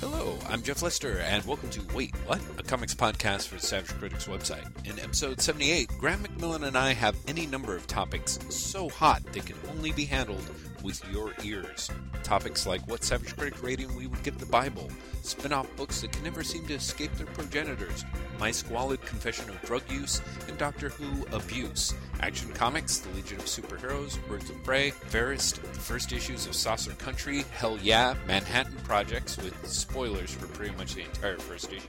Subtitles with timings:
[0.00, 2.40] Hello, I'm Jeff Lester, and welcome to Wait, What?
[2.56, 4.64] A comics podcast for Savage Critics website.
[4.86, 9.40] In episode 78, Graeme McMillan and I have any number of topics so hot they
[9.40, 10.42] can only be handled
[10.82, 11.90] with your ears.
[12.22, 14.88] Topics like what Savage Critic rating we would give the Bible,
[15.22, 18.06] spin off books that can never seem to escape their progenitors,
[18.38, 23.44] my squalid confession of drug use, and Doctor Who abuse, Action Comics, The Legion of
[23.44, 29.36] Superheroes, Birds of Prey, Verist, the first issues of Saucer Country, Hell Yeah, Manhattan Projects
[29.36, 31.86] with spoilers for pretty much the entire first issue.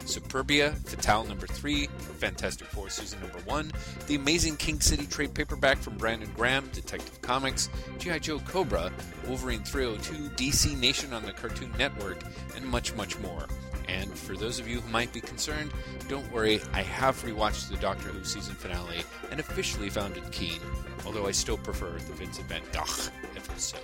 [0.00, 1.86] Superbia, Fatale number 3,
[2.18, 3.70] Fantastic Four season number 1,
[4.08, 8.18] The Amazing King City trade paperback from Brandon Graham, Detective Comics, G.I.
[8.18, 8.90] Joe Cobra,
[9.28, 12.18] Wolverine 302, DC Nation on the Cartoon Network,
[12.56, 13.46] and much, much more.
[13.86, 15.70] And for those of you who might be concerned,
[16.08, 20.58] don't worry, I have rewatched the Doctor Who season finale and officially found it keen,
[21.06, 23.78] although I still prefer the Vincent Van Gogh episode.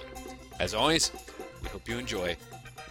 [0.58, 1.12] As always,
[1.62, 2.36] we hope you enjoy,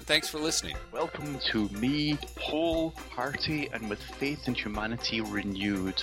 [0.06, 0.76] thanks for listening.
[0.92, 6.02] Welcome to me, whole, hearty, and with faith in humanity renewed.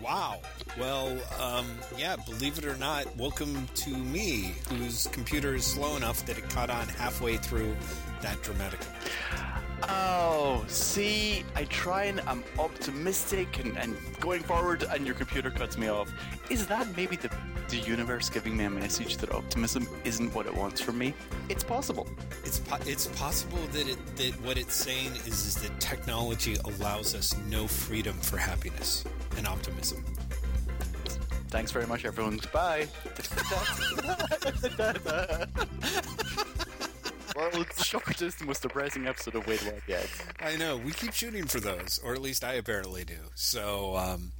[0.00, 0.40] Wow.
[0.78, 1.66] Well, um,
[1.98, 6.48] yeah, believe it or not, welcome to me, whose computer is slow enough that it
[6.50, 7.74] caught on halfway through
[8.20, 8.80] that dramatic.
[9.88, 15.76] Oh, see, I try and I'm optimistic and, and going forward, and your computer cuts
[15.76, 16.12] me off.
[16.48, 17.28] Is that maybe the,
[17.72, 21.14] the universe giving me a message that optimism isn't what it wants from me?
[21.48, 22.06] It's possible.
[22.44, 27.14] It's po- it's possible that it that what it's saying is is that technology allows
[27.14, 29.04] us no freedom for happiness
[29.38, 30.04] and optimism.
[31.48, 32.36] Thanks very much, everyone.
[32.36, 32.88] Goodbye.
[37.34, 40.06] World's shortest, the most depressing episode of What yet.
[40.40, 43.16] I know we keep shooting for those, or at least I apparently do.
[43.34, 44.32] So, um,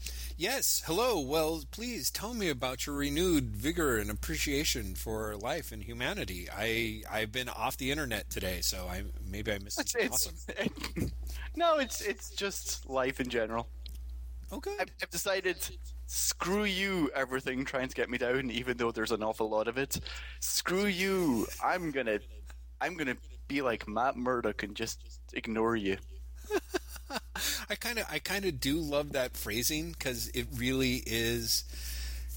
[0.42, 1.20] yes, hello.
[1.20, 6.48] Well, please tell me about your renewed vigor and appreciation for life and humanity.
[6.52, 11.12] I I've been off the internet today, so I maybe I missed something it's, awesome.
[11.56, 13.68] no, it's it's just life in general.
[14.50, 14.72] Oh, okay.
[14.80, 15.56] I've, I've decided,
[16.06, 19.78] screw you, everything trying to get me down, even though there's an awful lot of
[19.78, 20.00] it.
[20.40, 21.46] Screw you.
[21.64, 22.18] I'm gonna,
[22.80, 23.16] I'm gonna
[23.46, 25.98] be like Matt Murdock and just ignore you.
[27.70, 31.64] I kind of I kind of do love that phrasing because it really is,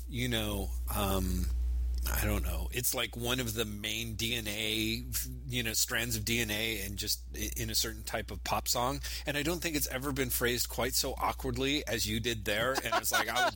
[0.10, 1.48] you know, um,
[2.14, 2.70] I don't know.
[2.72, 5.06] It's like one of the main DNA,
[5.50, 7.22] you know, strands of DNA, and just
[7.58, 9.00] in a certain type of pop song.
[9.26, 12.74] And I don't think it's ever been phrased quite so awkwardly as you did there.
[12.74, 13.50] And it's like I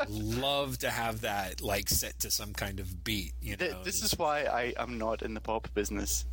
[0.00, 3.34] would love to have that like set to some kind of beat.
[3.40, 6.24] You know, This is why I am not in the pop business.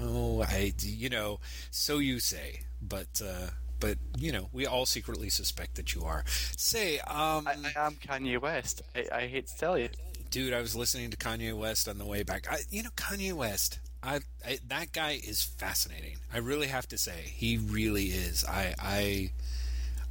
[0.00, 1.40] Oh, I, you know,
[1.70, 3.48] so you say, but, uh,
[3.80, 6.24] but you know, we all secretly suspect that you are.
[6.56, 8.82] Say, um, I, am Kanye West.
[8.94, 9.88] I, I hate to tell you.
[10.30, 12.46] dude, I was listening to Kanye West on the way back.
[12.50, 16.16] I, you know, Kanye West, I, I, that guy is fascinating.
[16.32, 18.44] I really have to say, he really is.
[18.44, 19.30] I, I,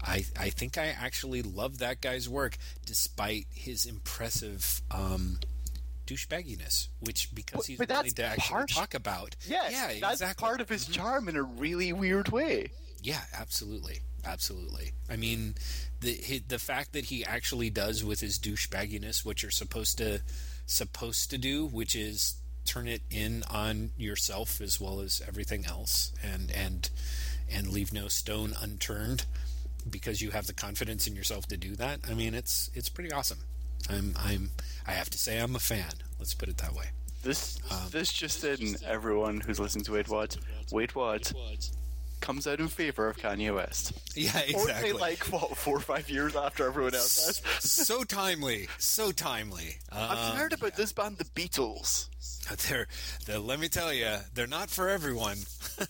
[0.02, 4.82] I, I think I actually love that guy's work, despite his impressive.
[4.92, 5.40] Um,
[6.07, 10.22] douchebagginess which because But- he's but willing to actually part- talk about Yes, yeah that's
[10.22, 10.94] exactly part of his mm-hmm.
[10.94, 12.72] charm in a really weird way.
[13.03, 14.91] Yeah, absolutely, absolutely.
[15.09, 15.53] I mean,
[16.01, 20.22] the the fact that he actually does with his douchebagginess what you're supposed to
[20.66, 22.35] supposed to do, which is
[22.66, 26.89] turn it in on yourself as well as everything else, and and
[27.50, 29.25] and leave no stone unturned
[29.89, 32.00] because you have the confidence in yourself to do that.
[32.09, 33.39] I mean, it's it's pretty awesome.
[33.90, 34.52] I'm I'm
[34.86, 35.92] I have to say I'm a fan.
[36.20, 36.86] Let's put it that way.
[37.24, 40.38] This Um, this just in, everyone who's listening to Wait What,
[40.72, 41.34] Wait What,
[42.22, 43.94] comes out in favor of Kanye West.
[44.16, 44.92] Yeah, exactly.
[44.92, 47.42] Only like what four or five years after everyone else has.
[47.60, 49.78] so timely, so timely.
[49.92, 52.10] I've Um, heard about this band, the Beatles.
[52.70, 52.88] They're,
[53.26, 55.38] they're, let me tell you, they're not for everyone.
[55.78, 55.86] Do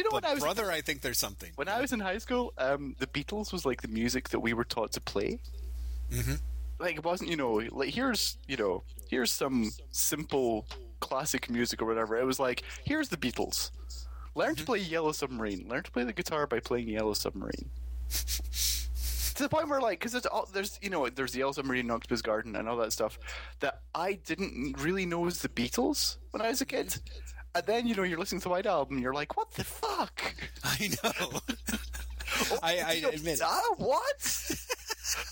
[0.00, 1.50] you know But when I was brother, I think there's something.
[1.56, 2.52] when I was in high school?
[2.58, 5.40] Um, the Beatles was like the music that we were taught to play.
[6.10, 6.40] Mhm.
[6.78, 10.66] Like it wasn't, you know, like here's you know here's some simple
[11.00, 12.16] classic music or whatever.
[12.18, 13.70] It was like here's the Beatles.
[14.34, 14.56] Learn Mm-hmm.
[14.60, 15.66] to play Yellow Submarine.
[15.68, 17.70] Learn to play the guitar by playing Yellow Submarine.
[18.10, 21.90] to the point where like because it's all there's you know there's the Yellow Submarine,
[21.90, 23.18] Octopus Garden, and all that stuff
[23.60, 26.96] that I didn't really know was the Beatles when I was a kid.
[27.54, 30.34] And then you know you're listening to the White Album, you're like, what the fuck?
[30.64, 31.40] I know.
[32.62, 33.40] I, I know, admit,
[33.78, 34.56] what?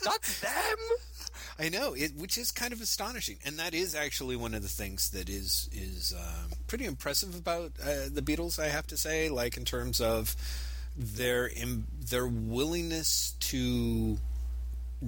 [0.05, 0.79] That's them.
[1.59, 4.69] I know it, which is kind of astonishing, and that is actually one of the
[4.69, 8.59] things that is is um, pretty impressive about uh, the Beatles.
[8.59, 10.35] I have to say, like in terms of
[10.97, 11.51] their
[12.11, 14.19] their willingness to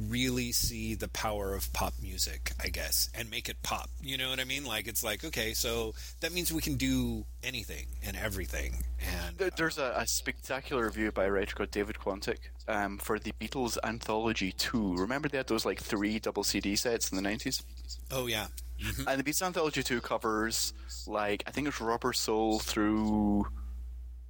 [0.09, 3.89] really see the power of pop music, I guess, and make it pop.
[4.03, 4.65] You know what I mean?
[4.65, 8.85] Like it's like okay, so that means we can do anything and everything.
[9.27, 12.39] And There- There's a, a spectacular review by a writer called David Quantick
[12.69, 14.97] um, for the Beatles Anthology 2.
[14.97, 17.63] Remember they had those like three double CD sets in the 90s?
[18.11, 18.47] oh yeah,
[18.83, 19.07] Mhm.
[19.09, 20.73] And the Beatles Anthology 2 covers
[21.07, 23.47] like, I think it's Rubber Soul through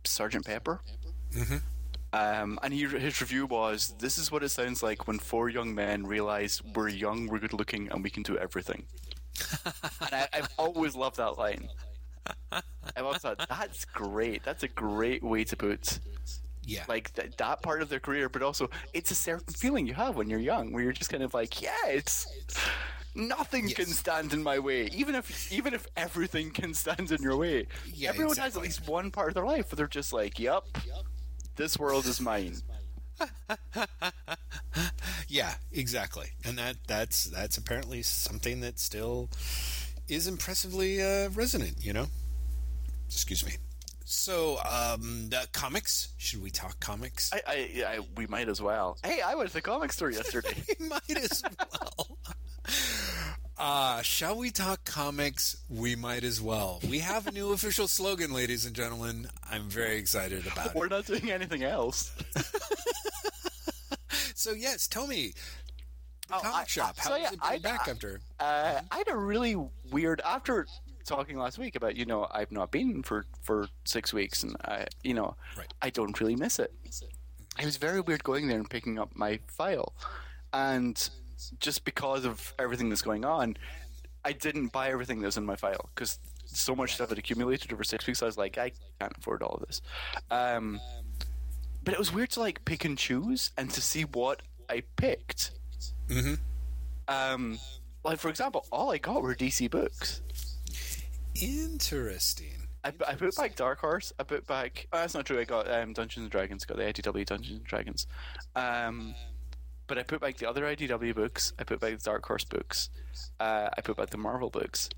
[0.04, 0.80] Sergeant Pepper.
[1.32, 1.62] Mhm.
[2.16, 5.74] Um, and he, his review was This is what it sounds like when four young
[5.74, 8.84] men realize we're young, we're good looking, and we can do everything.
[10.00, 11.68] and I, I've always loved that line.
[12.50, 14.42] I've always thought, that's great.
[14.44, 15.98] That's a great way to put
[16.66, 19.94] yeah, like th- that part of their career, but also it's a certain feeling you
[19.94, 22.26] have when you're young, where you're just kind of like, yeah, it's
[23.14, 27.36] nothing can stand in my way, even if even if everything can stand in your
[27.36, 27.66] way.
[27.94, 30.64] Yeah, Everyone has at least one part of their life where they're just like, yep,
[30.86, 31.04] yep,
[31.56, 32.56] this world is mine.
[35.28, 36.28] yeah, exactly.
[36.44, 39.30] And that that's that's apparently something that still
[40.08, 41.76] is impressively uh, resonant.
[41.84, 42.06] You know,
[43.06, 43.52] excuse me.
[44.04, 46.10] So, um, the comics.
[46.16, 47.32] Should we talk comics?
[47.32, 48.98] I, I, I we might as well.
[49.04, 50.54] Hey, I went to the comic store yesterday.
[50.80, 52.18] we might as well.
[53.58, 55.56] Uh, shall we talk comics?
[55.70, 56.80] We might as well.
[56.88, 59.28] We have a new official slogan, ladies and gentlemen.
[59.50, 60.74] I'm very excited about it.
[60.74, 62.12] We're not doing anything else.
[64.38, 65.32] So, yes, tell me,
[66.28, 66.98] the Oh, comic I- shop.
[66.98, 68.20] How so, yeah, it been I- back I- after?
[68.38, 69.56] Uh, I had a really
[69.90, 70.66] weird after
[71.04, 74.86] talking last week about you know I've not been for for six weeks and I
[75.02, 75.72] you know Right.
[75.82, 76.72] I don't really miss it.
[77.58, 79.94] It was very weird going there and picking up my file,
[80.52, 81.08] and
[81.60, 83.56] just because of everything that's going on,
[84.24, 87.84] I didn't buy everything that's in my file because so much stuff had accumulated over
[87.84, 88.22] six weeks.
[88.22, 89.82] I was like I can't afford all of this.
[90.30, 90.80] Um,
[91.84, 95.52] but it was weird to like pick and choose and to see what I picked.
[96.08, 96.34] Mm-hmm.
[97.08, 97.58] Um,
[98.04, 100.22] like for example, all I got were DC books.
[101.40, 102.66] Interesting.
[102.84, 104.12] I, I put back Dark Horse.
[104.18, 104.86] I put back.
[104.92, 105.40] Oh, that's not true.
[105.40, 106.64] I got um, Dungeons and Dragons.
[106.64, 108.06] Got the IDW Dungeons and Dragons.
[108.54, 109.14] Um,
[109.86, 111.52] but I put back the other IDW books.
[111.58, 112.90] I put back the Dark Horse books.
[113.38, 114.88] Uh, I put back the Marvel books.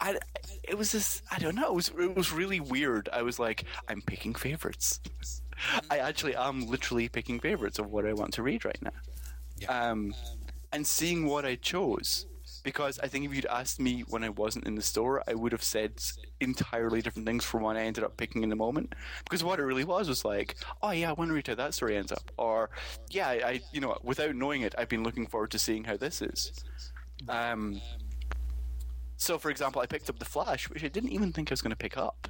[0.00, 0.16] I,
[0.62, 1.22] it was this.
[1.30, 1.68] I don't know.
[1.68, 3.08] It was it was really weird.
[3.12, 5.00] I was like, I'm picking favorites.
[5.90, 8.92] I actually am literally picking favorites of what I want to read right now.
[9.56, 9.90] Yeah.
[9.90, 10.14] Um,
[10.72, 12.26] and seeing what I chose.
[12.68, 15.52] Because I think if you'd asked me when I wasn't in the store, I would
[15.52, 15.92] have said
[16.38, 18.94] entirely different things from what I ended up picking in the moment.
[19.24, 21.72] Because what it really was was like, oh yeah, I want to read how that
[21.72, 22.68] story ends up, or
[23.08, 26.20] yeah, I, you know, without knowing it, I've been looking forward to seeing how this
[26.20, 26.52] is.
[27.26, 27.80] Um,
[29.16, 31.62] so, for example, I picked up the Flash, which I didn't even think I was
[31.62, 32.28] going to pick up.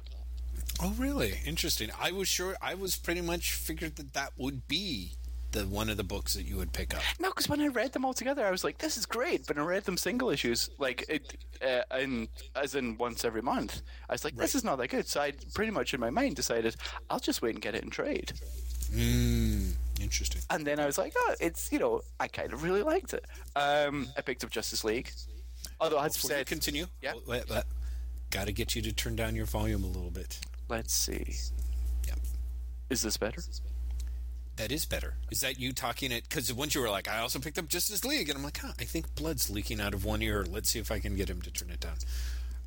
[0.81, 1.41] Oh, really?
[1.45, 1.89] Interesting.
[1.99, 2.55] I was sure.
[2.61, 5.17] I was pretty much figured that that would be
[5.51, 7.01] the one of the books that you would pick up.
[7.19, 9.57] No, because when I read them all together, I was like, "This is great." But
[9.57, 13.81] I read them single issues, like it, uh, in as in once every month.
[14.09, 14.55] I was like, "This Right.
[14.55, 16.75] is not that good." So I pretty much in my mind decided
[17.09, 18.33] I'll just wait and get it in trade.
[18.91, 20.41] Mm, interesting.
[20.49, 23.25] And then I was like, "Oh, it's you know, I kind of really liked it."
[23.55, 25.11] Um, I picked up Justice League,
[25.81, 26.85] although I Before you said, continue.
[27.01, 27.13] Yeah.
[28.31, 30.39] Got to get you to turn down your volume a little bit.
[30.67, 31.35] "Let's see,
[32.07, 32.13] Yeah.
[32.91, 33.41] is this better?"
[34.59, 35.13] That is better.
[35.31, 36.27] Is that you talking it?
[36.27, 38.73] Because once you were like, I also picked up Justice League, and I'm like, huh,
[38.77, 40.45] I think blood's leaking out of one ear.
[40.45, 41.95] Let's see if I can get him to turn it down.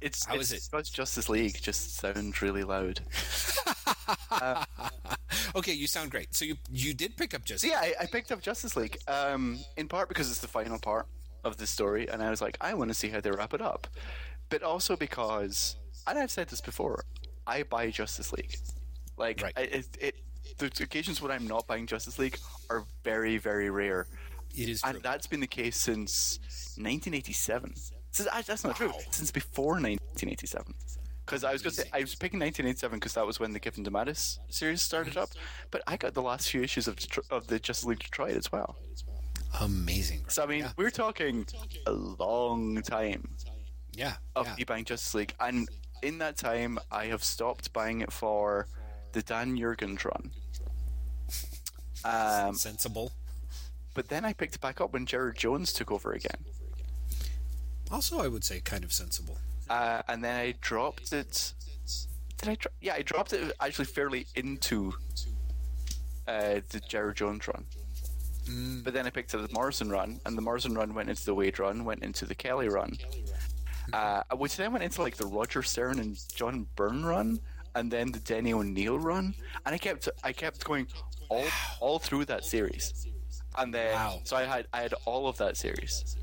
[0.00, 0.90] It's How it's, is it?
[0.90, 3.00] Justice League just sounds really loud.
[5.54, 6.34] Okay, you sound great.
[6.34, 7.68] So you you did pick up Justice.
[7.70, 11.06] Yeah, I, I picked up Justice League, um, in part because it's the final part
[11.44, 13.60] of the story, and I was like, I want to see how they wrap it
[13.60, 13.86] up,
[14.48, 15.76] but also because,
[16.06, 17.04] and I've said this before,
[17.46, 18.56] I buy Justice League,
[19.16, 19.52] like Right.
[19.56, 20.14] I, it, it.
[20.58, 22.38] The occasions when I'm not buying Justice League
[22.70, 24.06] are very, very rare,
[24.54, 24.90] It is true.
[24.90, 26.38] and that's been the case since
[26.76, 27.74] 1987.
[28.10, 28.92] So ah, that's not true.
[29.10, 30.74] Since before 1987.
[31.24, 33.60] Because I was going to say I was picking 1987 because that was when the
[33.60, 35.30] Giffen DeMatteis series started up,
[35.70, 38.50] but I got the last few issues of Detro- of the Justice League Detroit as
[38.52, 38.76] well.
[39.60, 40.24] Amazing.
[40.28, 41.46] So I mean, we're talking
[41.86, 43.36] a long time
[43.94, 44.14] Yeah.
[44.34, 44.54] of yeah.
[44.56, 45.68] me buying Justice League, and
[46.02, 48.66] in that time, I have stopped buying it for
[49.12, 50.32] the Dan Jurgens run.
[52.04, 53.12] Um, Sensible.
[53.94, 56.44] but then I picked it back up when Gerard Jones took over again,
[57.90, 59.38] Also, I would say kind of sensible.
[59.70, 61.52] uh, and then I dropped it.
[62.38, 62.54] Did I?
[62.56, 64.94] Dro- yeah, I dropped it actually fairly into
[66.26, 67.64] uh, the Gerard Jones run.
[68.46, 71.24] Mm, But then I picked up the Morrison run, and the Morrison run went into
[71.24, 72.96] the Waid run, went into the Kelly run,
[73.92, 77.38] uh, which then went into like the Roger Stern and John Byrne run,
[77.76, 80.88] and then the Denny O'Neil run, and I kept I kept going
[81.32, 81.44] all
[81.80, 83.06] all through that series.
[83.58, 84.20] And then, Wow.
[84.24, 86.16] so I had I had all of that series.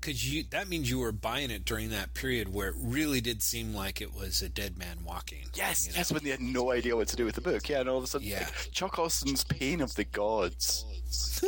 [0.00, 3.42] Because you that means you were buying it during that period where it really did
[3.42, 5.44] seem like it was a dead man walking.
[5.54, 5.98] Yes, you know?
[5.98, 7.68] yes, when they had no idea what to do with the book.
[7.68, 8.38] Yeah, and all of a sudden, Yeah.
[8.46, 10.86] like, Chuck Austen's Pain of the Gods.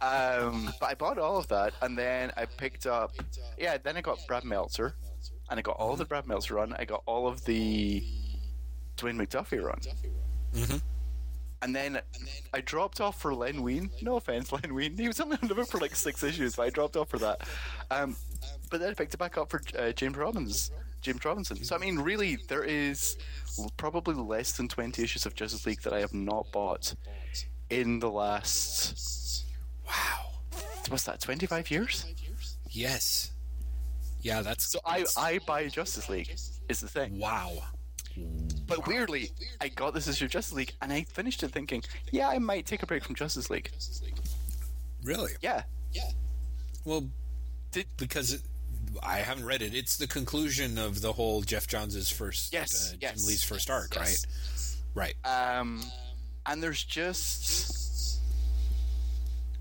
[0.00, 3.12] um, but I bought all of that, and then I picked up.
[3.58, 4.94] Yeah, then I got Brad Meltzer,
[5.50, 6.74] and I got all the Brad Meltzer run.
[6.78, 8.04] I got all of the
[8.96, 9.80] Dwayne McDuffie run.
[10.54, 10.82] Mhm.
[11.62, 12.00] And then
[12.52, 13.90] I dropped off for Len Wein.
[14.02, 14.96] No offense, Len Wein.
[14.96, 17.18] He was only on the book for like six issues, but I dropped off for
[17.18, 17.40] that.
[17.90, 18.16] Um,
[18.70, 20.70] but then I picked it back up for uh, James Robbins,
[21.00, 21.64] James Robinson.
[21.64, 23.16] So I mean, really, there is
[23.78, 26.94] probably less than twenty issues of Justice League that I have not bought
[27.70, 29.44] in the last
[29.86, 30.32] Wow.
[30.88, 31.20] what's that?
[31.20, 32.04] Twenty five years.
[32.70, 33.30] Yes.
[34.20, 36.30] Yeah, that's So I I buy Justice League
[36.68, 37.18] is the thing.
[37.18, 37.62] wow.
[38.66, 39.30] But weirdly,
[39.60, 42.66] I got this issue of Justice League, and I finished it thinking, yeah, I might
[42.66, 43.70] take a break from Justice League.
[45.02, 45.32] Really?
[45.42, 45.62] Yeah.
[45.92, 46.10] Yeah.
[46.84, 47.08] Well,
[47.72, 48.42] Did because it,
[49.02, 49.74] I haven't read it.
[49.74, 53.16] It's the conclusion of the whole Geoff Johns' first, Yes, uh, yes.
[53.20, 54.26] Jim Lee's first arc, Yes.
[54.94, 55.14] right?
[55.24, 55.58] Right.
[55.58, 55.82] Um,
[56.46, 58.20] and there's just,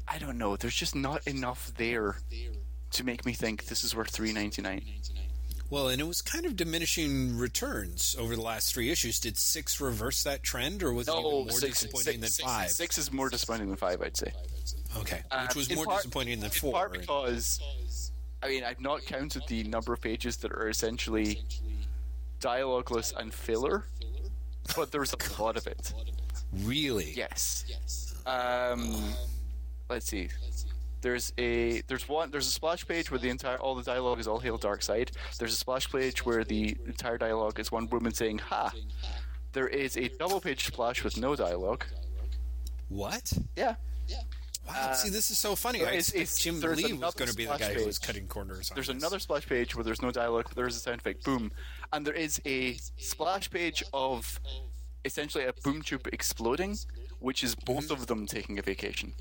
[0.08, 0.56] I don't know.
[0.56, 2.18] There's just not enough there
[2.92, 4.84] to make me think this is worth three ninety nine.
[5.70, 9.20] Well, and it was kind of diminishing returns over the last three issues.
[9.20, 12.70] Did six reverse that trend, or was it even more disappointing than five?
[12.70, 14.32] Six is more disappointing than five, I'd say.
[14.98, 16.74] Okay, Um, which was more part- disappointing than in four.
[16.74, 17.60] part because,
[18.44, 21.44] I mean, I've not counted the number of pages that are essentially
[22.40, 23.86] dialogueless and filler,
[24.76, 25.92] but there's a lot of it.
[26.54, 27.14] really?
[27.16, 27.66] Yes.
[28.28, 29.16] Um,
[29.90, 30.30] let's see.
[31.04, 34.28] There's a there's one there's a splash page where the entire all the dialogue is
[34.28, 35.10] all hail Darkseid.
[35.38, 38.72] There's a splash page where the entire dialogue is one woman saying ha.
[39.52, 41.84] There is a double page splash with no dialogue.
[42.88, 43.34] What?
[43.58, 43.76] Yeah.
[44.08, 44.22] Yeah.
[44.66, 44.74] Wow.
[44.78, 45.82] Uh, See, this is so funny.
[45.82, 48.28] I it's- it's- Jim there's Lee was going to be the guy who was cutting
[48.28, 48.72] corners.
[48.72, 48.96] On There's this.
[48.96, 51.52] another splash page where there's no dialogue, but there is a sound effect, boom.
[51.92, 54.40] And there is a splash page of
[55.04, 56.78] essentially a boom tube exploding,
[57.20, 57.94] which is both mm-hmm.
[57.94, 59.14] of them taking a vacation.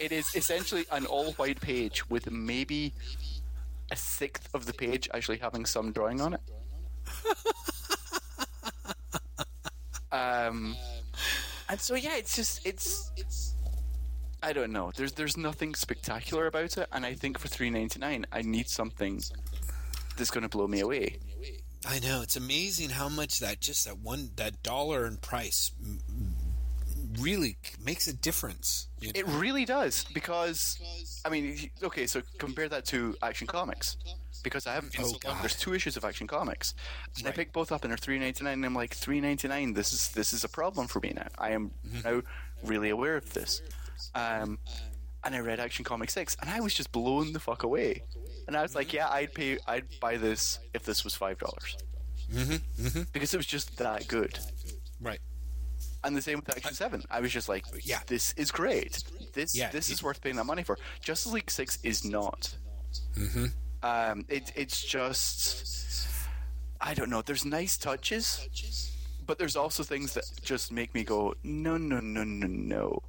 [0.00, 2.92] It is essentially an all white page with maybe
[3.90, 6.40] a sixth of the page actually having some drawing on it.
[10.12, 10.76] um,
[11.68, 13.54] and so yeah, it's just it's it's.
[14.42, 14.92] I don't know.
[14.94, 18.68] There's there's nothing spectacular about it, and I think for three ninety nine, I need
[18.68, 19.22] something
[20.16, 21.18] that's going to blow me away.
[21.86, 26.00] I know it's amazing how much that just that one that dollar in price m-
[26.08, 26.34] m-
[27.20, 28.88] really makes a difference.
[29.04, 30.78] You It really does because
[31.24, 33.96] I mean, okay, so compare that to Action Comics.
[34.42, 35.38] Because I haven't been Oh, so long.
[35.40, 36.74] There's two issues of Action Comics,
[37.16, 37.36] and I Right.
[37.36, 38.54] picked both up, and they're three ninety nine.
[38.54, 39.72] And I'm like, three ninety nine.
[39.72, 41.28] This is this is a problem for me now.
[41.38, 42.00] I am Mm-hmm.
[42.08, 42.22] now
[42.62, 43.62] really aware of this.
[44.14, 44.58] Um,
[45.24, 48.02] and I read Action Comics six, and I was just blown the fuck away.
[48.46, 48.96] And I was like, Mm-hmm.
[48.96, 51.78] yeah, I'd pay, I'd buy this if this was five dollars,
[52.30, 54.38] Mm-hmm, because it was just that good.
[55.00, 55.20] right.
[56.04, 57.02] And the same with Action Seven.
[57.10, 58.00] I was just like, Yeah.
[58.06, 59.02] this is great.
[59.32, 60.78] This Yeah, this it- is worth paying that money for.
[61.00, 62.54] Justice League Six is not.
[63.16, 63.46] Mm-hmm.
[63.82, 65.66] Um, it it's just
[66.80, 67.22] I don't know.
[67.22, 68.46] There's nice touches,
[69.26, 73.02] but there's also things that just make me go no no no no no.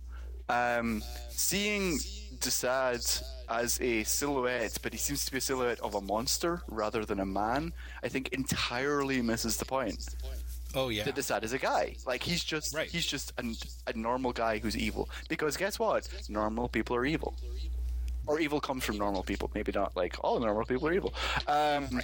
[0.47, 1.97] Um, seeing
[2.37, 7.03] Desaad as a silhouette, but he seems to be a silhouette of a monster rather
[7.03, 7.73] than a man.
[8.03, 10.15] I think entirely misses the point
[10.75, 11.03] Oh yeah.
[11.05, 11.95] that Desaad is a guy.
[12.05, 12.89] Like he's just Right.
[12.89, 13.55] he's just an,
[13.87, 15.09] a normal guy who's evil.
[15.29, 16.07] Because guess what?
[16.29, 17.35] Normal people are evil.
[18.27, 19.51] Or evil comes from normal people.
[19.53, 21.13] Maybe not like all normal people are evil.
[21.47, 22.01] Um,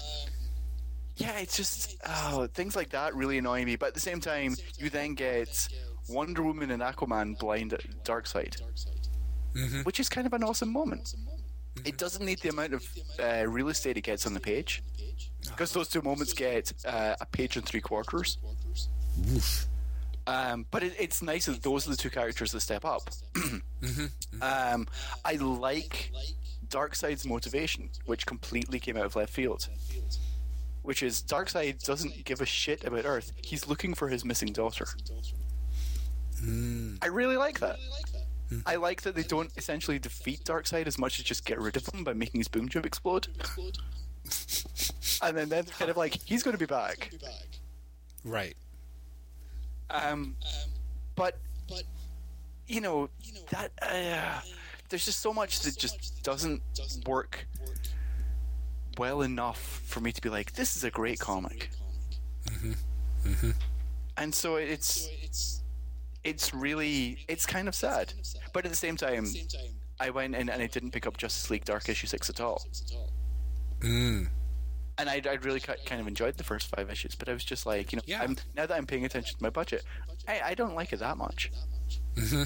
[1.17, 3.75] yeah, it's just oh, things like that really annoy me.
[3.75, 5.67] But at the same time, you then get
[6.09, 8.61] Wonder Woman and Aquaman blind at Darkseid,
[9.55, 9.85] Mhm.
[9.85, 11.15] which is kind of an awesome moment.
[11.85, 12.83] It doesn't need the amount of
[13.19, 14.83] uh, real estate it gets on the page,
[15.47, 18.37] because those two moments get uh, a page and three quarters.
[19.33, 19.67] Oof.
[20.27, 23.09] Um, but it, it's nice that those are the two characters that step up.
[24.41, 24.87] um,
[25.25, 26.11] I like
[26.67, 29.67] Darkseid's motivation, which completely came out of left field.
[30.83, 33.31] Which is Darkseid doesn't give a shit about Earth.
[33.43, 34.87] He's looking for his missing daughter.
[37.01, 37.77] I really like that.
[38.65, 41.87] I like that they don't essentially defeat Darkseid as much as just get rid of
[41.87, 43.27] him by making his boom tube explode.
[45.21, 47.11] and then they're kind of like, he's going to be back.
[48.25, 48.55] Right.
[49.91, 50.35] Um,
[51.15, 51.37] but
[52.67, 53.09] you know
[53.49, 54.39] that uh,
[54.89, 56.61] there's just so much that just doesn't
[57.05, 57.45] work
[58.97, 61.69] well enough for me to be like, this is a great comic.
[62.45, 63.51] Mm-hmm.
[64.17, 65.09] And so it's
[66.23, 68.13] it's really it's kind of sad.
[68.53, 69.25] But at the same time,
[69.99, 72.65] I went in and I didn't pick up Justice League Dark issue six at all.
[73.79, 74.27] Mm.
[75.01, 77.43] And I, I really ki- kind of enjoyed the first five issues, but I was
[77.43, 78.21] just like, you know, Yeah.
[78.21, 79.83] I'm, now that I'm paying attention to my budget,
[80.27, 81.51] I, I don't like it that much.
[82.17, 82.43] hmm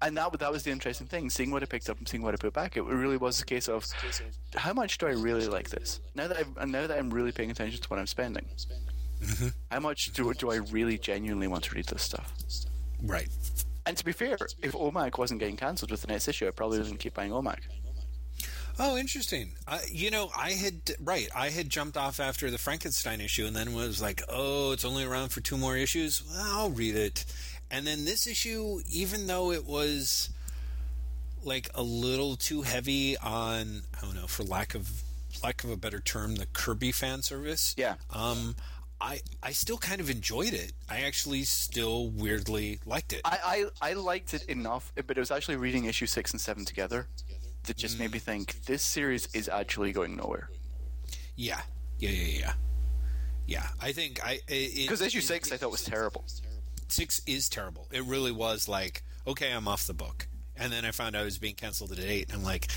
[0.00, 2.32] And that that was the interesting thing, seeing what I picked up and seeing what
[2.32, 2.76] I put back.
[2.76, 3.84] It really was a case of
[4.54, 6.00] how much do I really like this?
[6.14, 8.46] Now that I've, and now that I'm really paying attention to what I'm spending,
[9.72, 12.32] how much do do I really genuinely want to read this stuff?
[13.02, 13.28] Right.
[13.86, 16.78] And to be fair, if OMAC wasn't getting cancelled with the next issue, I probably
[16.78, 17.58] wouldn't keep buying OMAC.
[18.78, 19.52] Oh, interesting.
[19.68, 21.28] Uh, you know, I had right.
[21.34, 25.04] I had jumped off after the Frankenstein issue, and then was like, "Oh, it's only
[25.04, 26.22] around for two more issues.
[26.28, 27.24] Well, I'll read it."
[27.70, 30.30] And then this issue, even though it was
[31.44, 35.02] like a little too heavy on, I don't know, for lack of
[35.42, 37.74] lack of a better term, the Kirby fan service.
[37.76, 37.94] Yeah.
[38.10, 38.56] Um,
[39.00, 40.72] I I still kind of enjoyed it.
[40.88, 43.20] I actually still weirdly liked it.
[43.24, 46.64] I, I, I liked it enough, but it was actually reading issue six and seven
[46.64, 47.08] together
[47.64, 50.48] that just made me think this series is actually going nowhere.
[51.36, 51.60] yeah.
[51.98, 52.10] Yeah.
[52.10, 52.38] Yeah.
[52.40, 52.52] Yeah.
[53.46, 53.66] Yeah.
[53.80, 56.24] I think I it- Because it- issue six I thought was terrible.
[56.88, 57.88] six is terrible.
[57.92, 60.26] It really was like, okay, I'm off the book.
[60.56, 62.68] And then I found out it was being canceled at eight, and I'm like,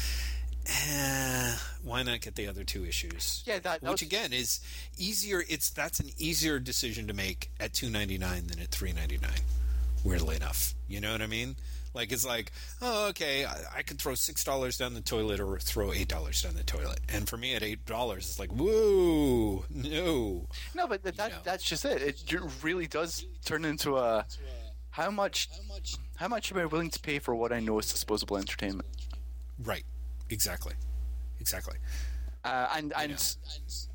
[0.65, 3.43] eh, why not get the other two issues?
[3.45, 4.59] Yeah, that, that Which was, again is
[4.97, 5.43] easier.
[5.47, 9.17] It's that's an easier decision to make at two ninety nine than at three ninety
[9.17, 9.41] nine.
[10.03, 11.55] Weirdly enough, you know what I mean?
[11.97, 15.57] Like it's like, oh, okay, I, I could throw six dollars down the toilet or
[15.57, 16.99] throw eight dollars down the toilet.
[17.09, 21.63] And for me, at eight dollars, it's like, whoa, no, no, but that, that that's
[21.63, 22.01] just it.
[22.03, 24.25] It really does turn into a
[24.91, 25.49] how much
[26.17, 28.87] how much am I willing to pay for what I know is disposable entertainment?
[29.63, 29.83] right,
[30.29, 30.73] exactly,
[31.39, 31.77] exactly.
[32.45, 33.35] Uh, and and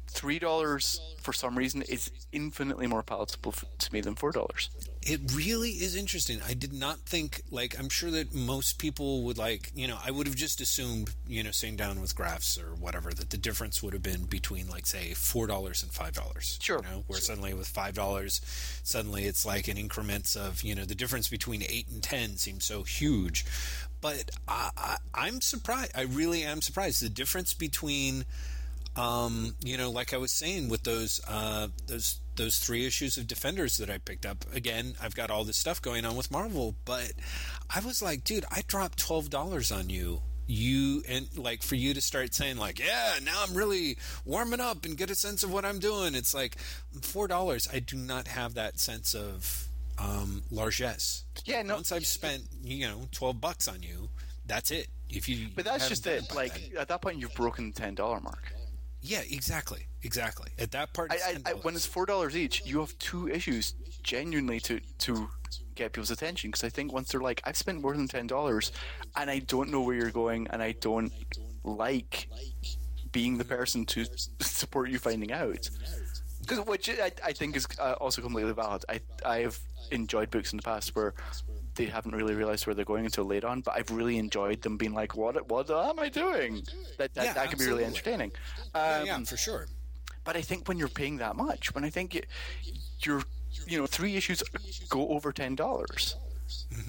[0.08, 4.70] three dollars for some reason is infinitely more palatable to me than four dollars.
[5.04, 6.40] It really is interesting.
[6.46, 10.10] I did not think like I'm sure that most people would like you know I
[10.10, 13.82] would have just assumed you know sitting down with graphs or whatever that the difference
[13.82, 16.58] would have been between like say four dollars and five dollars.
[16.62, 16.80] Sure.
[16.84, 18.40] You know, where suddenly with five dollars,
[18.84, 22.64] suddenly it's like in increments of you know the difference between eight and ten seems
[22.64, 23.44] so huge.
[24.00, 25.92] But I, I, I'm surprised.
[25.94, 27.02] I really am surprised.
[27.02, 28.24] The difference between
[28.96, 33.26] um, you know, like I was saying with those uh, those those three issues of
[33.26, 34.44] Defenders that I picked up.
[34.54, 37.12] Again, I've got all this stuff going on with Marvel, but
[37.74, 40.22] I was like, dude, I dropped twelve dollars on you.
[40.46, 44.84] You and like for you to start saying like, yeah, now I'm really warming up
[44.84, 46.14] and get a sense of what I'm doing.
[46.14, 46.58] It's like
[47.00, 47.68] four dollars.
[47.72, 49.68] I do not have that sense of
[49.98, 51.24] um, largesse.
[51.44, 54.08] Yeah, no, Once I've spent you know twelve bucks on you,
[54.46, 54.88] that's it.
[55.08, 56.34] If you, but that's just it.
[56.34, 58.52] Like then- at that point, you've broken the ten dollar mark.
[59.02, 60.50] Yeah, exactly, exactly.
[60.58, 63.74] At that part, I, I, I, when it's four dollars each, you have two issues
[64.02, 65.28] genuinely to to
[65.74, 66.50] get people's attention.
[66.50, 68.70] Because I think once they're like, I've spent more than ten dollars,
[69.16, 71.12] and I don't know where you're going, and I don't
[71.64, 72.28] like
[73.10, 74.06] being the person to
[74.40, 75.68] support you finding out.
[76.40, 78.84] Because which I, I think is uh, also completely valid.
[78.88, 79.58] I I've
[79.90, 81.14] enjoyed books in the past where
[81.74, 84.76] they haven't really realized where they're going until late on, but I've really enjoyed them
[84.76, 86.62] being like, "What what am I doing?"
[86.98, 88.32] That that, Yeah, that can be really entertaining.
[88.74, 89.66] Yeah, Um, yeah, for sure.
[90.24, 92.22] but I think when you're paying that much, when I think you,
[93.00, 93.22] you're,
[93.66, 94.42] you know, three issues
[94.88, 96.16] go over ten dollars,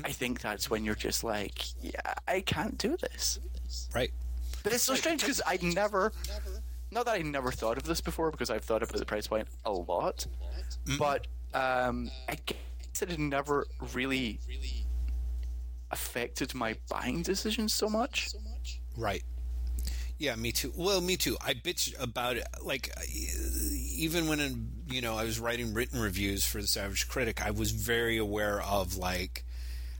[0.04, 3.40] I think that's when you're just like, yeah, I can't do this.
[3.96, 4.12] Right.
[4.64, 6.12] But it's so strange because I'd never,
[6.92, 9.48] not that I never thought of this before, because I've thought about the price point
[9.66, 10.26] a lot,
[10.98, 12.58] but um, I guess
[13.02, 14.40] it had never really
[15.92, 18.32] affected my buying decisions so much.
[18.98, 19.24] Right.
[20.18, 20.72] Yeah, me too.
[20.76, 21.38] Well, me too.
[21.42, 22.48] I bitch about it.
[22.64, 23.02] Like, uh,
[23.96, 27.72] even when you know I was writing written reviews for the Savage Critic, I was
[27.72, 29.44] very aware of like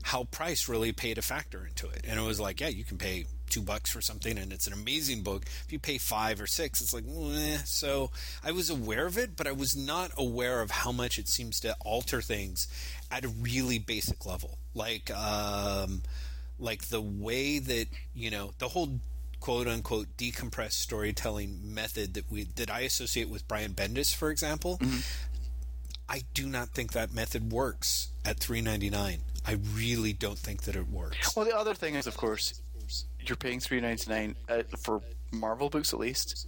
[0.02, 2.04] how price really played a factor into it.
[2.06, 4.72] And it was like, yeah, you can pay two bucks for something, and it's an
[4.72, 5.44] amazing book.
[5.64, 7.58] If you pay five or six, it's like, eh.
[7.64, 8.10] so
[8.42, 11.60] I was aware of it, but I was not aware of how much it seems
[11.60, 12.68] to alter things
[13.10, 14.58] at a really basic level.
[14.74, 16.02] Like, um,
[16.58, 19.00] like the way that you know the whole
[19.40, 24.80] quote unquote decompressed storytelling method that we that I associate with Brian Bendis, for example.
[26.08, 29.20] I do not think that method works at three ninety nine.
[29.46, 31.36] I really don't think that it works.
[31.36, 32.60] Well, the other thing is, of course,
[33.20, 35.02] you're paying three ninety nine uh, for
[35.32, 36.46] Marvel books at least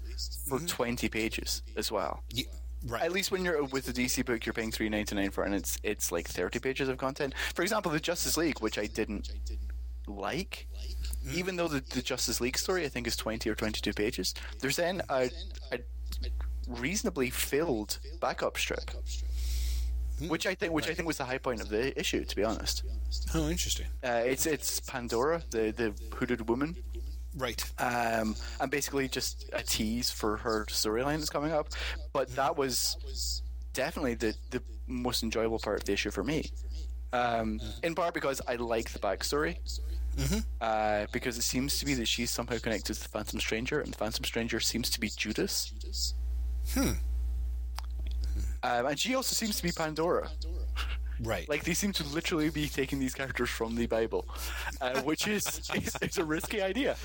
[0.48, 2.22] for twenty pages as well.
[2.30, 2.46] Ye-
[2.86, 3.02] right.
[3.02, 5.46] At least when you're with the DC book, you're paying three ninety nine for, it,
[5.46, 7.34] and it's it's like thirty pages of content.
[7.54, 9.30] For example, the Justice League, which I didn't
[10.06, 10.66] like,
[11.34, 14.34] even though the, the Justice League story I think is twenty or twenty two pages.
[14.60, 15.30] There's then a,
[15.72, 15.78] a
[16.68, 18.90] reasonably filled backup strip
[20.28, 22.24] which I think which I think was the high point of the issue.
[22.24, 22.82] To be honest,
[23.34, 23.86] Oh, interesting.
[24.04, 26.76] uh, it's it's Pandora, the the hooded woman,
[27.34, 27.62] Right.
[27.78, 31.68] um, and basically just a tease for her storyline that's coming up.
[32.12, 33.42] But that was
[33.74, 36.50] definitely the the most enjoyable part of the issue for me.
[37.12, 39.58] Um, in part because I like the backstory.
[40.62, 43.92] Uh, because it seems to be that she's somehow connected to the Phantom Stranger, and
[43.92, 46.14] the Phantom Stranger seems to be Judas.
[46.72, 46.92] Hmm.
[48.66, 50.28] Um, and she also seems to be Pandora.
[51.22, 51.48] Right.
[51.48, 54.26] Like they seem to literally be taking these characters from the Bible,
[54.80, 55.70] uh, which is,
[56.02, 56.96] is a risky idea.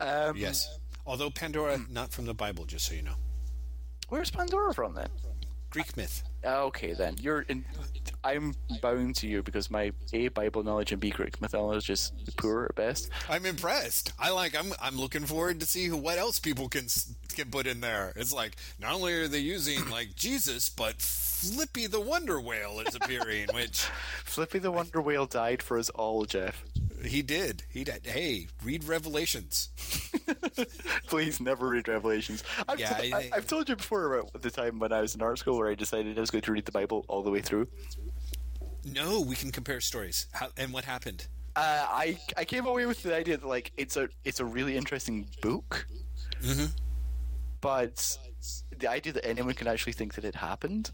[0.00, 0.78] Um, yes.
[1.06, 3.16] Although Pandora, not from the Bible, just so you know.
[4.08, 5.08] Where's Pandora from then?
[5.70, 6.22] Greek myth.
[6.44, 7.64] Okay, then you're in.
[8.24, 12.64] I'm bowing to you because my A Bible knowledge and B Greek mythology is poor
[12.64, 13.10] at best.
[13.28, 14.12] I'm impressed.
[14.18, 14.58] I like.
[14.58, 14.72] I'm.
[14.80, 16.86] I'm looking forward to see who, what else people can
[17.34, 18.12] can put in there.
[18.16, 22.94] It's like not only are they using like Jesus, but Flippy the Wonder Whale is
[22.94, 23.80] appearing, which
[24.24, 26.64] Flippy the Wonder Whale died for us all, Jeff.
[27.04, 27.62] He did.
[27.68, 28.06] He did.
[28.06, 29.70] Hey, read Revelations.
[31.06, 32.44] Please never read Revelations.
[32.68, 35.22] I've, Yeah, t- I- have told you before about the time when I was in
[35.22, 37.40] art school where I decided I was going to read the Bible all the way
[37.40, 37.68] through.
[38.84, 40.26] No, we can compare stories.
[40.32, 41.26] How, and what happened?
[41.56, 44.76] Uh, I I came away with the idea that like it's a it's a really
[44.76, 45.86] interesting book,
[46.42, 46.66] Mm-hmm.
[47.60, 48.16] but
[48.78, 50.90] the idea that anyone can actually think that it happened.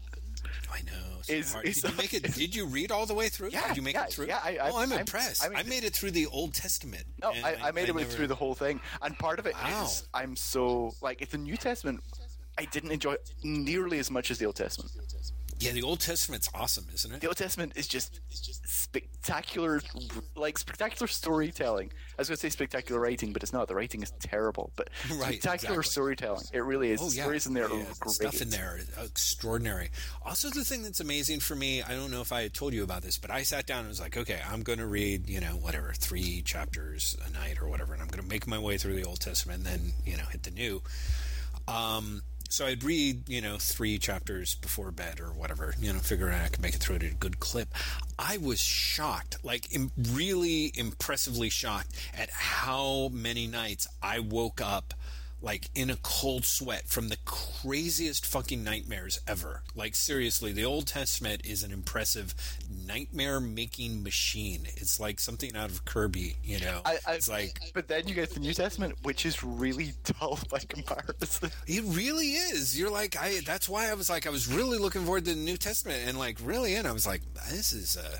[0.71, 1.21] I know.
[1.21, 2.23] so Is- is- did you make it?
[2.35, 3.49] Did you read all the way through?
[3.51, 4.27] Yeah, Did you make yeah, it through?
[4.27, 5.43] yeah, I- I- oh, I'm, I'm- impressed.
[5.43, 7.05] I mean- I made it through the Old Testament.
[7.21, 9.55] No, I, I made it never- through the whole thing, and part of it is
[9.63, 9.89] Wow.
[10.13, 12.01] I'm so like it's the New Testament.
[12.57, 14.91] I didn't enjoy nearly as much as the Old Testament.
[15.59, 17.21] Yeah, the Old Testament's awesome, isn't it?
[17.21, 19.81] The Old Testament is just just spectacular,
[20.35, 21.91] like spectacular storytelling.
[22.17, 23.67] I was going to say spectacular writing, but it's not.
[23.67, 25.83] The writing is terrible, but Right, spectacular exactly.
[25.83, 26.43] storytelling.
[26.53, 27.01] It really is.
[27.01, 28.11] Oh yeah, stories in there yeah, are great.
[28.13, 29.89] stuff in there is extraordinary.
[30.23, 32.83] Also, the thing that's amazing for me, I don't know if I had told you
[32.83, 35.39] about this, but I sat down and was like, okay, I'm going to read, you
[35.41, 38.77] know, whatever, three chapters a night or whatever, and I'm going to make my way
[38.77, 40.83] through the Old Testament and then, you know, hit the New.
[41.67, 46.33] Um, so I'd read, you know, three chapters before bed or whatever, you know, figuring
[46.33, 47.69] I could make it through it at a good clip.
[48.17, 54.93] I was shocked, like Im- really impressively shocked at how many nights I woke up
[55.47, 59.61] like in a cold sweat from the craziest fucking nightmares ever.
[59.77, 62.35] Like seriously, the Old Testament is an impressive
[62.85, 64.67] nightmare making machine.
[64.75, 66.81] It's like something out of Kirby, you know.
[66.83, 70.37] I, I, it's like but then you get the New Testament, which is really dull
[70.51, 71.49] by comparison.
[71.65, 72.77] It really is.
[72.77, 73.39] You're like I.
[73.45, 76.19] That's why I was like I was really looking forward to the New Testament and
[76.19, 78.19] like really and I was like this is a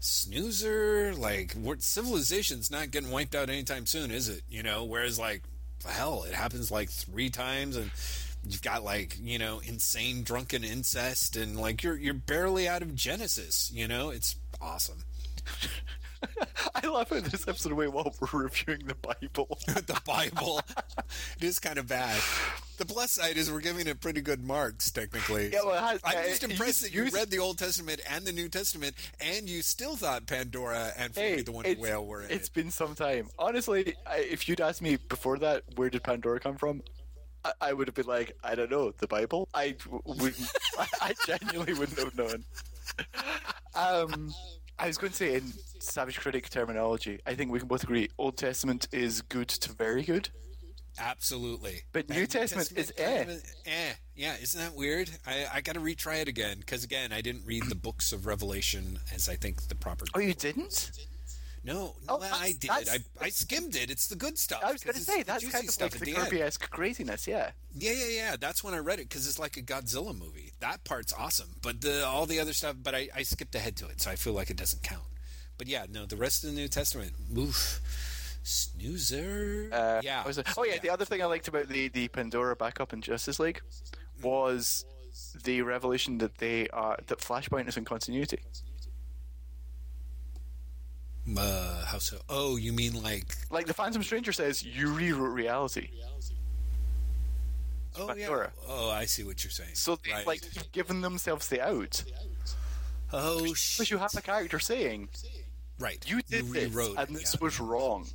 [0.00, 1.14] snoozer.
[1.14, 4.42] Like civilization's not getting wiped out anytime soon, is it?
[4.50, 4.82] You know.
[4.82, 5.42] Whereas like
[5.90, 7.90] hell, it happens like three times and.
[8.46, 12.94] You've got like you know insane drunken incest and like you're you're barely out of
[12.94, 13.70] Genesis.
[13.72, 15.04] You know it's awesome.
[16.74, 19.58] I love how this episode went while we're reviewing the Bible.
[19.66, 20.60] the Bible.
[21.38, 22.20] it is kind of bad.
[22.76, 25.50] The plus side is we're giving it pretty good marks, technically.
[25.52, 28.24] Yeah, well, has- I'm just impressed used- that you used- read the Old Testament and
[28.24, 32.30] the New Testament, and you still thought Pandora and Hey, the it's, Whale were in
[32.30, 32.54] it's it.
[32.54, 33.28] been some time.
[33.38, 36.82] Honestly, I, if you'd asked me before that, where did Pandora come from?
[37.44, 39.48] I, I would have been like, I don't know, the Bible.
[39.54, 40.50] I wouldn't.
[40.78, 42.44] I, I genuinely wouldn't have known.
[43.74, 44.34] Um,
[44.78, 45.52] I was going to say in
[45.84, 50.02] Savage Critic terminology, I think we can both agree Old Testament is good to very
[50.02, 50.28] good.
[50.98, 51.82] Absolutely.
[51.92, 53.24] But New And Testament is eh.
[53.66, 53.92] eh.
[54.14, 55.10] Yeah, isn't that weird?
[55.26, 58.26] I, I got to retry it again because again, I didn't read the books of
[58.26, 60.04] Revelation as I think the proper.
[60.14, 60.92] Oh, you didn't?
[61.64, 62.70] No, no, Oh, I did.
[62.70, 63.90] I, I skimmed it.
[63.90, 64.60] It's the good stuff.
[64.62, 66.20] I was going to say that's kind of stuff like the the.
[66.20, 67.26] Kirby-esque craziness.
[67.26, 67.52] Yeah.
[67.74, 68.36] Yeah, yeah, yeah.
[68.38, 70.52] That's when I read it because it's like a Godzilla movie.
[70.60, 72.76] That part's awesome, but the all the other stuff.
[72.82, 75.04] But I, I skipped ahead to it, so I feel like it doesn't count.
[75.58, 77.80] But yeah, no, the rest of the New Testament, oof,
[78.42, 79.68] snoozer.
[79.72, 80.18] Uh, yeah.
[80.18, 80.48] what was it?
[80.56, 83.60] Oh yeah, the other thing I liked about the the Pandora backup in Justice League
[84.22, 84.84] was
[85.44, 88.40] the revelation that they are that Flashpoint is in continuity.
[91.36, 92.18] Uh, how so?
[92.28, 93.34] Oh, you mean like?
[93.50, 95.88] Like the Phantom Stranger says, you rewrote reality.
[97.96, 98.48] Oh yeah.
[98.68, 99.70] Oh, I see what you're saying.
[99.74, 100.26] So they Right.
[100.26, 102.02] like given themselves the out.
[103.12, 103.90] oh Because shit.
[103.90, 105.08] you have a character saying,
[105.78, 106.02] Right.
[106.06, 106.96] "You did this, rewrote.
[106.98, 107.44] and this yeah.
[107.44, 108.06] was wrong."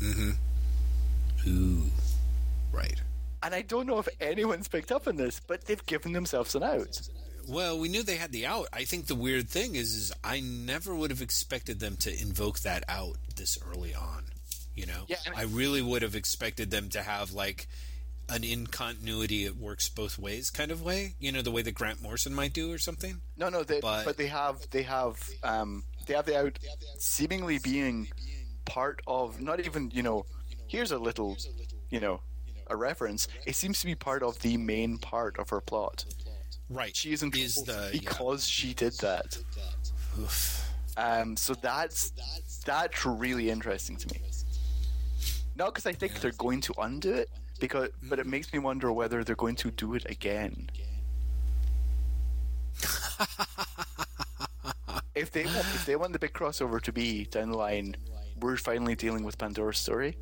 [0.00, 0.30] Mm-hmm.
[1.48, 1.90] Ooh.
[2.72, 3.00] Right.
[3.42, 6.62] And I don't know if anyone's picked up on this, but they've given themselves an
[6.62, 7.00] out.
[7.48, 8.68] Well, we knew they had the out.
[8.72, 12.60] I think the weird thing is, is I never would have expected them to invoke
[12.60, 14.24] that out this early on.
[14.74, 17.66] You know, Yeah, I really would have expected them to have like
[18.28, 21.14] an in continuity it works both ways kind of way.
[21.18, 23.20] You know, the way that Grant Morrison might do or something.
[23.36, 26.58] No, no, they, But- but, they have they have um, they have the out
[26.98, 28.08] seemingly being
[28.64, 30.24] part of not even you know
[30.68, 31.36] here's a little
[31.90, 32.20] you know
[32.68, 33.28] a reference.
[33.46, 36.04] It seems to be part of the main part of her plot.
[36.68, 36.96] Right.
[36.96, 38.00] She is in is trouble the yeah.
[38.00, 39.38] because she did that.
[40.18, 40.68] Oof.
[40.96, 42.12] Um, so that's
[42.64, 44.20] that's really interesting to me.
[45.56, 48.92] Not because I think they're going to undo it, because but it makes me wonder
[48.92, 50.70] whether they're going to do it again.
[55.14, 57.96] if they want, if they want the big crossover to be down the line,
[58.40, 60.16] we're finally dealing with Pandora's story,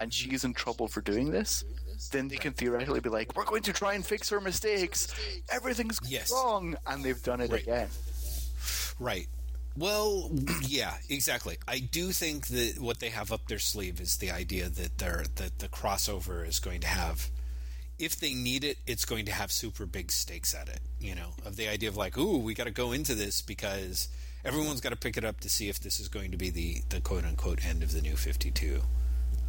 [0.00, 1.64] and she's in trouble for doing this.
[2.10, 5.08] Then they can theoretically be like, "We're going to try and fix her mistakes.
[5.48, 6.30] Everything's Yes.
[6.32, 7.62] wrong," and they've done it Right.
[7.62, 7.88] again.
[8.98, 9.28] Right.
[9.76, 10.30] Well,
[10.62, 11.58] yeah, exactly.
[11.66, 15.24] I do think that what they have up their sleeve is the idea that they're
[15.36, 17.30] that the crossover is going to have
[17.98, 21.30] if they need it, it's going to have super big stakes at it, you know,
[21.44, 24.08] of the idea of like, ooh, we got to go into this because
[24.44, 26.82] everyone's got to pick it up to see if this is going to be the,
[26.88, 28.80] the quote unquote end of the new 52.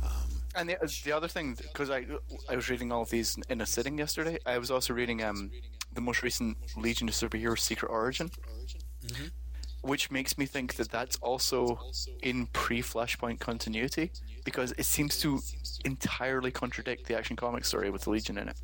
[0.04, 0.12] Um,
[0.56, 2.06] and the, uh, the other thing, because I
[2.50, 5.52] I was reading all of these in a sitting yesterday, I was also reading um
[5.94, 8.30] the most recent Legion of Superheroes Secret Origin,
[9.06, 9.26] mm-hmm.
[9.86, 11.80] Which makes me think that that's also
[12.24, 14.12] in pre Flashpoint continuity
[14.44, 15.40] because it seems to
[15.86, 18.58] entirely contradict the Action Comics story with the Legion in it.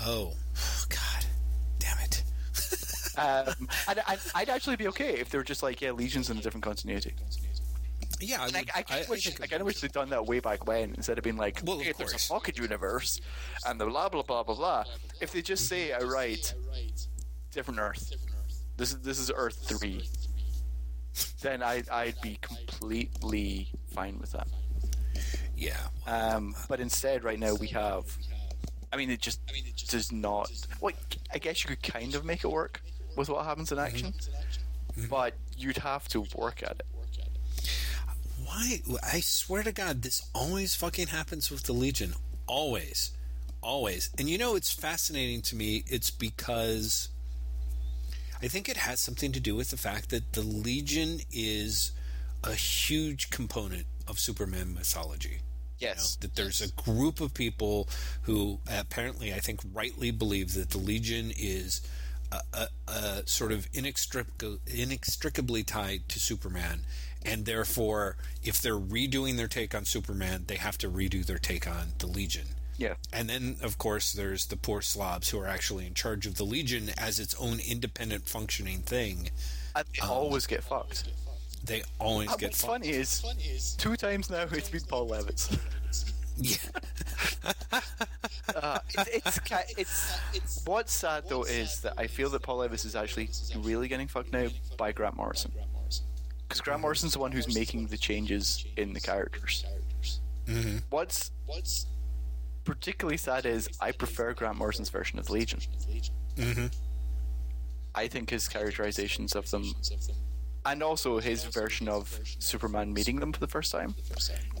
[0.00, 0.32] Oh,
[0.88, 1.26] God.
[1.78, 2.22] Damn it.
[3.16, 4.02] Um, and
[4.34, 7.14] I'd actually be okay if they were just like, yeah, Legion's in a different continuity.
[8.20, 10.40] Yeah, I, I, I, kind of wish, I kind of wish they'd done that way
[10.40, 13.20] back when instead of being like, Well, of hey, there's a pocket universe
[13.66, 14.84] and the blah blah blah blah blah.
[15.20, 16.54] If they just say outright,
[17.52, 18.12] different Earth,
[18.76, 20.08] this is this is Earth three,
[21.42, 24.48] then I I'd be completely fine with that.
[25.56, 25.78] yeah.
[26.06, 28.04] Um, but instead, right now we have,
[28.92, 29.40] I mean, it just
[29.90, 30.50] does not.
[30.80, 30.94] Well,
[31.32, 32.82] I guess you could kind of make it work
[33.16, 34.12] with what happens in action,
[35.08, 36.86] but you'd have to work at it.
[38.44, 38.80] Why?
[39.02, 42.14] I swear to God, this always fucking happens with the Legion.
[42.46, 43.12] Always.
[43.62, 44.10] Always.
[44.18, 45.84] And you know, it's fascinating to me.
[45.86, 47.08] It's because
[48.42, 51.92] I think it has something to do with the fact that the Legion is
[52.42, 55.28] a huge component of Superman mythology.
[55.78, 56.16] You know, Yes.
[56.20, 57.88] that there's a group of people
[58.22, 61.80] who apparently, I think, rightly believe that the Legion is
[62.32, 66.80] a, a, a sort of inextric- inextricably tied to Superman,
[67.22, 71.66] and therefore, if they're redoing their take on Superman, they have to redo their take
[71.66, 72.46] on the Legion.
[72.76, 72.94] Yeah.
[73.12, 76.44] And then, of course, there's the poor slobs who are actually in charge of the
[76.44, 79.30] Legion as its own independent functioning thing.
[79.76, 81.04] And they always get fucked.
[81.64, 82.72] They always And get what's fucked.
[82.84, 85.56] funny is, two times now it's been Paul Levitz.
[86.36, 86.56] Yeah.
[88.54, 89.38] Uh, it, it's,
[89.78, 93.88] it's it's what's sad though is that I feel that Paul Levitz is actually really
[93.88, 95.50] getting fucked now by Grant Morrison
[96.46, 99.64] because Grant Morrison's the one who's making the changes in the characters.
[100.46, 100.82] Mhm.
[100.90, 101.30] What's
[102.64, 105.60] particularly sad is I prefer Grant Morrison's version of Legion.
[106.36, 106.72] Mhm.
[107.94, 109.72] I think his characterizations of them,
[110.66, 113.94] and also his version of Superman meeting them for the first time,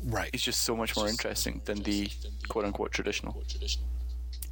[0.04, 0.30] Right.
[0.32, 2.08] is just so much more interesting than the
[2.48, 3.42] quote unquote traditional.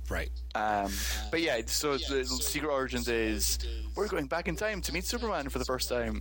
[0.08, 0.32] Right.
[0.56, 0.92] Um,
[1.30, 3.58] but yeah, so the Secret Origins is
[3.94, 6.20] we're going back in time to meet Superman for the first time,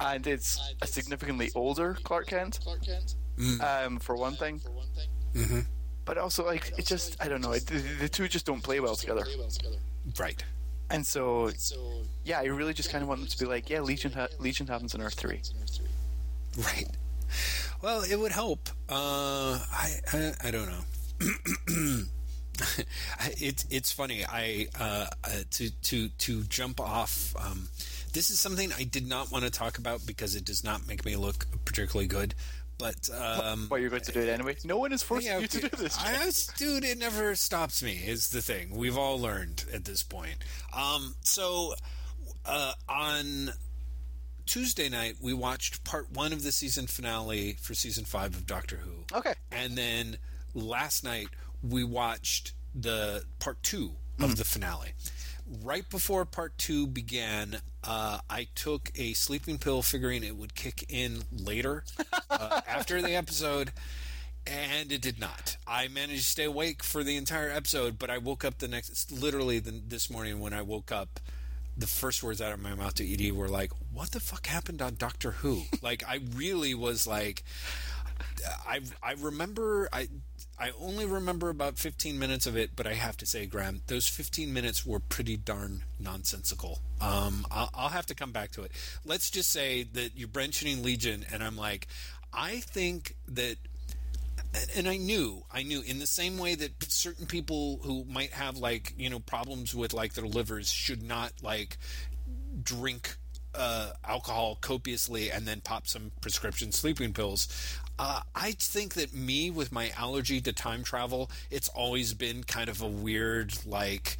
[0.00, 2.60] and it's a significantly older Clark Kent,
[3.60, 4.60] um, for one thing.
[5.34, 5.66] Mhm.
[6.08, 8.96] But also, like, it just I don't know, it, the, two just don't play well
[8.96, 9.26] together.
[10.18, 10.42] Right.
[10.88, 11.50] And so,
[12.24, 14.66] yeah, I really just kind of want them to be like, yeah, Legion, ha- Legion
[14.66, 15.42] happens in Earth three.
[16.56, 16.88] Right.
[17.82, 18.70] Well, it would help.
[18.88, 22.00] Uh, I, I I don't know.
[23.38, 24.24] it's it's funny.
[24.24, 27.34] I uh, uh, to to to jump off.
[27.38, 27.68] Um,
[28.14, 31.04] this is something I did not want to talk about because it does not make
[31.04, 32.34] me look particularly good.
[32.78, 34.56] But um, But you're going to do it anyway.
[34.64, 35.98] No one is forcing yeah, you to do this.
[35.98, 38.00] I, dude, it never stops me.
[38.06, 40.36] Is the thing we've all learned at this point.
[40.72, 41.74] Um, so
[42.46, 43.50] uh, on
[44.46, 48.76] Tuesday night, we watched part one of the season finale for season five of Doctor
[48.76, 49.04] Who.
[49.12, 49.34] Okay.
[49.50, 50.16] And then
[50.54, 51.28] last night,
[51.62, 54.92] we watched the part two of the finale.
[55.62, 60.84] Right before part two began, uh, I took a sleeping pill figuring it would kick
[60.90, 61.84] in later
[62.28, 63.72] uh, after the episode,
[64.46, 65.56] and it did not.
[65.66, 69.10] I managed to stay awake for the entire episode, but I woke up the next,
[69.10, 71.18] literally the, this morning when I woke up,
[71.78, 74.82] the first words out of my mouth to Edie were like, "What the fuck happened
[74.82, 77.44] on Doctor Who?" like I really was like,
[78.66, 80.08] I I remember I
[80.60, 84.08] I only remember about 15 minutes of it, but I have to say, Graeme, those
[84.08, 86.80] 15 minutes were pretty darn nonsensical.
[87.00, 88.72] Um, I'll, I'll have to come back to it.
[89.04, 91.86] Let's just say that you're mentioning Legion, and I'm like,
[92.32, 93.56] I think that
[94.76, 98.56] and I knew, I knew in the same way that certain people who might have
[98.56, 101.76] like, you know, problems with like their livers should not like
[102.62, 103.16] drink
[103.54, 107.48] uh, alcohol copiously and then pop some prescription sleeping pills.
[107.98, 112.68] Uh, I think that me, with my allergy to time travel, it's always been kind
[112.68, 114.18] of a weird, like,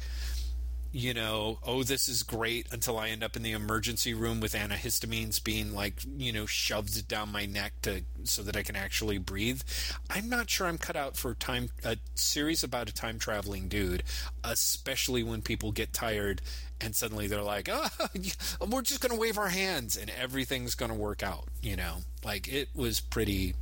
[0.91, 4.53] you know, oh, this is great until I end up in the emergency room with
[4.53, 9.19] antihistamines being like, you know, shoved down my neck to so that I can actually
[9.19, 9.61] breathe.
[10.09, 14.03] I'm not sure I'm cut out for time a series about a time traveling dude,
[14.43, 16.41] especially when people get tired
[16.81, 17.87] and suddenly they're like, oh,
[18.67, 21.97] we're just going to wave our hands and everything's going to work out, you know.
[22.25, 23.53] Like it was pretty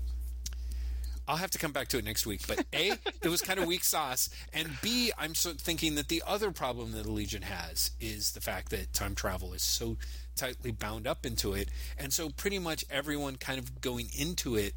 [1.28, 2.48] I'll have to come back to it next week.
[2.48, 6.24] But A, it was kind of weak sauce, and B, I'm so thinking that the
[6.26, 9.98] other problem that the Legion has is the fact that time travel is so
[10.36, 14.74] tightly bound up into it, and so pretty much everyone kind of going into it,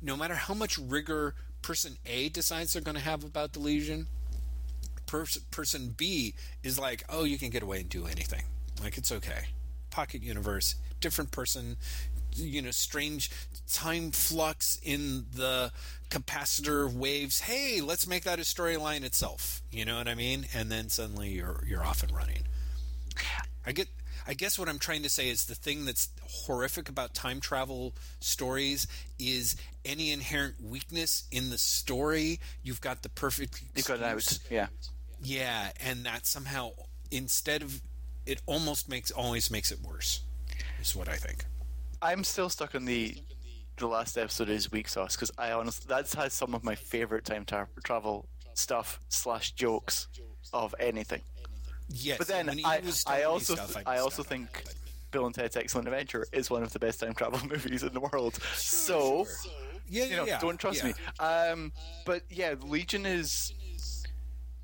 [0.00, 4.06] no matter how much rigor person A decides they're going to have about the Legion,
[5.06, 8.42] pers- person B is like, oh, you can get away and do anything,
[8.82, 9.46] like it's okay,
[9.90, 11.76] pocket universe, different person,
[12.34, 13.30] you know strange
[13.72, 15.72] time flux in the
[16.10, 17.40] capacitor waves.
[17.40, 19.62] Hey let's make that a storyline itself.
[19.70, 20.46] You know what i mean?
[20.54, 22.42] And then suddenly you're you're off and running.
[23.66, 23.88] I get
[24.26, 26.08] i guess what i'm trying to say is the thing that's
[26.46, 28.86] horrific about time travel stories
[29.18, 34.38] is any inherent weakness in the story you've got the perfect You've got out.
[34.50, 34.66] Yeah.
[35.22, 36.70] yeah and that somehow
[37.10, 37.80] instead of
[38.26, 40.20] it almost makes always makes it worse
[40.80, 41.44] is what i think
[42.02, 43.16] I'm still stuck on the
[43.76, 47.24] the last episode is weak sauce because I honestly that has some of my favorite
[47.24, 50.08] time tra- travel stuff slash jokes
[50.52, 51.22] of anything.
[51.88, 54.74] Yes, But then I, I also stuff, I missed also think that, but-
[55.10, 58.00] Bill and Ted's Excellent Adventure is one of the best time travel movies in the
[58.00, 58.38] world.
[58.54, 59.26] so
[59.88, 60.88] yeah, you know, yeah, don't trust yeah.
[60.88, 60.94] me.
[61.18, 61.72] Um,
[62.06, 63.52] but yeah, Legion is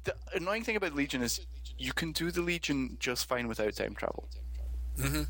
[0.04, 1.40] the annoying thing about Legion is
[1.78, 4.28] you can do the Legion just fine without time travel.
[4.98, 5.22] Mm-hmm.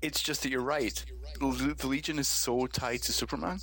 [0.00, 1.04] It's just that you're right.
[1.40, 3.60] The Legion is so tied to Superman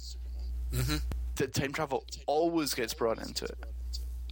[0.72, 0.98] Mm-hmm.
[1.38, 3.58] that time travel always gets brought into it,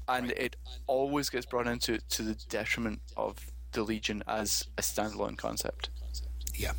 [0.08, 3.38] and it always gets brought into it to the detriment of
[3.72, 5.90] the Legion as a standalone concept.
[6.54, 6.74] Yeah,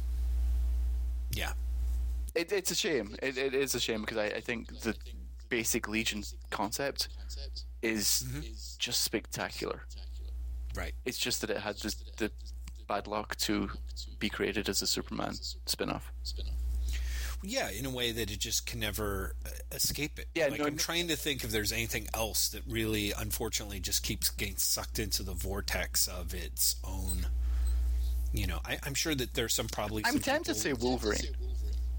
[1.32, 1.52] yeah,
[2.36, 3.16] It, it's a shame.
[3.20, 4.94] It, it is a shame because I, I think the
[5.48, 7.08] basic Legion concept
[7.82, 9.82] is just spectacular.
[10.76, 10.94] right.
[11.04, 12.30] It's just that it had the, the
[12.88, 13.70] bad luck to
[14.18, 16.10] be created as a Superman spin-off.
[17.42, 20.26] Yeah, in a way that it just can never uh, escape it.
[20.34, 23.78] Yeah, like no, I'm no- trying to think if there's anything else that really, unfortunately,
[23.78, 27.28] just keeps getting sucked into the vortex of its own.
[28.32, 30.02] You know, I, I'm sure that there's some probably.
[30.04, 31.20] I'm some tempted to say Wolverine.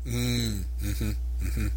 [0.05, 1.67] Mm, hmm mm-hmm.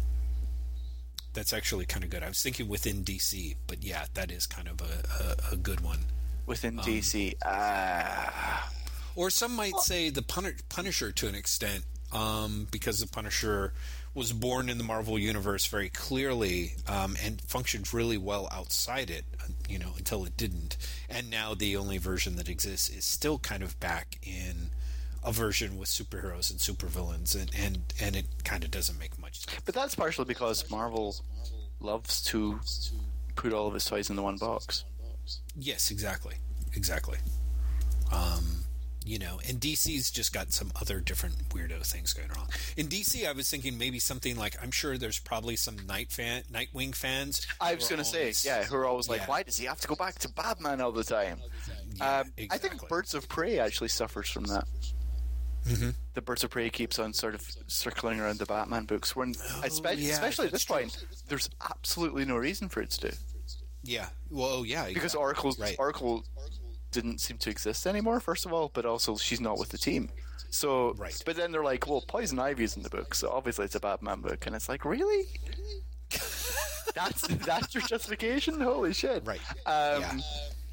[1.33, 2.21] That's actually kind of good.
[2.21, 5.79] I was thinking within DC, but yeah, that is kind of a, a, a good
[5.81, 5.99] one.
[6.45, 8.69] Within Um, DC, ah,
[9.15, 13.73] Or some might say the Puni- Punisher to an extent, um, because the Punisher
[14.15, 19.25] was born in the Marvel universe very clearly um, and functioned really well outside it,
[19.67, 20.77] you know, until it didn't.
[21.09, 24.69] And now the only version that exists is still kind of back in
[25.23, 29.39] a version with superheroes and supervillains, and and and it kind of doesn't make much
[29.45, 29.61] sense.
[29.65, 31.15] but that's partially because Marvel
[31.79, 32.59] loves to
[33.35, 34.83] put all of its toys in the one box.
[35.55, 36.35] Yes, exactly,
[36.75, 37.17] exactly.
[38.11, 38.62] Um,
[39.05, 42.47] you know, and DC's just got some other different weirdo things going on.
[42.77, 46.43] In DC, I was thinking maybe something like I'm sure there's probably some Night fan,
[46.51, 47.45] Nightwing fans.
[47.59, 49.87] I was going to say, yeah, who are always like, why does he have to
[49.87, 51.39] go back to Batman all the time?
[51.95, 52.87] Yeah, um, I think.
[52.87, 54.65] Birds of Prey actually suffers from that.
[55.67, 55.89] Mm-hmm.
[56.13, 59.61] The Birds of Prey keeps on sort of circling around the Batman books, when Oh,
[59.95, 60.75] yeah, especially at this true.
[60.77, 63.17] point, there's absolutely no reason for it to do
[63.83, 65.21] Yeah, well, oh, yeah, because exactly.
[65.21, 65.75] Oracle's Right.
[65.79, 66.25] Oracle
[66.93, 68.19] didn't seem to exist anymore.
[68.19, 70.09] First of all, but also she's not with the team.
[70.49, 71.19] So, Right.
[71.25, 74.21] but then they're like, well, Poison Ivy's in the book, so obviously it's a Batman
[74.21, 75.25] book, and it's like, really?
[76.95, 78.59] that's that's your justification?
[78.61, 79.25] Holy shit!
[79.25, 79.41] Right.
[79.65, 80.19] Um, Yeah.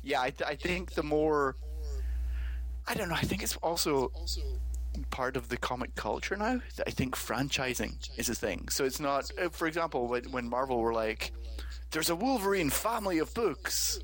[0.02, 1.56] yeah, I, th- I think the more
[2.86, 3.14] I don't know.
[3.14, 4.12] I think it's also
[5.10, 6.60] part of the comic culture now.
[6.86, 8.68] I think franchising is a thing.
[8.68, 11.32] So it's not, uh, for example, when, when Marvel were like,
[11.92, 14.00] "There's a Wolverine family of books,"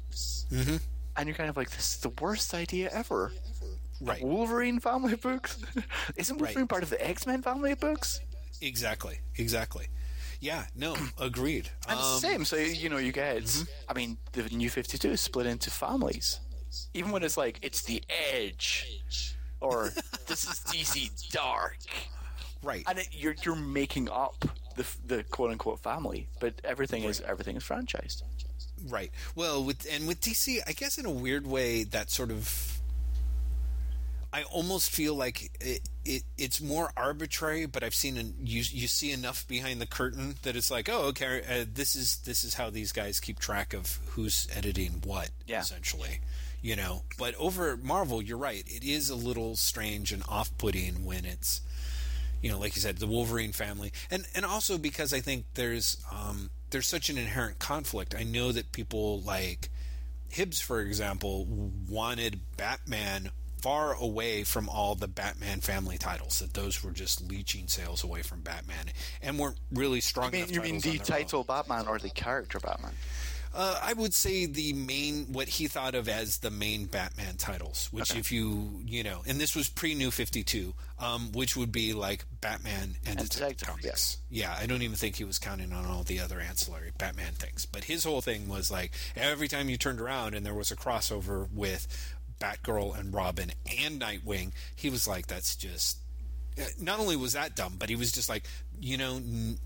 [0.50, 0.80] Mhm.
[1.16, 3.32] And you're kind of like, "This is the worst idea ever."
[4.00, 5.58] right, Wolverine family of books?
[6.16, 6.48] Isn't Right.
[6.48, 8.20] Wolverine part of the X Men family of books?
[8.60, 9.88] exactly, exactly.
[10.40, 11.70] Yeah, no, agreed.
[11.88, 12.44] And Um, same.
[12.44, 13.64] So you know, you get.
[13.88, 16.40] I mean, the New Fifty Two is split into families.
[16.92, 18.02] Even when it's like it's the
[18.32, 19.90] Edge, or
[20.26, 21.78] this is DC Dark,
[22.62, 22.84] right.
[22.86, 24.44] and it, you're you're making up
[24.76, 28.22] the the quote unquote family, but everything is everything is franchised.
[28.84, 29.10] Right.
[29.34, 32.72] Well, with and with DC, I guess in a weird way that sort of
[34.32, 38.86] I almost feel like it, it it's more arbitrary, but I've seen an, you you
[38.86, 42.54] see enough behind the curtain that it's like, oh, okay, uh, this is this is
[42.54, 45.60] how these guys keep track of who's editing what, Yeah.
[45.60, 46.20] essentially.
[46.60, 48.64] You know, but over at Marvel, you're right.
[48.66, 51.60] It is a little strange and off-putting when it's
[52.42, 55.96] you know, like you said, the Wolverine family, and and also because I think there's
[56.12, 58.14] um, there's such an inherent conflict.
[58.16, 59.70] I know that people like
[60.28, 61.46] Hibbs, for example,
[61.88, 66.40] wanted Batman far away from all the Batman family titles.
[66.40, 68.86] That those were just leeching sales away from Batman,
[69.22, 70.28] and weren't really strong.
[70.28, 71.06] I mean, enough you mean the their own.
[71.06, 72.92] title Batman or the character Batman?
[73.56, 77.88] Uh, I would say the main, what he thought of as the main Batman titles,
[77.90, 78.20] which Okay.
[78.20, 82.26] if you, you know, and this was pre New 52, um, which would be like
[82.42, 84.18] Batman and, And Detective Comics.
[84.28, 87.64] Yeah, I don't even think he was counting on all the other ancillary Batman things.
[87.64, 90.76] But his whole thing was like every time you turned around and there was a
[90.76, 91.86] crossover with
[92.38, 93.52] Batgirl and Robin
[93.82, 95.96] and Nightwing, he was like, that's just.
[96.60, 98.46] uh, Not only was that dumb, but he was just like,
[98.78, 99.58] you know, n-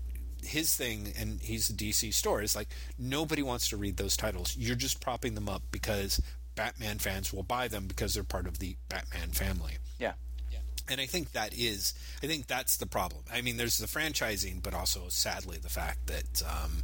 [0.43, 4.55] his thing, and he's a DC store, is like nobody wants to read those titles.
[4.57, 6.21] You're just propping them up because
[6.55, 9.77] Batman fans will buy them because they're part of the Batman family.
[9.99, 10.13] Yeah.
[10.51, 10.59] Yeah.
[10.89, 13.23] And I think that is, I think that's the problem.
[13.31, 16.83] I mean, there's the franchising, but also sadly the fact that um,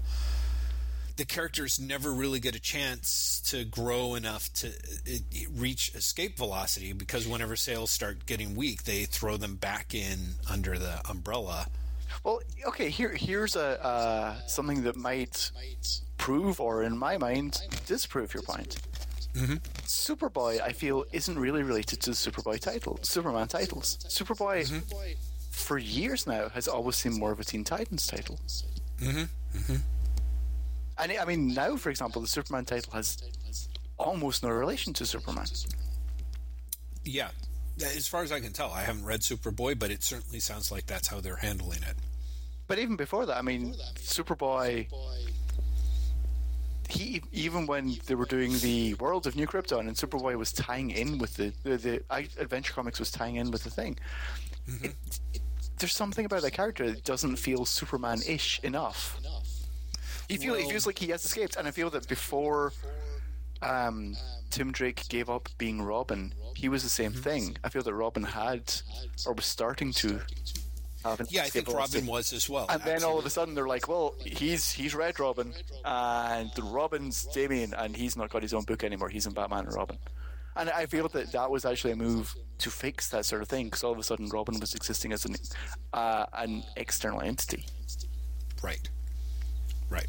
[1.17, 5.17] the characters never really get a chance to grow enough to uh,
[5.51, 10.77] reach escape velocity because whenever sales start getting weak, they throw them back in under
[10.77, 11.67] the umbrella.
[12.23, 12.89] Well, okay.
[12.89, 15.51] Here, here's a uh, something that might
[16.17, 18.77] prove, or in my mind, disprove your point.
[19.33, 19.55] Mm-hmm.
[19.85, 23.97] Superboy, I feel, isn't really related to the Superboy title, Superman titles.
[24.09, 25.11] Superboy, Mm-hmm.
[25.51, 28.39] for years now, has always seemed more of a Teen Titans title.
[28.99, 29.57] Mm-hmm.
[29.57, 29.75] Mm-hmm.
[30.99, 33.17] And I mean, now, for example, the Superman title has
[33.99, 35.45] almost no relation to Superman.
[37.03, 37.29] Yeah.
[37.83, 40.87] As far as I can tell, I haven't read Superboy, but it certainly sounds like
[40.87, 41.95] that's how they're handling it.
[42.67, 44.87] But even before that, I mean, Superboy.
[46.89, 50.91] He even when they were doing the World of New Krypton and Superboy was tying
[50.91, 52.03] in with the the, the
[52.39, 53.97] Adventure Comics was tying in with the thing.
[54.81, 54.95] It,
[55.33, 55.41] it,
[55.79, 59.19] there's something about that character that doesn't feel Superman-ish enough.
[60.27, 62.73] He feel, it feels like he has escaped, and I feel that before
[63.61, 64.15] um,
[64.49, 67.21] Tim Drake gave up being Robin, he was the same Mm-hmm.
[67.21, 67.57] thing.
[67.63, 68.73] I feel that Robin had
[69.25, 70.21] or was starting to
[71.03, 71.67] have an Yeah, I think.
[71.71, 72.65] Robin was as well.
[72.69, 75.53] And then all of a sudden they're like, well, he's he's Red Robin,
[75.85, 79.09] and Robin's Damian, and he's not got his own book anymore.
[79.09, 79.97] He's in Batman and Robin.
[80.55, 83.65] And I feel that that was actually a move to fix that sort of thing,
[83.67, 85.35] because all of a sudden Robin was existing as an
[85.93, 87.65] uh, an external entity.
[88.63, 88.89] Right.
[89.89, 90.07] Right.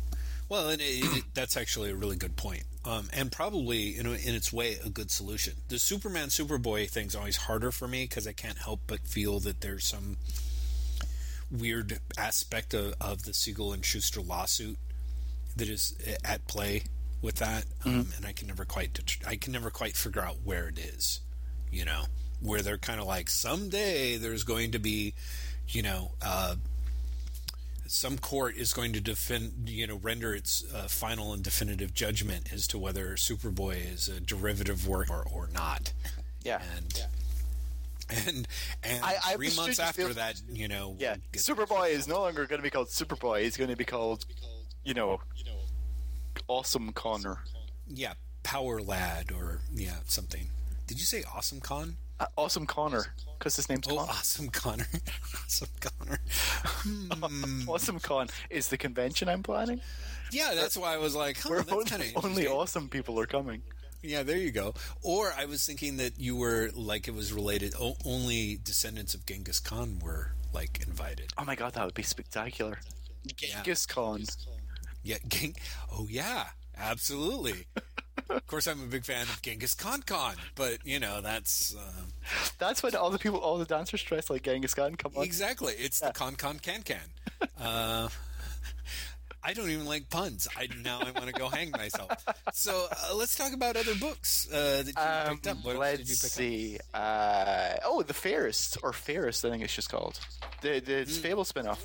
[0.49, 4.11] Well, and it, it, that's actually a really good point, um, and probably in, a,
[4.11, 5.55] in its way a good solution.
[5.69, 9.61] The Superman Superboy thing's always harder for me because I can't help but feel that
[9.61, 10.17] there's some
[11.51, 14.79] weird aspect of, of the Siegel and Shuster lawsuit
[15.57, 16.85] that is at play
[17.21, 20.69] with that, um, and I can never quite I can never quite figure out where
[20.69, 21.21] it is.
[21.71, 22.05] You know,
[22.41, 25.15] where they're kind of like someday there's going to be,
[25.69, 26.13] you know.
[26.23, 26.57] Uh,
[27.91, 32.53] some court is going to defend, you know, render its uh, final and definitive judgment
[32.53, 35.93] as to whether Superboy is a derivative work or, or not.
[36.45, 36.63] Yeah.
[36.77, 37.05] And
[38.11, 38.49] and
[38.83, 42.21] and I- I three months after feel- that, you know, Yeah, we'll Superboy is no
[42.21, 43.43] longer going to be called Superboy.
[43.43, 44.25] He's going to be called,
[44.85, 45.59] you know, you know,
[46.47, 47.39] Awesome Connor.
[47.89, 48.15] yeah,
[48.45, 50.47] Power Lad or yeah, something.
[50.87, 51.97] Did you say Awesome Con?
[52.21, 53.07] Uh, awesome Connor,
[53.39, 54.11] because his name's Oh, Connor.
[54.11, 54.87] Awesome Connor.
[55.45, 56.19] awesome Connor.
[56.83, 57.69] Hmm.
[57.69, 59.81] Awesome Con is the convention I'm planning.
[60.33, 63.63] Yeah, that's why I was like, huh, only, only awesome people are coming.
[64.03, 64.75] Yeah, there you go.
[65.03, 67.75] Or I was thinking that you were like it was related.
[67.81, 71.33] O- only descendants of Genghis Khan were like invited.
[71.37, 72.79] Oh my god, that would be spectacular.
[73.37, 74.25] Genghis Khan.
[75.03, 75.57] Yeah, Geng-
[75.93, 76.47] oh yeah,
[76.77, 77.67] absolutely.
[78.29, 82.03] Of course, I'm a big fan of Genghis Khan Khan, but you know that's uh,
[82.59, 85.25] That's when all the people, all the dancers dress like Genghis Khan come on.
[85.25, 85.75] exactly.
[85.75, 86.99] It's the Con Con Can Can.
[87.61, 88.09] Uh,
[89.43, 90.49] I don't even like puns.
[90.57, 92.11] I now I want to go hang myself.
[92.53, 95.65] So uh, let's talk about other books uh, that you Um, picked up.
[95.65, 96.31] What let's did you pick up?
[96.33, 96.79] see.
[96.93, 100.19] Uh, oh, the Fairest or Fairest, I think it's just called
[100.61, 101.23] the the Hmm.
[101.23, 101.85] Fable spin-off.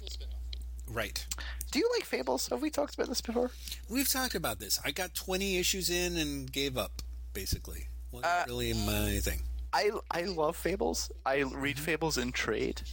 [0.89, 1.25] Right.
[1.71, 2.47] Do you like Fables?
[2.49, 3.51] Have we talked about this before?
[3.89, 4.79] We've talked about this.
[4.85, 7.01] I got 20 issues in and gave up,
[7.33, 7.87] basically.
[8.11, 9.41] Wasn't Uh, really my thing.
[9.71, 11.11] I I love Fables.
[11.25, 11.85] I read mm-hmm.
[11.85, 12.83] Fables in trade,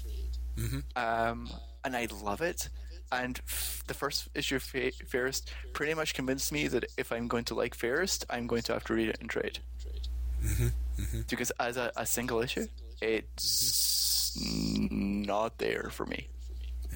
[0.57, 0.79] mm-hmm.
[0.97, 1.51] um,
[1.85, 2.71] and I love it.
[3.13, 7.29] And f- the first issue of Fa- Fairest pretty much convinced me that if I'm
[7.29, 9.59] going to like Fairest, I'm going to have to read it in trade.
[10.43, 11.21] Mm-hmm.
[11.29, 12.67] Because as a, a single issue,
[13.03, 14.39] it's
[14.91, 16.29] not there for me.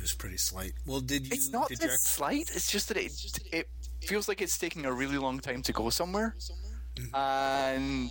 [0.04, 0.74] It was pretty slight.
[0.84, 1.32] Well, did you?
[1.32, 2.50] It's not did that you, slight.
[2.54, 3.10] It's just that it
[3.50, 3.70] it
[4.02, 6.36] feels like it's taking a really long time to go somewhere,
[7.14, 8.10] and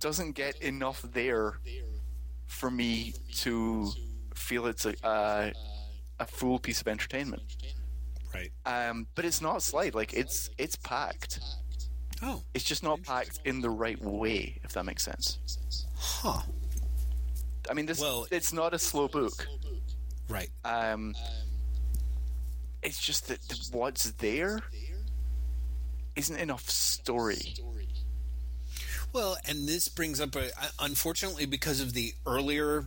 [0.00, 1.60] doesn't get enough there
[2.46, 3.88] for me to
[4.34, 5.52] feel it's a a,
[6.18, 7.42] a full piece of entertainment.
[8.34, 8.50] right.
[8.66, 9.94] Um, but it's not slight.
[9.94, 11.38] Like it's it's packed.
[12.20, 14.58] Oh, It's just not packed in the right way.
[14.64, 15.38] If that makes sense.
[15.96, 16.40] huh.
[17.70, 19.46] I mean, this Well- it's not a slow book.
[20.28, 20.50] Right.
[20.64, 21.14] Um,
[22.82, 23.40] it's just that
[23.72, 24.60] what's there
[26.16, 27.54] isn't enough story.
[29.12, 30.50] Well, and this brings up a
[30.80, 32.86] unfortunately because of the earlier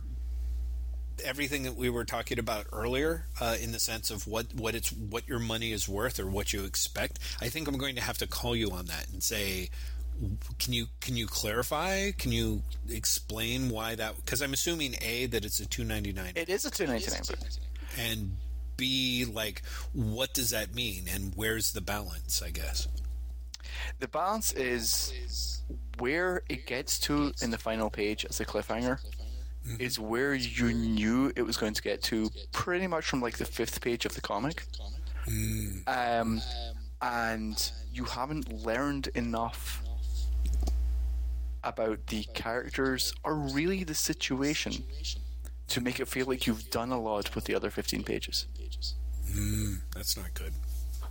[1.24, 4.92] everything that we were talking about earlier uh, in the sense of what what it's
[4.92, 7.18] what your money is worth or what you expect.
[7.40, 9.70] I think I'm going to have to call you on that and say
[10.58, 12.10] can you can you clarify?
[12.12, 16.64] Can you explain why that because I'm assuming A that it's a 299 It is
[16.64, 17.22] a two ninety nine
[17.98, 18.36] and
[18.76, 19.62] B like
[19.92, 22.88] what does that mean and where's the balance, I guess.
[24.00, 25.62] The balance is
[25.98, 29.00] where it gets to in the final page as a cliffhanger
[29.78, 33.44] is where you knew it was going to get to pretty much from like the
[33.44, 34.64] fifth page of the comic.
[35.86, 36.40] Um,
[37.02, 39.82] and you haven't learned enough
[41.64, 44.84] about the characters or really the situation
[45.68, 48.46] to make it feel like you've done a lot with the other 15 pages.
[49.32, 50.52] Hmm, that's not good.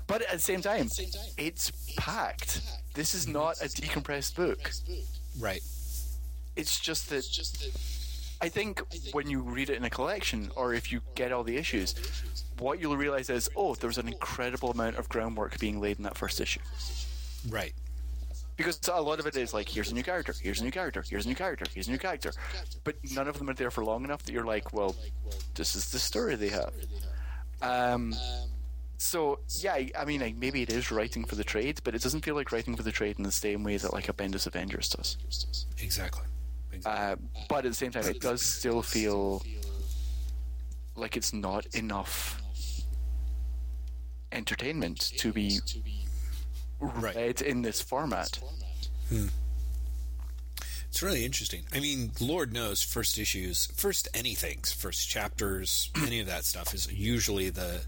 [0.08, 0.90] But at the same time,
[1.38, 2.62] it's packed.
[2.94, 4.72] This is not a decompressed book.
[5.40, 5.62] Right.
[6.56, 7.26] It's just that
[8.42, 8.82] I think
[9.14, 11.94] when you read it in a collection or if you get all the issues,
[12.60, 16.18] what you'll realize is, oh, there's an incredible amount of groundwork being laid in that
[16.18, 16.62] first issue.
[17.50, 17.74] Right.
[18.58, 21.04] Because a lot of it is like, here's a new character, here's a new character,
[21.08, 22.32] here's a new character, here's a new character.
[22.84, 24.96] But none of them are there for long enough that you're like, well,
[25.54, 26.74] this is the story they have.
[27.62, 28.16] Um,
[28.98, 32.26] so, yeah, I- mean, like, maybe it is writing for the trade, but it doesn't
[32.26, 34.90] feel like writing for the trade in the same way that, like, a Bendis Avengers
[34.90, 35.18] does.
[35.78, 36.24] Exactly.
[36.74, 36.92] exactly.
[36.92, 37.16] Uh,
[37.48, 39.44] but at the same time, it does still feel
[40.96, 42.42] like it's not enough
[44.32, 45.60] entertainment to be
[46.80, 47.16] Right.
[47.16, 48.40] read in this format.
[49.10, 49.28] Hmm.
[50.90, 51.64] It's really interesting.
[51.74, 56.92] I mean, Lord knows, first issues, first anythings, first chapters, any of that stuff is
[56.92, 57.82] usually the,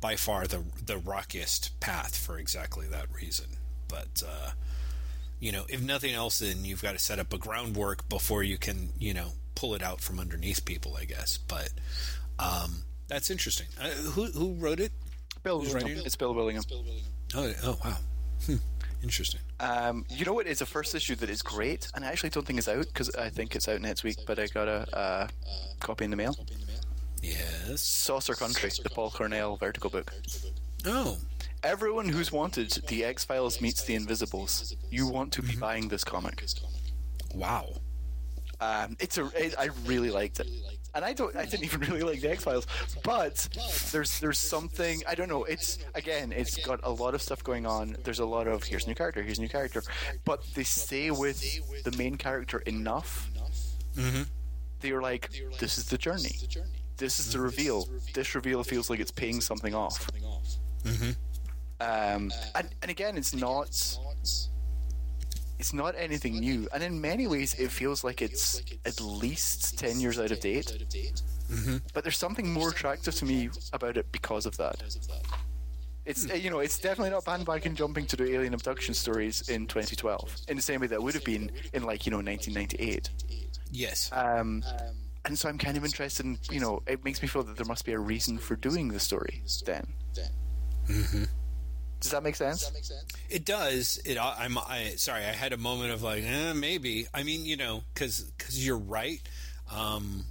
[0.00, 3.46] by far the the rockiest path for exactly that reason.
[3.88, 4.50] But uh,
[5.40, 8.58] you know, if nothing else, then you've got to set up a groundwork before you
[8.58, 11.38] can, you know, pull it out from underneath people, I guess.
[11.38, 11.70] But
[12.38, 13.66] um, that's interesting.
[13.80, 14.92] Uh, who who wrote it?
[15.42, 15.88] Bill Who's Willingham.
[15.88, 16.06] writing it?
[16.06, 16.64] It's Bill Willingham.
[17.34, 17.96] Oh, oh wow,
[18.46, 18.56] hmm.
[19.02, 19.40] interesting.
[19.60, 22.46] Um, you know what is a first issue that is great, and I actually don't
[22.46, 24.18] think it's out because I think it's out next week.
[24.26, 25.28] But I got a uh,
[25.80, 26.36] copy in the mail.
[27.22, 27.80] Yes.
[27.80, 30.12] Saucer Country, the Paul Cornell Vertigo book.
[30.84, 31.16] Oh,
[31.64, 36.02] Everyone who's wanted the X Files meets the Invisibles, you want to be buying this
[36.02, 36.44] comic.
[37.34, 37.68] wow.
[38.60, 39.26] Um, it's a.
[39.36, 40.48] It, I really liked it,
[40.94, 41.34] and I don't.
[41.36, 42.66] I didn't even really like the X Files,
[43.02, 43.48] but
[43.90, 45.02] there's there's something.
[45.08, 45.44] I don't know.
[45.44, 46.32] It's again.
[46.32, 47.96] It's got a lot of stuff going on.
[48.04, 49.82] There's a lot of here's a new character, here's a new character,
[50.24, 53.30] but they stay with the main character enough.
[53.96, 54.22] Mm-hmm.
[54.80, 56.36] They're like, this is the journey.
[56.96, 57.88] This is the reveal.
[58.14, 60.08] This reveal feels like it's paying something off.
[61.80, 63.70] Um, and, and again, it's not.
[65.62, 70.00] It's not anything new, and in many ways, it feels like it's at least ten
[70.00, 70.72] years out of date.
[71.94, 74.82] But there's something more attractive to me about it because of that.
[76.04, 79.68] It's uh, you know it's definitely not bandwagon jumping to do alien abduction stories in
[79.68, 83.10] 2012 in the same way that it would have been in like you know 1998.
[83.70, 84.10] Yes.
[84.12, 84.64] Um,
[85.24, 87.66] and so I'm kind of interested in you know it makes me feel that there
[87.66, 89.86] must be a reason for doing the story then.
[90.16, 91.28] then.
[92.02, 92.70] Does that make sense?
[93.30, 94.00] It does.
[94.04, 94.18] It.
[94.18, 94.58] I'm.
[94.58, 95.22] I, sorry.
[95.24, 97.06] I had a moment of like, eh, maybe.
[97.14, 99.20] I mean, you know, because because you're right.
[99.72, 100.24] Um,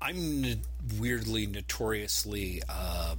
[0.00, 0.62] I'm
[0.98, 3.18] weirdly, notoriously um,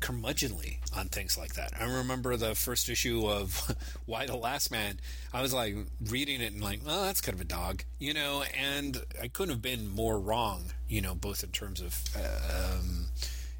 [0.00, 1.72] curmudgeonly on things like that.
[1.78, 3.76] I remember the first issue of
[4.06, 5.00] Y: The Last Man.
[5.34, 5.76] I was like
[6.06, 8.42] reading it and like, oh, that's kind of a dog, you know.
[8.58, 12.02] And I couldn't have been more wrong, you know, both in terms of.
[12.16, 13.06] Um,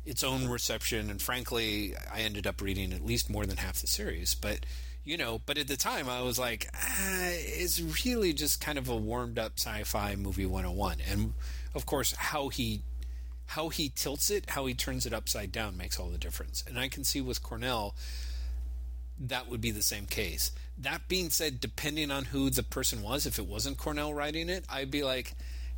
[0.05, 3.87] its own reception, and frankly, I ended up reading at least more than half the
[3.87, 4.35] series.
[4.35, 4.67] But
[5.05, 8.89] you know, but at the time, I was like, ah, it's really just kind of
[8.89, 11.35] a warmed up sci-fi movie 101, and
[11.75, 12.83] of course, how he
[13.47, 16.63] how he tilts it, how he turns it upside down makes all the difference.
[16.69, 17.97] And I can see with Cornell
[19.19, 20.53] that would be the same case.
[20.79, 24.65] That being said, depending on who the person was, if it wasn't Cornell writing it,
[24.71, 25.35] I'd be like,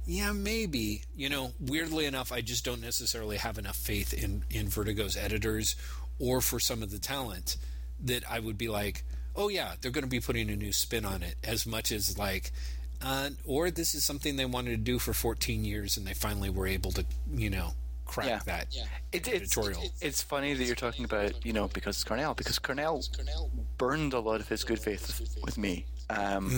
[0.06, 1.02] yeah, maybe.
[1.16, 5.76] You know, weirdly enough, I just don't necessarily have enough faith in, in Vertigo's editors
[6.18, 7.56] or for some of the talent
[8.04, 9.04] that I would be like,
[9.36, 12.18] oh, yeah, they're going to be putting a new spin on it, as much as
[12.18, 12.52] like,
[13.00, 16.50] uh, or this is something they wanted to do for 14 years and they finally
[16.50, 17.72] were able to, you know,
[18.04, 18.40] crack Yeah.
[18.46, 18.82] that Yeah.
[19.12, 19.82] It, it's, editorial.
[20.00, 24.12] it's funny that you're talking about, you know, because it's Cornell, because Cornell Cornell burned
[24.12, 26.50] a lot of his good faith with me um,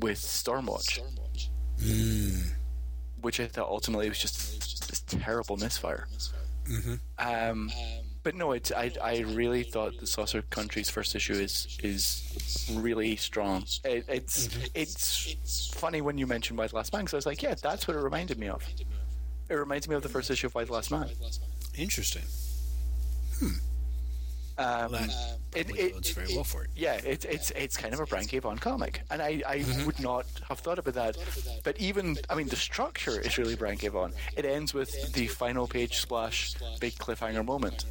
[0.00, 0.98] with Stormwatch,
[1.82, 2.52] Stormwatch.
[3.20, 6.06] which I thought ultimately was just this terrible misfire.
[6.68, 6.94] Mm-hmm.
[7.18, 7.70] Um,
[8.22, 13.16] but no, it's, I, I really thought the Saucer Country's first issue is is really
[13.16, 13.64] strong.
[13.84, 14.66] It, it's mm-hmm.
[14.74, 17.88] it's funny when you mentioned Y the Last Man because I was like, yeah, that's
[17.88, 18.64] what it reminded me of.
[19.48, 21.10] It reminds me of the first issue of Y the Last Man.
[21.76, 22.22] Interesting.
[23.38, 23.56] Hmm.
[24.58, 25.10] Um, That
[25.54, 26.70] it, it, very well for it.
[26.74, 28.38] Yeah, it's it's it's kind of a Brian K.
[28.38, 31.16] Vaughan comic, and I, I would not have thought about that.
[31.64, 33.88] But even I mean, the structure is really Brian K.
[33.88, 34.12] Vaughan.
[34.36, 37.84] It ends with the final page splash, big cliffhanger moment,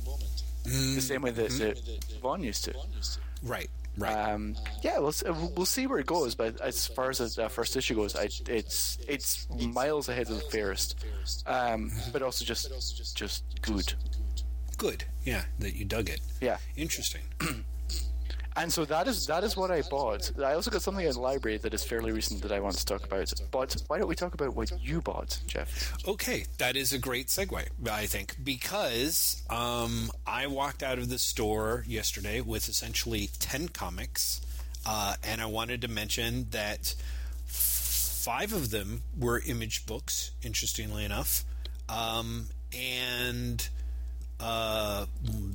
[0.64, 1.80] the same way that, that
[2.22, 2.74] Vaughan used to.
[3.43, 4.12] Right, right.
[4.32, 5.14] Um, yeah, we'll
[5.55, 6.36] we'll see where it goes.
[6.36, 10.49] But as far as the first issue goes, I, it's it's miles ahead of the
[10.51, 11.03] fairest,
[11.45, 13.93] um, but also just just good.
[14.78, 15.03] Good.
[15.24, 16.22] Yeah, that you dug it.
[16.42, 16.58] Yeah.
[16.76, 17.22] Interesting.
[18.56, 20.32] And so that is that is what I bought.
[20.38, 22.86] I also got something in the library that is fairly recent that I want to
[22.86, 23.32] talk about.
[23.50, 25.94] But why don't we talk about what you bought, Jeff?
[26.06, 31.18] Okay, that is a great segue, I think, because um, I walked out of the
[31.18, 34.42] store yesterday with essentially 10 comics,
[34.86, 36.94] uh, and I wanted to mention that
[37.46, 41.46] five of them were image books, interestingly enough.
[41.88, 42.48] Um,
[42.78, 43.68] and
[44.42, 45.06] uh,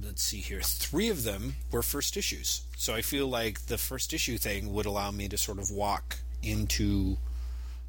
[0.04, 2.62] let's see here, three of them were first issues.
[2.76, 6.18] So I feel like the first issue thing would allow me to sort of walk
[6.42, 7.16] into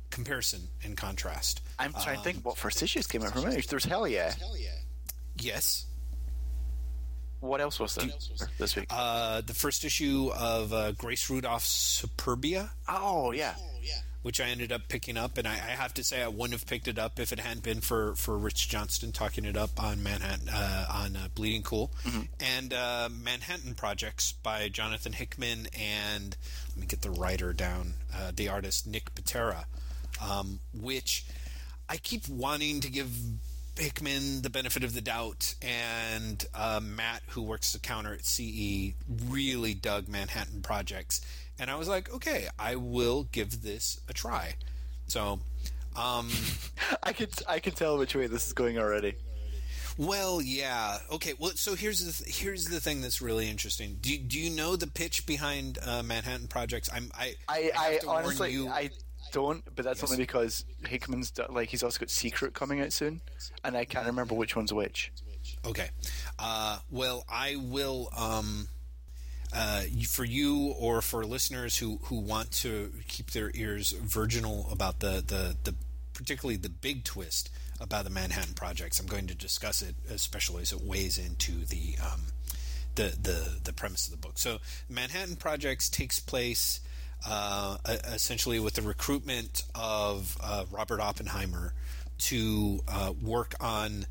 [0.10, 1.62] comparison and contrast.
[1.78, 3.68] I'm trying to think what first issues came out from it.
[3.68, 4.34] There's Hell Yeah.
[4.40, 4.70] Hell yeah.
[5.40, 5.86] Yes.
[7.40, 8.10] What else was there
[8.58, 8.88] this week?
[8.90, 14.00] Uh, the first issue of uh, Grace Randolph's Supurbia, oh yeah, Oh yeah.
[14.28, 16.68] Which I ended up picking up, and I, I have to say I wouldn't have
[16.68, 20.04] picked it up if it hadn't been for, for Rich Johnston talking it up on
[20.04, 21.92] Manhattan uh, on uh, Bleeding Cool,
[22.42, 26.36] and uh, Manhattan Projects by Jonathan Hickman and
[26.72, 29.64] let me get the writer down, uh, the artist Nick Pitarra,
[30.22, 31.26] um, which
[31.88, 33.10] I keep wanting to give
[33.78, 38.92] Hickman the benefit of the doubt, and uh, Matt, who works the counter at CE,
[39.30, 41.22] really dug Manhattan Projects,
[41.60, 44.56] and I was like, okay, I will give this a try.
[45.08, 45.40] So,
[45.96, 46.30] um,
[47.04, 49.16] I could I could tell which way this is going already.
[49.98, 51.34] well, yeah, okay.
[51.40, 53.98] Well, so here's the th- here's the thing that's really interesting.
[54.02, 56.90] Do do you know the pitch behind uh, Manhattan Projects?
[56.94, 58.92] I'm I I, I warn honestly you- I
[59.34, 63.20] don't, but that's only because Hickman's like he's also got Secret coming out soon,
[63.64, 65.12] and I can't remember which one's which.
[65.66, 65.90] Okay.
[66.38, 68.10] Uh, well, I will.
[68.16, 68.68] Um,
[69.58, 75.00] uh, for you or for listeners who, who want to keep their ears virginal about
[75.00, 75.76] the, the, the
[76.14, 77.50] particularly the big twist
[77.80, 81.96] about the Manhattan Projects, I'm going to discuss it, especially as it weighs into the
[82.04, 82.22] um,
[82.96, 84.38] the, the the premise of the book.
[84.38, 86.80] So, Manhattan Projects takes place
[87.28, 87.78] uh,
[88.14, 91.74] essentially with the recruitment of uh, Robert Oppenheimer
[92.20, 94.06] to uh, work on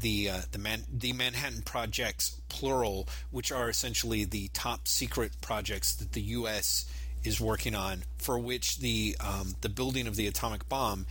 [0.00, 5.94] the uh, the man the Manhattan projects plural, which are essentially the top secret projects
[5.94, 6.86] that the U.S.
[7.24, 11.06] is working on, for which the um, the building of the atomic bomb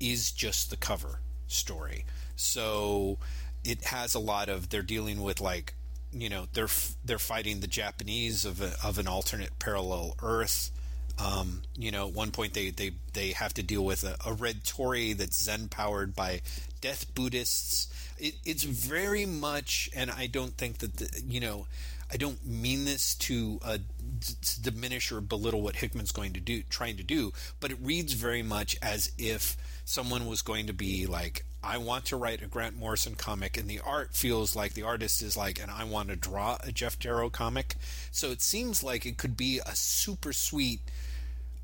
[0.00, 2.04] is just the cover story.
[2.36, 3.18] So
[3.64, 5.74] it has a lot of they're dealing with like
[6.12, 10.70] you know they're f- they're fighting the Japanese of a, of an alternate parallel Earth.
[11.18, 14.32] Um, you know, at one point they, they, they have to deal with a, a
[14.32, 16.40] red torii that's Zen powered by
[16.80, 17.91] death Buddhists.
[18.22, 21.66] It, it's very much, and I don't think that the, you know,
[22.08, 23.78] I don't mean this to, uh,
[24.20, 28.12] to diminish or belittle what Hickman's going to do, trying to do, but it reads
[28.12, 32.46] very much as if someone was going to be like, I want to write a
[32.46, 36.08] Grant Morrison comic, and the art feels like the artist is like, and I want
[36.10, 37.74] to draw a Geof Darrow comic.
[38.12, 40.80] So it seems like it could be a super sweet,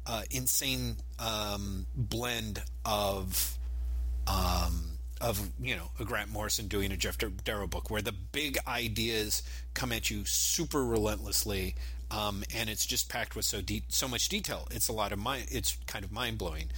[0.06, 3.58] uh, insane um, blend of
[4.26, 4.87] um,
[5.20, 9.42] of you know a Grant Morrison doing a Geof Darrow book, where the big ideas
[9.74, 11.74] come at you super relentlessly,
[12.10, 14.68] um, and it's just packed with so de- so much detail.
[14.70, 15.46] It's a lot of mind.
[15.50, 16.70] It's kind of mind blowing.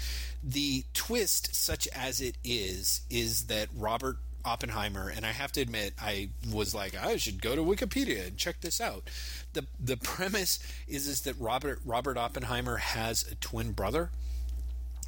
[0.42, 5.94] The twist, such as it is, is that Robert Oppenheimer, and I have to admit,
[6.00, 9.10] I was like, I should go to Wikipedia and check this out.
[9.52, 14.10] the The premise is is that Robert Robert Oppenheimer has a twin brother,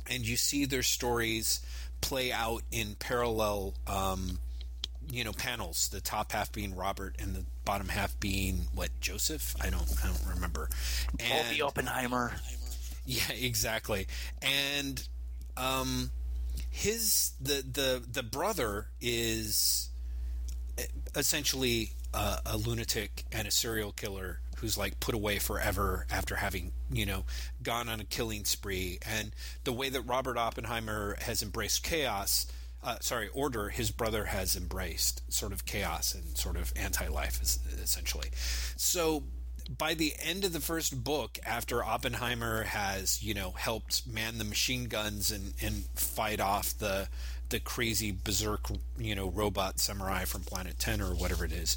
[0.07, 1.61] and you see their stories
[2.03, 3.75] play out in parallel.
[3.87, 4.39] Um,
[5.11, 5.89] you know, panels.
[5.89, 9.55] The top half being Robert, and the bottom half being what Joseph.
[9.61, 10.69] I don't, I don't remember.
[11.19, 12.33] And, Bobby Oppenheimer.
[13.05, 14.07] Yeah, exactly.
[14.41, 15.07] And
[15.57, 16.11] um,
[16.71, 19.91] his the the the brother is
[21.15, 26.73] essentially a, a lunatic and a serial killer who's like put away forever after having
[26.91, 27.25] you know
[27.63, 28.99] gone on a killing spree.
[29.07, 29.33] And
[29.65, 32.47] the way that robert oppenheimer has embraced chaos
[32.83, 38.31] uh, sorry order his brother has embraced sort of chaos and sort of anti-life essentially.
[38.77, 39.25] So
[39.79, 44.45] by the end of the first book, after Oppenheimer has you know helped man the
[44.45, 47.09] machine guns and, and fight off the
[47.49, 51.77] the crazy berserk you know robot samurai from Planet Ten or whatever it is,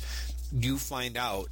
[0.52, 1.50] you find out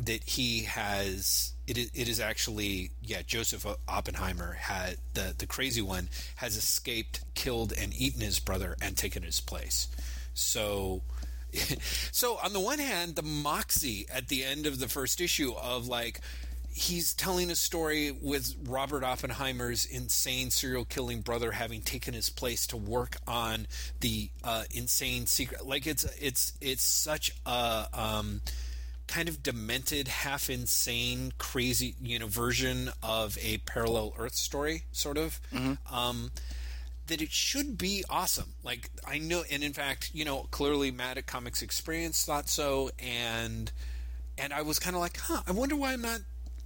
[0.00, 5.82] that he has it is, it is actually yeah Joseph Oppenheimer had the the crazy
[5.82, 9.88] one has escaped, killed, and eaten his brother and taken his place.
[10.34, 11.02] So
[12.12, 15.86] so on the one hand, the moxie at the end of the first issue of
[15.86, 16.20] like
[16.72, 22.66] he's telling a story with Robert Oppenheimer's insane serial killing brother having taken his place
[22.68, 23.66] to work on
[24.00, 25.66] the uh, insane secret.
[25.66, 28.40] Like it's it's it's such a um,
[29.10, 35.18] kind of demented, half insane, crazy you know version of a parallel Earth story, sort
[35.18, 35.40] of.
[35.52, 35.94] Mm-hmm.
[35.94, 36.30] Um,
[37.08, 38.54] that it should be awesome.
[38.62, 42.90] Like I know, and in fact, you know, clearly Matt at Comics Experience thought so,
[43.00, 43.70] and
[44.38, 46.20] and I was kind of like, huh, I wonder why I'm not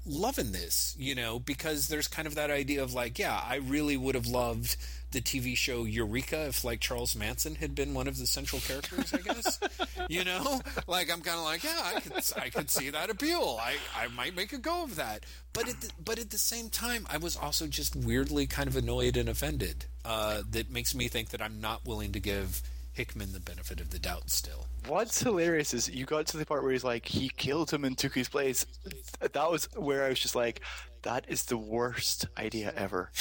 [0.07, 3.97] loving this, you know, because there's kind of that idea of like, yeah, I really
[3.97, 4.77] would have loved
[5.15, 9.15] the TV show Eureka if like Charles Manson had been one of the central characters,
[9.15, 9.59] I guess.
[10.09, 13.59] you know, like I'm kind of like, yeah, I could I could see that appeal.
[13.63, 15.25] I I might make a go of that.
[15.55, 18.77] But at the, but at the same time, I was also just weirdly kind of
[18.77, 19.87] annoyed and offended.
[20.05, 22.61] Uh, that makes me think that I'm not willing to give
[22.93, 24.67] Hickman the benefit of the doubt still.
[24.87, 27.97] What's hilarious is you got to the part where he's like, he killed him and
[27.97, 28.67] took his place.
[29.21, 30.61] That was where I was just like,
[31.03, 33.11] that is the worst idea ever.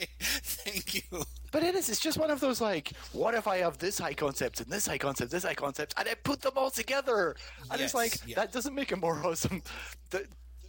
[0.00, 1.22] okay, thank you.
[1.52, 1.88] But it is.
[1.88, 4.86] It's just one of those like, what if I have this high concept and this
[4.86, 7.36] high concept, this high concept, and I put them all together?
[7.70, 8.36] And yes, it's like yeah.
[8.36, 9.62] that doesn't make it more awesome.
[10.10, 10.24] That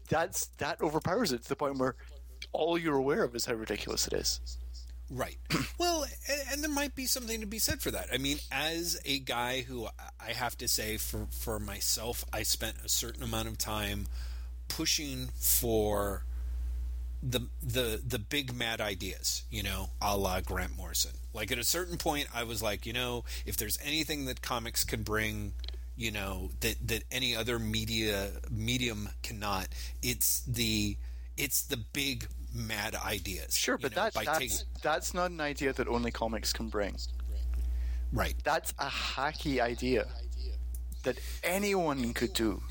[0.10, 1.96] that's that overpowers it to the point where
[2.52, 4.40] all you're aware of is how ridiculous it is.
[5.10, 5.38] Right.
[5.78, 8.08] well, and, and, there might be something to be said for that.
[8.14, 9.88] I mean, as a guy who
[10.26, 14.08] I have to say for for myself, I spent a certain amount of time
[14.70, 16.24] pushing for
[17.24, 21.12] the the the big mad ideas, you know, a la Grant Morrison.
[21.34, 24.84] Like at a certain point, I was like, you know, if there's anything that comics
[24.84, 25.54] can bring,
[25.96, 29.68] you know, that that any other media medium cannot,
[30.02, 30.98] it's the
[31.38, 33.56] it's the big mad ideas.
[33.56, 34.58] Sure, but know, that, that's taking...
[34.82, 36.98] that's not an idea that only comics can bring.
[38.14, 38.36] Right.
[38.44, 40.08] That's a hacky idea
[41.04, 42.62] that anyone could do.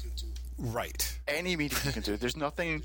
[0.59, 1.18] Right.
[1.26, 2.16] Any medium can do.
[2.16, 2.82] There's nothing.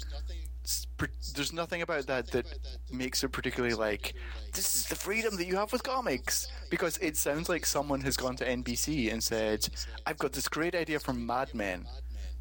[1.35, 2.45] There's nothing about that that
[2.91, 4.13] makes it particularly like
[4.53, 8.17] this is the freedom that you have with comics because it sounds like someone has
[8.17, 9.67] gone to NBC and said,
[10.05, 11.85] "I've got this great idea from Mad Men."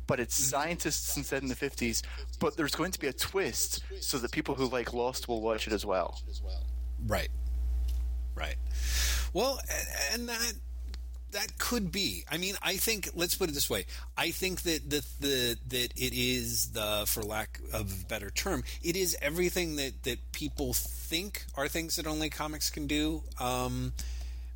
[0.07, 0.51] but it's mm-hmm.
[0.51, 2.03] scientists instead in the 50s.
[2.39, 5.66] But there's going to be a twist so that people who like Lost will watch
[5.66, 6.20] it as well.
[7.07, 7.29] Right.
[8.35, 8.57] Right.
[9.33, 9.59] Well,
[10.12, 10.53] and that
[11.35, 12.24] that could be.
[12.30, 13.87] I mean, I think let's put it this way.
[14.16, 18.64] I think that the, the that it is the for lack of a better term,
[18.82, 23.22] it is everything that that people think are things that only comics can do.
[23.39, 23.93] Um,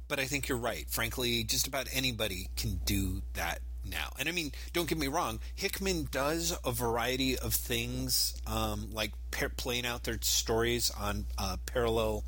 [0.08, 0.86] but I think you're right.
[0.88, 4.12] Frankly, just about anybody can do that now.
[4.18, 9.12] And I mean, don't get me wrong, Hickman does a variety of things, um, like
[9.30, 12.24] par- playing out their stories on uh, parallel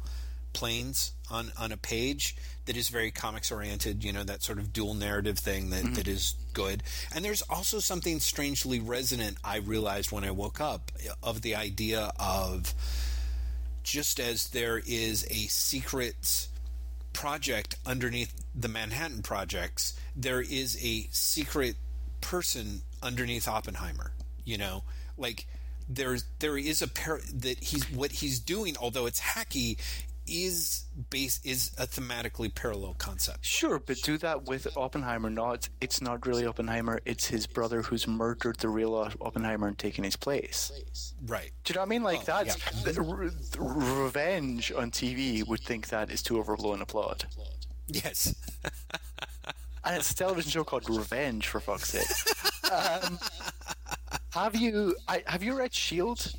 [0.52, 2.36] planes on, on a page
[2.70, 5.94] that is very comics oriented, you know, that sort of dual narrative thing that, mm-hmm.
[5.94, 6.84] that is good.
[7.12, 12.12] And there's also something strangely resonant, I realized when I woke up, of the idea
[12.20, 12.72] of
[13.82, 16.46] just as there is a secret
[17.12, 21.74] project underneath the Manhattan projects, there is a secret
[22.20, 24.12] person underneath Oppenheimer.
[24.44, 24.84] You know,
[25.18, 25.48] like
[25.88, 29.76] there's there is a par- that he's what he's doing, although it's hacky,
[30.30, 33.44] is base is a thematically parallel concept.
[33.44, 35.28] Sure, but do that with Oppenheimer.
[35.30, 37.00] Not, it's not really Oppenheimer.
[37.04, 40.70] It's his brother who's murdered the real Oppenheimer and taken his place.
[41.26, 41.50] Right.
[41.64, 42.02] Do you know what I mean?
[42.02, 42.56] Like Oh, that's
[42.86, 42.92] yeah.
[42.92, 47.26] the, re- the revenge on TV would think that is too overblown a plot,
[47.88, 48.34] Yes.
[49.84, 52.70] and it's a television show called Revenge for fuck's sake.
[52.72, 53.18] um,
[54.30, 54.94] have you?
[55.08, 56.32] I, have you read Shield?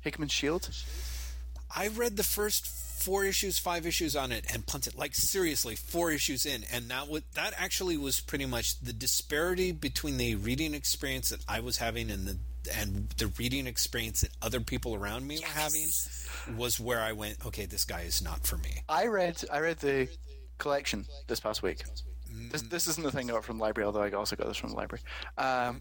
[0.00, 0.68] Hickman Shield.
[1.74, 2.66] I read the first
[3.02, 7.08] four issues, five issues on it, and punted like seriously four issues in, and that
[7.08, 11.78] would that actually was pretty much the disparity between the reading experience that I was
[11.78, 12.38] having and the
[12.76, 15.88] and the reading experience that other people around me were having
[16.56, 18.82] was where I went, okay, this guy is not for me.
[18.88, 20.08] I read I read the
[20.58, 21.82] collection this past week.
[22.50, 24.56] This this isn't the thing I got from the library, although I also got this
[24.56, 25.02] from the library.
[25.36, 25.80] Um,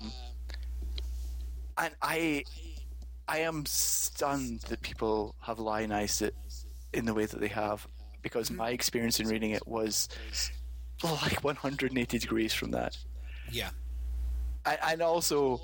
[1.77, 2.43] and I
[3.27, 6.35] I am stunned that people have lionized it
[6.93, 7.87] in the way that they have,
[8.21, 8.57] because mm-hmm.
[8.57, 10.09] my experience in reading it was
[11.03, 12.97] like 180 degrees from that.
[13.51, 13.69] Yeah.
[14.65, 15.61] And, and also,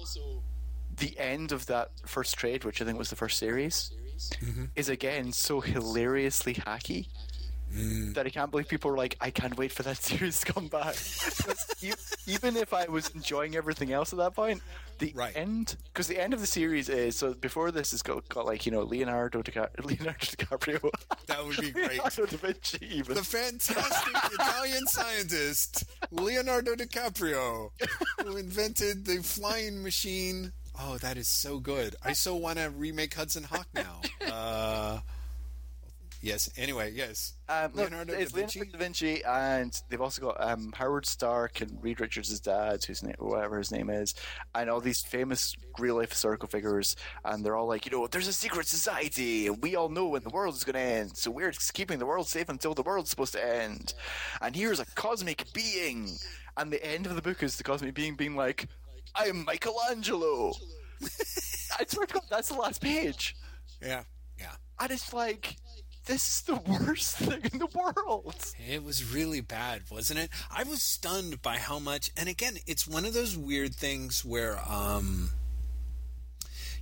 [0.97, 3.91] the end of that first trade, which I think was the first series,
[4.41, 4.65] mm-hmm.
[4.75, 7.07] is again so hilariously hacky
[7.71, 10.67] that I can't believe people are like, I can't wait for that series to come
[10.67, 10.95] back.
[12.27, 14.61] Even if I was enjoying everything else at that point,
[14.99, 15.35] the Right.
[15.35, 18.65] end, because the end of the series is so before this is got, got like
[18.65, 20.89] you know Leonardo Dica- Leonardo DiCaprio,
[21.27, 21.91] That would be great.
[21.91, 27.69] Leonardo da Vinci, even The fantastic Italian scientist Leonardo DiCaprio,
[28.23, 30.51] who invented the flying machine.
[30.79, 31.95] Oh, that is so good.
[32.03, 34.01] I so want to remake Hudson Hawk now.
[34.31, 34.99] Uh,
[36.27, 36.49] yes.
[36.57, 37.33] Anyway, yes.
[37.49, 38.59] Um, no, Leonardo it's da Vinci?
[38.59, 43.03] Leonardo da Vinci, and they've also got um, Howard Stark and Reed Richards' dad, whose
[43.03, 44.13] name, whatever his name is,
[44.53, 48.27] and all these famous real life historical figures, and they're all like, you know, there's
[48.27, 51.31] a secret society, and we all know when the world is going to end, so
[51.31, 53.93] we're just keeping the world safe until the world's supposed to end,
[54.41, 56.09] and here's a cosmic being,
[56.57, 58.67] and the end of the book is the cosmic being being like,
[59.15, 60.53] I'm Michelangelo.
[61.79, 63.35] I swear to God, that's the last page.
[63.81, 64.03] Yeah.
[64.39, 64.51] Yeah.
[64.79, 65.57] And it's like,
[66.07, 68.35] this is the worst thing in the world.
[68.67, 70.29] It was really bad, wasn't it?
[70.49, 74.59] I was stunned by how much, and again, it's one of those weird things where,
[74.67, 75.31] um,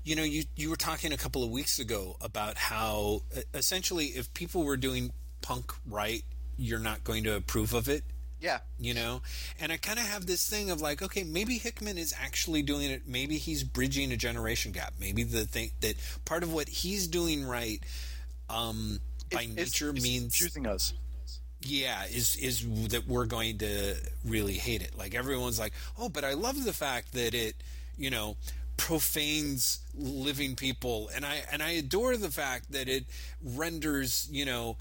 [0.04, 3.24] you know, you you were talking a couple of weeks ago about how
[3.54, 5.12] essentially, if people were doing
[5.42, 6.24] punk right,
[6.58, 8.04] you're not going to approve of it.
[8.40, 8.60] Yeah.
[8.78, 9.22] You know,
[9.60, 12.92] and I kind of have this thing of like, okay, maybe Hickman is actually doing
[12.92, 13.08] it.
[13.08, 14.94] Maybe he's bridging a generation gap.
[15.00, 15.96] Maybe the thing that
[16.26, 17.82] part of what he's doing right,
[18.50, 19.00] um,
[19.32, 20.94] by nature it's means choosing us.
[21.62, 26.24] yeah is is that we're going to really hate it like everyone's like oh but
[26.24, 27.56] i love the fact that it
[27.98, 28.36] you know
[28.78, 33.06] profanes living people and i and i adore the fact that it
[33.42, 34.78] renders you know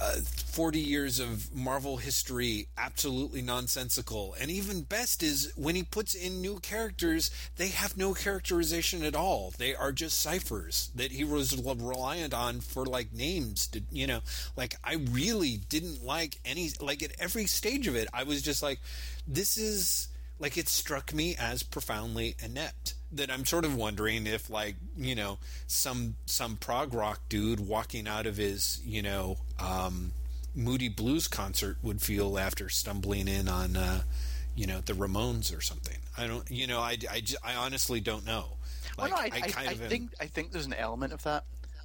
[0.00, 4.34] uh, 40 years of Marvel history absolutely nonsensical.
[4.40, 9.14] And even best is when he puts in new characters, they have no characterization at
[9.14, 9.52] all.
[9.56, 14.20] They are just ciphers that he was reliant on for like names to, you know,
[14.56, 18.62] like I really didn't like any, like at every stage of it, I was just
[18.62, 18.80] like,
[19.26, 20.08] this is
[20.38, 25.14] like it struck me as profoundly inept that I'm sort of wondering if like you
[25.14, 30.12] know some some prog rock dude walking out of his you know um,
[30.54, 34.02] Moody Blues concert would feel after stumbling in on uh,
[34.54, 35.98] you know the Ramones or something.
[36.18, 38.46] I don't you know I, I, I honestly don't know.
[38.98, 41.22] Well, no, I, I, kind I of am- think I think there's an element of
[41.24, 41.44] that,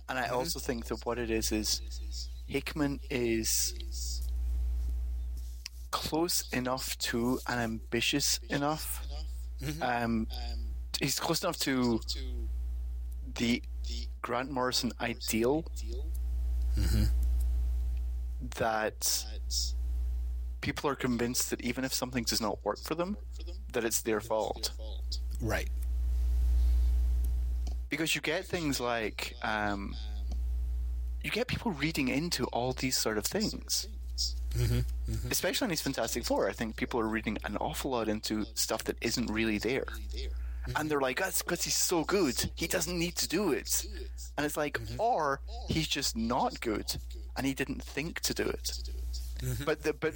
[0.10, 0.34] and Mm-hmm.
[0.34, 1.82] I also think that what it is is
[2.48, 3.74] Hickman is
[5.92, 9.06] close enough to and ambitious enough.
[9.62, 9.84] Mm-hmm.
[9.84, 10.28] Um,
[11.00, 12.00] he's close enough to
[13.36, 13.62] the
[14.22, 15.66] Grant Morrison ideal
[16.80, 17.04] Mm-hmm.
[18.58, 19.26] that
[20.62, 23.18] people are convinced that even if something does not work for them,
[23.74, 24.72] that it's their fault.
[25.42, 25.70] right.
[27.90, 29.94] because you get things like um,
[31.24, 33.88] you get people reading into all these sort of things
[34.52, 35.32] Mm-hmm.
[35.32, 38.84] especially in these fantastic four i think people are reading an awful lot into stuff
[38.84, 39.86] that isn't really there.
[39.86, 40.72] Mm-hmm.
[40.76, 42.52] And they're like that's because he's so good.
[42.56, 43.86] He doesn't need to do it.
[44.38, 45.02] And it's like mm-hmm.
[45.02, 46.96] or he's just not good
[47.36, 48.72] and he didn't think to do it.
[49.66, 50.14] But the but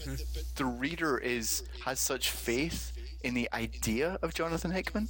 [0.55, 2.91] the reader is has such faith
[3.23, 5.09] in the idea of jonathan hickman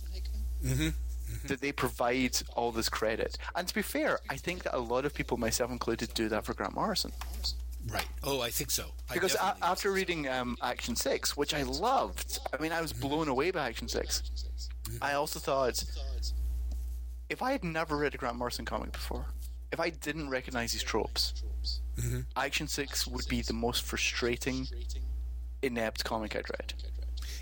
[1.47, 3.37] that they provide all this credit.
[3.55, 6.45] And to be fair, I think that a lot of people, myself included, do that
[6.45, 7.11] for Grant Morrison.
[7.87, 8.07] Right.
[8.23, 8.85] Oh, I think so.
[9.09, 12.91] I Because a- after reading um, Action 6, which I loved, I mean, I was
[12.93, 14.23] blown away by Action 6,
[15.01, 15.83] I also thought
[17.29, 19.25] if I had never read a Grant Morrison comic before,
[19.71, 21.43] if I didn't recognize these tropes,
[22.35, 24.67] Action Six would be the most frustrating,
[25.61, 26.73] inept comic I'd read.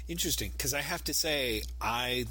[0.08, 2.26] Interesting, because I have to say, I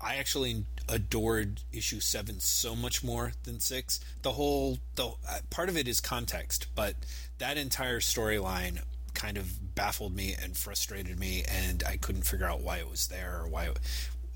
[0.00, 4.00] I actually adored issue seven so much more than six.
[4.22, 6.94] The whole the uh, part of it is context, but
[7.38, 8.80] that entire storyline
[9.14, 13.06] kind of baffled me and frustrated me, and I couldn't figure out why it was
[13.08, 13.66] there or why.
[13.66, 13.78] It,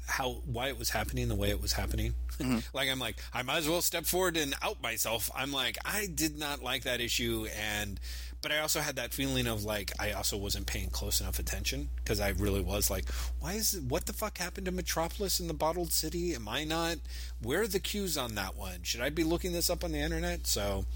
[0.08, 2.14] how why it was happening the way it was happening.
[2.38, 2.58] Mm-hmm.
[2.74, 5.30] like I'm like I might as well step forward and out myself.
[5.36, 8.00] I'm like I did not like that issue and
[8.40, 11.90] but I also had that feeling of like I also wasn't paying close enough attention
[11.96, 13.04] because I really was like
[13.38, 16.34] why is it, what the fuck happened to Metropolis in the bottled city?
[16.34, 16.96] Am I not
[17.42, 18.82] where are the cues on that one?
[18.82, 20.46] Should I be looking this up on the internet?
[20.46, 20.86] So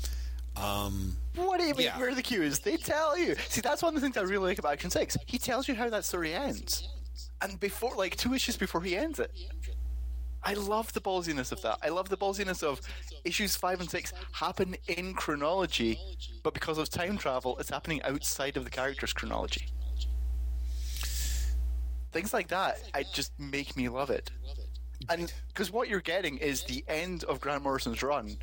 [0.57, 1.87] um What do you mean?
[1.87, 1.99] Yeah.
[1.99, 2.59] Where are the cues?
[2.61, 3.35] They tell you.
[3.49, 5.17] See, that's one of the things I really like about Action Six.
[5.27, 6.89] He tells you how that story ends,
[7.41, 9.33] and before, like two issues before he ends it.
[10.45, 11.79] I love the ballsiness of that.
[11.85, 12.81] I love the ballsiness of
[13.25, 16.01] issues five and six happen in chronology,
[16.43, 19.69] but because of time travel, it's happening outside of the character's chronology.
[22.11, 24.33] Things like that, I just make me love it.
[25.09, 28.37] And because what you're getting is the end of Grant Morrison's run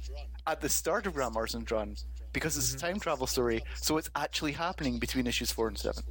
[0.47, 1.95] at the start of Grant Morrison's run,
[2.34, 2.88] because it's a mm-hmm.
[2.88, 6.03] time travel story, so it's actually happening between issues four and seven.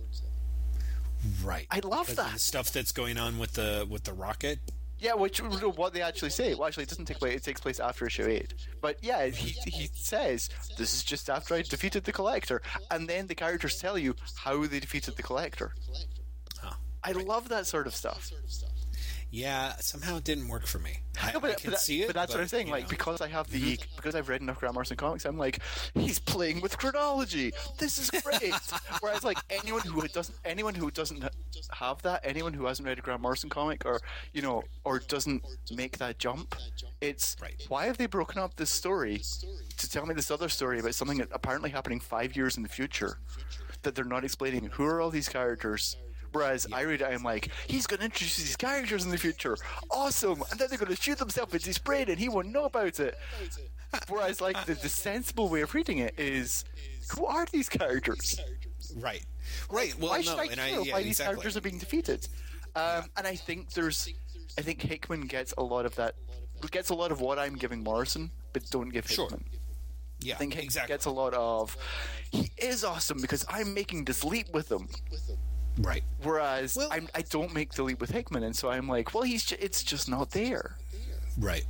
[1.44, 1.66] right.
[1.70, 2.34] I love that.
[2.34, 4.58] The stuff that's going on with the with the rocket.
[5.00, 6.54] Yeah, which what they actually say.
[6.54, 7.36] Well, actually, it doesn't take place.
[7.36, 8.54] It takes place after issue eight.
[8.80, 13.28] But yeah, he he says this is just after I defeated the Collector, and then
[13.28, 15.72] the characters tell you how they defeated the Collector.
[16.60, 16.74] Huh.
[17.04, 18.30] I love that sort of stuff.
[19.30, 21.00] Yeah, somehow it didn't work for me.
[21.20, 22.70] I, No, but, I can but see it, but that's what I'm saying.
[22.70, 22.88] Like know.
[22.88, 23.96] because I have the Mm-hmm.
[23.96, 25.58] because I've read enough Grant Morrison comics, I'm like,
[25.94, 27.52] he's playing with chronology.
[27.78, 28.54] This is great.
[29.00, 31.22] Whereas like anyone who doesn't anyone who doesn't
[31.72, 34.00] have that, anyone who hasn't read a Grant Morrison comic or
[34.32, 36.54] you know or doesn't make that jump,
[37.02, 37.62] it's Right.
[37.68, 39.20] why have they broken up this story
[39.76, 42.68] to tell me this other story about something that apparently happening five years in the
[42.68, 43.18] future
[43.82, 45.96] that they're not explaining who are all these characters.
[46.32, 49.56] Whereas I read it, I'm like, he's going to introduce these characters in the future.
[49.90, 50.42] Awesome.
[50.50, 53.00] And then they're going to shoot themselves with his brain and he won't know about
[53.00, 53.16] it.
[54.08, 56.64] Whereas, like, the, the sensible way of reading it is,
[57.16, 58.38] who are these characters?
[58.96, 59.24] right,
[59.70, 59.98] right.
[59.98, 62.28] Well, why no, should I and care I yeah, why these characters are being defeated?
[62.76, 64.08] Um, and I think there's,
[64.58, 66.14] I think Hickman gets a lot of that,
[66.70, 69.24] gets a lot of what I'm giving Morrison, but don't give Sure.
[69.24, 69.44] Hickman.
[70.20, 70.92] yeah, I think Hickman exactly.
[70.92, 71.74] gets a lot of,
[72.30, 74.88] he is awesome because I'm making this leap with him.
[75.78, 76.02] Right.
[76.22, 79.24] Whereas Well- I'm, I don't make the leap with Hickman, and so I'm like, well,
[79.24, 80.76] he's ju- it's just not there.
[81.38, 81.64] Right.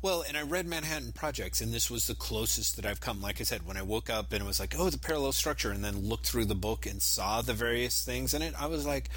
[0.00, 3.20] Well, and I read Manhattan Projects, and this was the closest that I've come.
[3.20, 5.70] Like I said, when I woke up and it was like, oh, the parallel structure,
[5.70, 8.86] and then looked through the book and saw the various things in it, I was
[8.86, 9.10] like,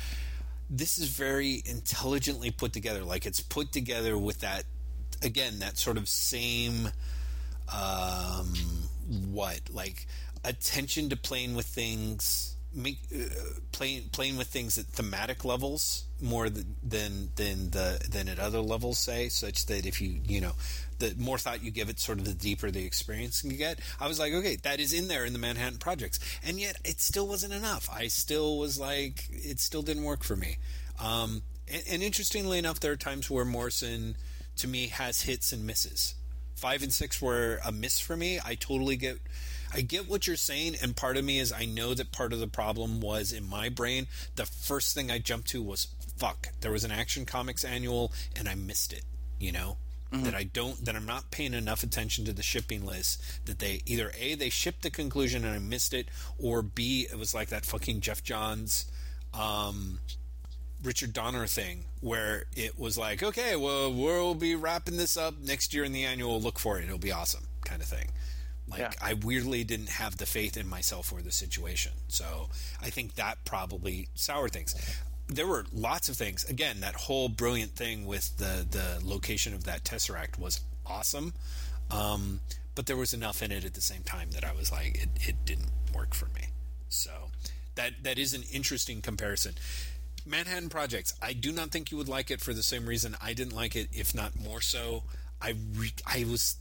[0.70, 3.04] this is very intelligently put together.
[3.04, 4.66] Like it's put together with that,
[5.24, 6.90] again, that sort of same,
[7.74, 8.54] um,
[9.32, 10.08] what, like
[10.44, 12.56] attention to playing with things.
[12.72, 13.24] Make, uh,
[13.72, 18.99] playing playing with things at thematic levels more than than the than at other levels
[18.99, 20.51] say such that if you you know
[20.99, 23.80] the more thought you give it sort of the deeper the experience you get.
[23.99, 26.20] I was like okay that is in there in the manhattan projects.
[26.43, 27.89] And yet it still wasn't enough.
[27.91, 30.57] I still was like it still didn't work for me.
[30.99, 34.15] Um and, and interestingly enough there are times where morrison
[34.57, 36.15] to me has hits and misses.
[36.55, 38.39] Five and six were a miss for me.
[38.43, 39.20] I totally get
[39.74, 42.39] I get what you're saying, and part of me is I know that part of
[42.39, 44.07] the problem was in my brain.
[44.36, 46.49] The first thing I jumped to was fuck.
[46.61, 49.03] There was an Action Comics annual, and I missed it.
[49.39, 49.78] You know
[50.11, 53.22] that I don't that I'm not paying enough attention to the shipping list.
[53.45, 57.17] That they either a they shipped the conclusion and I missed it, or b it
[57.17, 58.86] was like that fucking Geoff Johns.
[59.34, 59.99] Um,
[60.82, 65.74] Richard Donner thing where it was like, okay, well, we'll be wrapping this up next
[65.74, 66.41] year in the annual.
[66.41, 68.07] Look for it; it'll be awesome, kind of thing.
[68.70, 68.91] Like Yeah.
[69.01, 72.49] I weirdly didn't have the faith in myself or the situation, so
[72.82, 74.76] I think that probably soured things.
[75.28, 76.43] There were lots of things.
[76.45, 81.34] Again, that whole brilliant thing with the the location of that tesseract was awesome,
[81.91, 82.39] um,
[82.76, 85.09] but there was enough in it at the same time that I was like, it,
[85.22, 86.47] it didn't work for me.
[86.89, 87.11] So
[87.76, 89.55] that that is an interesting comparison.
[90.26, 91.13] Manhattan Projects.
[91.22, 93.76] I do not think you would like it for the same reason I didn't like
[93.76, 95.03] it, if not more so.
[95.42, 96.58] I re- I was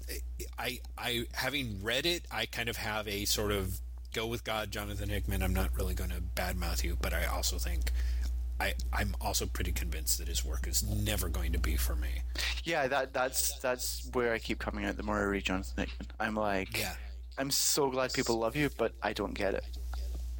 [0.58, 3.80] I I having read it, I kind of have a sort of
[4.14, 5.42] go with God, Jonathan Hickman.
[5.42, 7.90] I'm not really going to badmouth you, but I also think
[8.60, 12.08] I I'm also pretty convinced that his work is never going to be for me.
[12.64, 14.96] Yeah, that that's that's where I keep coming out.
[14.96, 16.94] The more I read Jonathan Hickman, I'm like, Yeah.
[17.36, 19.64] I'm so glad people love you, but I don't get it.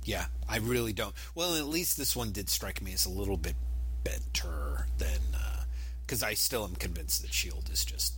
[0.05, 1.14] Yeah, I really don't.
[1.34, 3.55] Well, at least this one did strike me as a little bit
[4.03, 5.62] better than uh,
[6.01, 8.17] because I still am convinced that Shield is just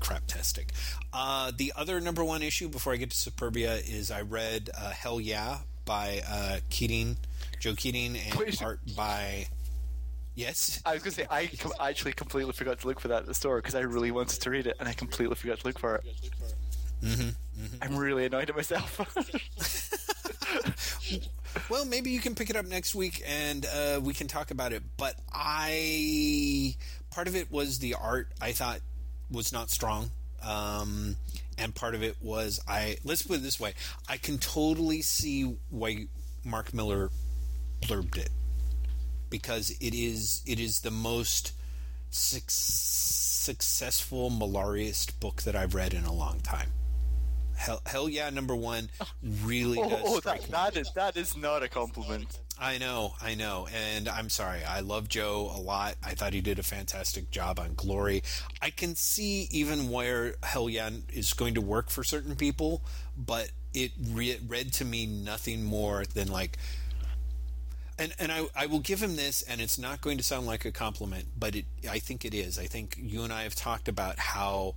[0.00, 0.72] crap fantastic.
[1.12, 4.90] Uh, the other number one issue before I get to Supurbia is I read uh,
[4.90, 7.16] Hell Yeah by uh, Keatinge,
[7.58, 8.62] Joe Keatinge, and Wait.
[8.62, 9.46] art by.
[10.34, 10.80] Yes.
[10.86, 13.26] I was going to say, I com- actually completely forgot to look for that at
[13.26, 15.78] the store because I really wanted to read it and I completely forgot to look
[15.78, 16.04] for it.
[17.02, 17.76] Mm-hmm.
[17.82, 19.00] I'm really annoyed at myself.
[21.68, 24.72] Well, maybe you can pick it up next week and uh, we can talk about
[24.72, 24.82] it.
[24.96, 26.76] But I,
[27.10, 28.28] part of it was the art.
[28.40, 28.80] I thought
[29.30, 30.10] was not strong,
[30.42, 31.16] um,
[31.58, 32.96] and part of it was I.
[33.04, 33.74] Let's put it this way:
[34.08, 36.06] I can totally see why
[36.44, 37.10] Mark Millar
[37.82, 38.30] blurbed it
[39.30, 41.52] because it is it is the most
[42.10, 46.70] suc- successful Millarist book that I've read in a long time.
[47.56, 48.90] Hell, hell yeah, number one
[49.44, 52.40] really oh, does oh that, that, is, that is not a compliment.
[52.62, 54.62] I know, I know, and I'm sorry.
[54.62, 55.94] I love Joe a lot.
[56.04, 58.22] I thought he did a fantastic job on Glory.
[58.60, 62.82] I can see even where Hell Yeah is going to work for certain people,
[63.16, 66.58] but it re- read to me nothing more than like.
[67.98, 70.66] And, and I, I will give him this, and it's not going to sound like
[70.66, 72.58] a compliment, but it I think it is.
[72.58, 74.74] I think you and I have talked about how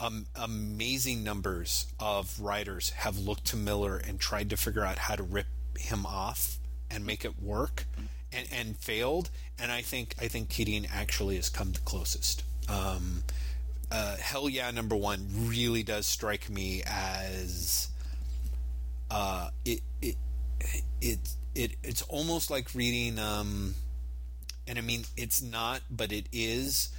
[0.00, 5.14] um, amazing numbers of writers have looked to Millar and tried to figure out how
[5.14, 5.46] to rip
[5.78, 6.58] him off
[6.90, 7.86] and make it work,
[8.32, 9.30] and, and failed.
[9.58, 12.44] And I think I think Keatinge actually has come the closest.
[12.68, 13.24] Um,
[13.90, 17.88] uh, Hell yeah, number one really does strike me as
[19.10, 20.16] uh, it it
[21.00, 21.18] it
[21.54, 23.18] it it's almost like reading.
[23.18, 23.74] Um,
[24.66, 26.90] and I mean, it's not, but it is,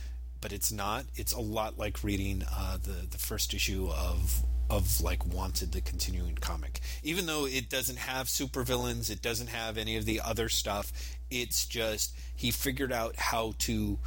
[0.42, 1.06] but it's not.
[1.16, 4.44] It's a lot like reading uh, the the first issue of
[4.78, 6.80] of like Wanted, the continuing comic.
[7.04, 10.92] Even though it doesn't have supervillains, it doesn't have any of the other stuff.
[11.30, 14.00] It's just he figured out how to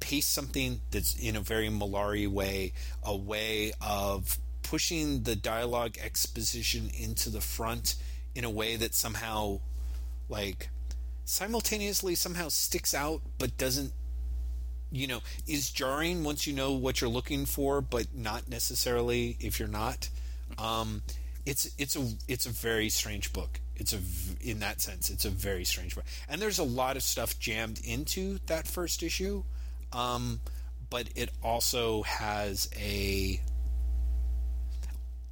[0.00, 6.90] pace something that's in a very Malari way, a way of pushing the dialogue exposition
[6.98, 7.94] into the front
[8.34, 9.60] in a way that somehow
[10.28, 10.70] like
[11.24, 13.92] simultaneously somehow sticks out but doesn't
[14.92, 19.58] you know is jarring once you know what you're looking for but not necessarily if
[19.58, 20.08] you're not.
[20.58, 21.02] Um
[21.44, 23.60] it's it's a it's a very strange book.
[23.74, 23.98] It's a
[24.40, 26.04] in that sense it's a very strange book.
[26.28, 29.42] And there's a lot of stuff jammed into that first issue
[29.92, 30.40] um
[30.90, 33.40] but it also has a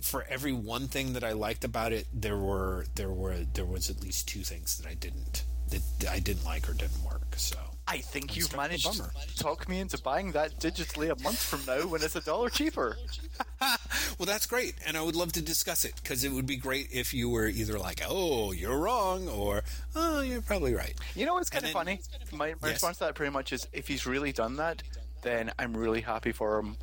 [0.01, 3.91] for every one thing that I liked about it, there were there were there was
[3.91, 7.35] at least two things that I didn't that I didn't like or didn't work.
[7.37, 7.57] So
[7.87, 9.03] I think you've struck with a managed
[9.37, 12.49] to talk me into buying that digitally a month from now when it's a dollar
[12.49, 12.97] cheaper.
[13.61, 16.89] well, that's great, and I would love to discuss it because it would be great
[16.93, 19.65] if you were either like, "Oh, you're wrong," or
[19.97, 22.01] "Oh, you're probably right." You know what's kind of then- funny?
[22.33, 22.75] My, my Yes.
[22.77, 24.83] response to that pretty much is if he's really done that,
[25.23, 26.77] then I'm really happy for him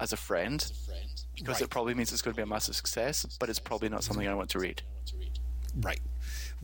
[0.00, 0.64] as a friend
[1.36, 1.62] because Right.
[1.62, 4.26] it probably means it's going to be a massive success, but it's probably not something
[4.26, 4.82] I want to read.
[5.76, 6.00] Right.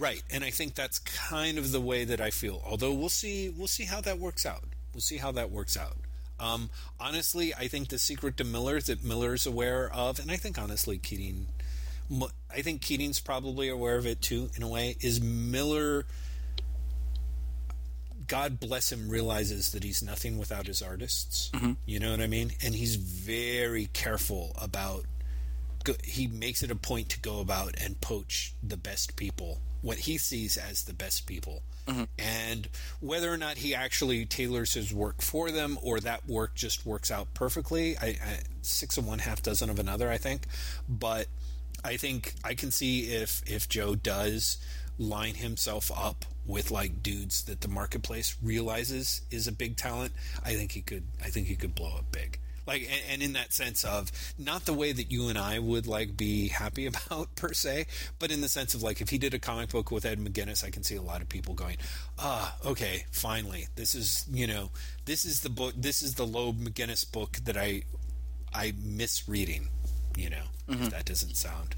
[0.00, 0.22] Right.
[0.30, 2.62] And I think that's kind of the way that I feel.
[2.66, 4.64] Although we'll see we'll see how that works out.
[4.94, 5.98] We'll see how that works out.
[6.40, 10.58] Um, honestly, I think the secret to Millar that Millar's aware of, and I think
[10.58, 11.44] honestly Keatinge
[12.50, 16.06] I think Keatinge's probably aware of it too, in a way, is Millar
[18.26, 21.50] God bless him realizes that he's nothing without his artists.
[21.84, 22.52] You know what I mean?
[22.64, 25.04] And he's very careful about
[26.04, 30.18] he makes it a point to go about and poach the best people, what he
[30.18, 31.62] sees as the best people.
[31.86, 32.04] Mm-hmm.
[32.18, 32.68] And
[33.00, 37.10] whether or not he actually tailors his work for them or that work just works
[37.10, 40.42] out perfectly, I, I six of one, half dozen of another, I think.
[40.88, 41.26] But
[41.84, 44.58] I think I can see if if Joe does
[44.98, 50.12] line himself up with like dudes that the marketplace realizes is a big talent,
[50.44, 52.38] I think he could I think he could blow up big.
[52.66, 55.86] Like and, and in that sense of not the way that you and I would
[55.86, 57.86] like be happy about per se,
[58.18, 60.64] but in the sense of like if he did a comic book with Ed McGuinness,
[60.64, 61.76] I can see a lot of people going,
[62.18, 63.66] "Ah, okay, finally.
[63.76, 64.70] This is, you know,
[65.04, 67.82] this is the book this is the Loeb McGuinness book that I
[68.52, 69.68] I miss reading,
[70.16, 70.44] you know.
[70.68, 71.74] If that doesn't sound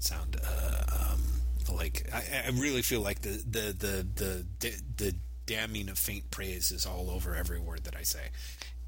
[0.00, 5.14] sound uh, um, like I, I really feel like the the the the the, the
[5.46, 8.28] damning of faint praise is all over every word that I say.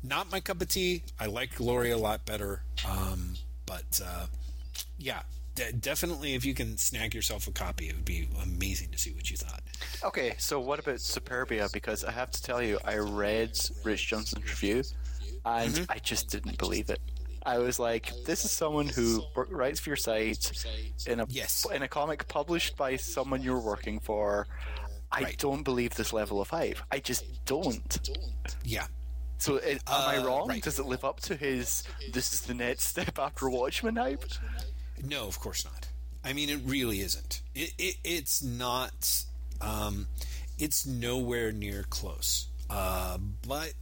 [0.03, 1.03] Not my cup of tea.
[1.19, 3.35] I like Glory a lot better, um,
[3.67, 4.27] but uh,
[4.99, 5.23] yeah,
[5.55, 9.11] de- definitely if you can snag yourself a copy, it would be amazing to see
[9.13, 9.63] what you thought.
[10.03, 11.69] Okay, so what about Supurbia?
[11.73, 14.83] Because I have to tell you, I read Rich Johnston's review,
[15.45, 17.01] and I just didn't believe it.
[17.45, 20.51] I was like, "This is someone who writes for your site
[21.07, 21.67] in a Yes.
[21.73, 24.47] in a comic published by someone you're working for."
[25.13, 25.39] I Right.
[25.39, 26.79] don't believe this level of hype.
[26.91, 27.99] I just don't.
[28.63, 28.87] Yeah,
[29.41, 30.49] So, uh, am I Uh, wrong?
[30.49, 30.63] right.
[30.63, 34.25] Does it live up to his "this is the next step after Watchmen" hype?
[35.03, 35.89] No, of course not.
[36.23, 37.41] I mean, it really isn't.
[37.55, 39.25] It, it it's not.
[39.61, 40.07] Um,
[40.59, 42.47] it's nowhere near close.
[42.69, 43.73] Uh, but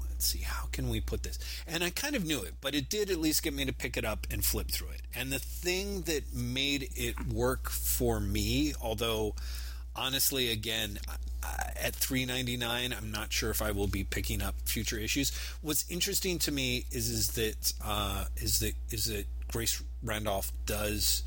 [0.00, 1.38] let's see, how can we put this?
[1.66, 3.96] And I kind of knew it, but it did at least get me to pick
[3.96, 5.02] it up and flip through it.
[5.14, 9.34] And the thing that made it work for me, although
[9.94, 10.98] honestly, again,
[11.76, 15.32] at three ninety nine, I'm not sure if I will be picking up future issues.
[15.62, 21.22] What's interesting to me is is that uh, is that is that Grace Randolph does.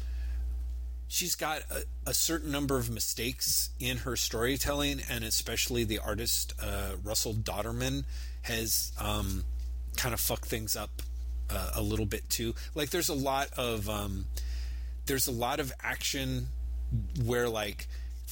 [1.07, 6.53] She's got a, a certain number of mistakes in her storytelling, and especially the artist
[6.61, 8.05] uh, Russell Dauterman
[8.43, 9.43] has um,
[9.97, 11.01] kind of fucked things up
[11.49, 12.55] uh, a little bit too.
[12.75, 14.25] Like, there's a lot of um,
[15.05, 16.47] there's a lot of action
[17.25, 17.87] where like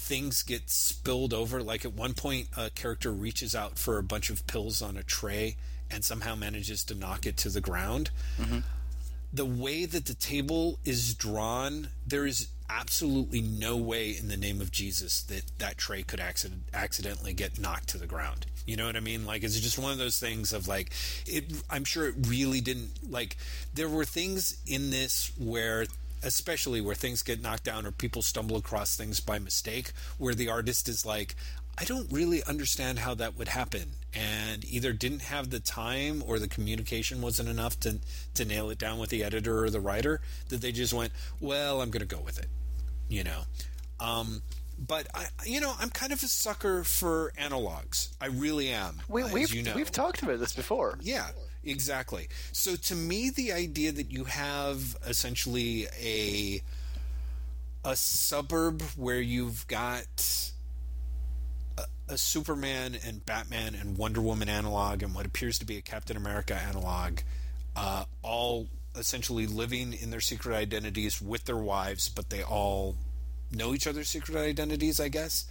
[0.09, 1.61] things get spilled over.
[1.61, 5.03] Like at one point, a character reaches out for a bunch of pills on a
[5.03, 5.55] tray
[5.91, 8.09] and somehow manages to knock it to the ground.
[8.39, 8.59] Mm-hmm.
[9.31, 14.61] The way that the table is drawn, there is absolutely no way in the name
[14.61, 18.47] of Jesus that that tray could accident- accidentally get knocked to the ground.
[18.65, 19.27] You know what I mean?
[19.27, 20.91] Like it's just one of those things of like
[21.27, 23.37] it I'm sure it really didn't like
[23.75, 25.85] there were things in this where
[26.23, 30.49] especially where things get knocked down or people stumble across things by mistake where the
[30.49, 31.35] artist is like
[31.77, 36.37] I don't really understand how that would happen and either didn't have the time or
[36.37, 37.99] the communication wasn't enough to
[38.33, 41.81] to nail it down with the editor or the writer that they just went well
[41.81, 42.47] I'm going to go with it
[43.07, 43.41] you know
[43.99, 44.41] um
[44.87, 48.09] but I, you know, I'm kind of a sucker for analogs.
[48.21, 48.95] I really am.
[49.09, 49.73] We, as we've you know.
[49.75, 50.97] we've talked about this before.
[51.01, 51.27] Yeah,
[51.63, 52.27] exactly.
[52.51, 56.61] So to me, the idea that you have essentially a
[57.85, 60.51] a suburb where you've got
[61.77, 65.81] a, a Superman and Batman and Wonder Woman analog and what appears to be a
[65.81, 67.19] Captain America analog,
[67.75, 68.67] uh, all
[68.97, 72.95] essentially living in their secret identities with their wives, but they all
[73.51, 75.45] know each other's secret identities, I guess.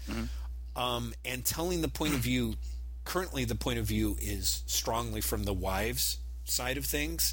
[0.76, 2.54] Um, and telling the point of view,
[3.08, 7.32] currently the point of view is strongly from the wives' side of things,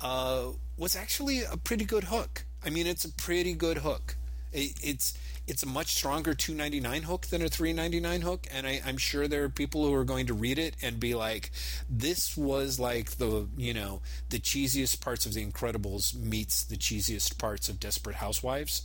[0.00, 0.46] uh,
[0.78, 2.46] was actually a pretty good hook.
[2.64, 4.16] I mean, it's a pretty good hook.
[4.50, 5.12] It, it's
[5.46, 9.44] it's a much stronger 299 hook than a 399 hook and I, i'm sure there
[9.44, 11.52] are people who are going to read it and be like
[11.88, 17.38] this was like the you know the cheesiest parts of the incredibles meets the cheesiest
[17.38, 18.82] parts of desperate housewives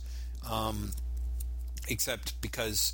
[0.48, 0.92] um,
[1.88, 2.92] except because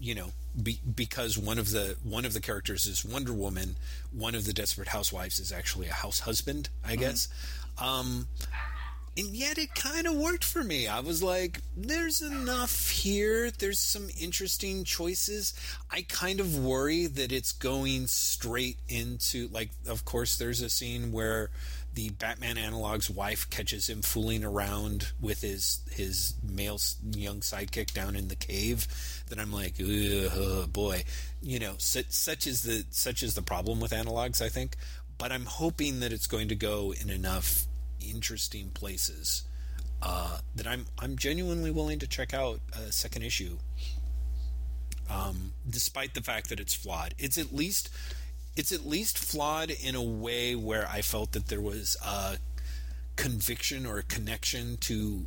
[0.00, 3.76] you know be, because one of the one of the characters is Wonder Woman,
[4.12, 7.28] one of the Desperate Housewives is actually a house husband, I guess.
[7.78, 8.28] Um,
[9.18, 10.88] and yet it kind of worked for me.
[10.88, 13.50] I was like, there's enough here.
[13.50, 15.54] There's some interesting choices.
[15.90, 21.12] I kind of worry that it's going straight into like of course there's a scene
[21.12, 21.50] where
[21.96, 26.78] the Batman analog's wife catches him fooling around with his his male
[27.10, 28.86] young sidekick down in the cave.
[29.30, 31.04] That I'm like, oh boy,
[31.40, 34.42] you know, such, such is the such is the problem with analogs.
[34.42, 34.76] I think,
[35.16, 37.64] but I'm hoping that it's going to go in enough
[37.98, 39.44] interesting places
[40.02, 43.56] uh, that I'm I'm genuinely willing to check out a second issue.
[45.08, 47.88] Um, despite the fact that it's flawed, it's at least
[48.56, 52.38] it's at least flawed in a way where I felt that there was a
[53.16, 55.26] conviction or a connection to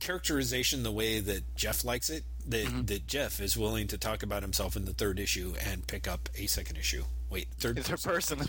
[0.00, 2.24] characterization the way that Jeff likes it.
[2.46, 2.84] That mm-hmm.
[2.86, 6.28] that Jeff is willing to talk about himself in the third issue and pick up
[6.34, 7.04] a second issue.
[7.30, 8.38] Wait, third a person.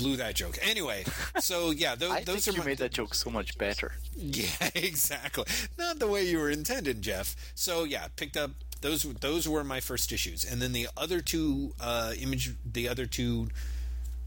[0.00, 0.58] blew that joke.
[0.62, 1.04] Anyway,
[1.38, 3.92] so yeah, those, I those think are you my, made that joke so much better.
[4.16, 4.44] Yeah,
[4.74, 5.44] exactly.
[5.78, 7.36] Not the way you were intended, Jeff.
[7.54, 8.50] So yeah, picked up
[8.80, 9.02] those.
[9.02, 13.48] Those were my first issues, and then the other two uh, image, the other two,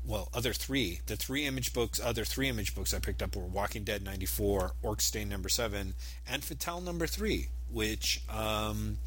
[0.06, 3.44] well, other three, the three image books, other three image books I picked up were
[3.44, 5.94] Walking Dead ninety four, Orc Stain number seven,
[6.28, 8.98] and Fatale number three, which um,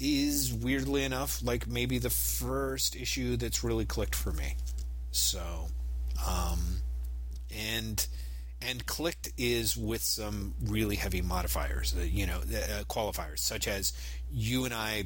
[0.00, 4.56] is weirdly enough like maybe the first issue that's really clicked for me.
[5.10, 5.68] So,
[6.26, 6.78] um,
[7.54, 8.06] and
[8.68, 13.92] and clicked is with some really heavy modifiers, uh, you know, uh, qualifiers, such as
[14.30, 15.04] you and I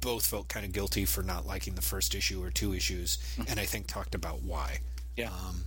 [0.00, 3.18] both felt kind of guilty for not liking the first issue or two issues,
[3.48, 4.78] and I think talked about why.
[5.16, 5.28] Yeah.
[5.28, 5.64] Um,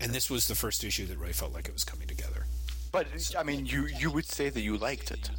[0.00, 2.46] and this was the first issue that really felt like it was coming together.
[2.90, 3.06] But
[3.38, 5.30] I mean, you you would say that you liked it.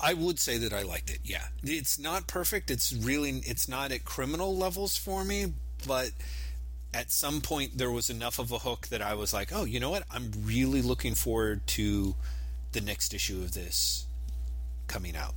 [0.00, 1.20] I would say that I liked it.
[1.24, 2.70] Yeah, it's not perfect.
[2.70, 5.52] It's really it's not at criminal levels for me,
[5.86, 6.10] but
[6.98, 9.78] at some point there was enough of a hook that I was like, oh, you
[9.78, 10.02] know what?
[10.10, 12.16] I'm really looking forward to
[12.72, 14.06] the next issue of this
[14.88, 15.34] coming out.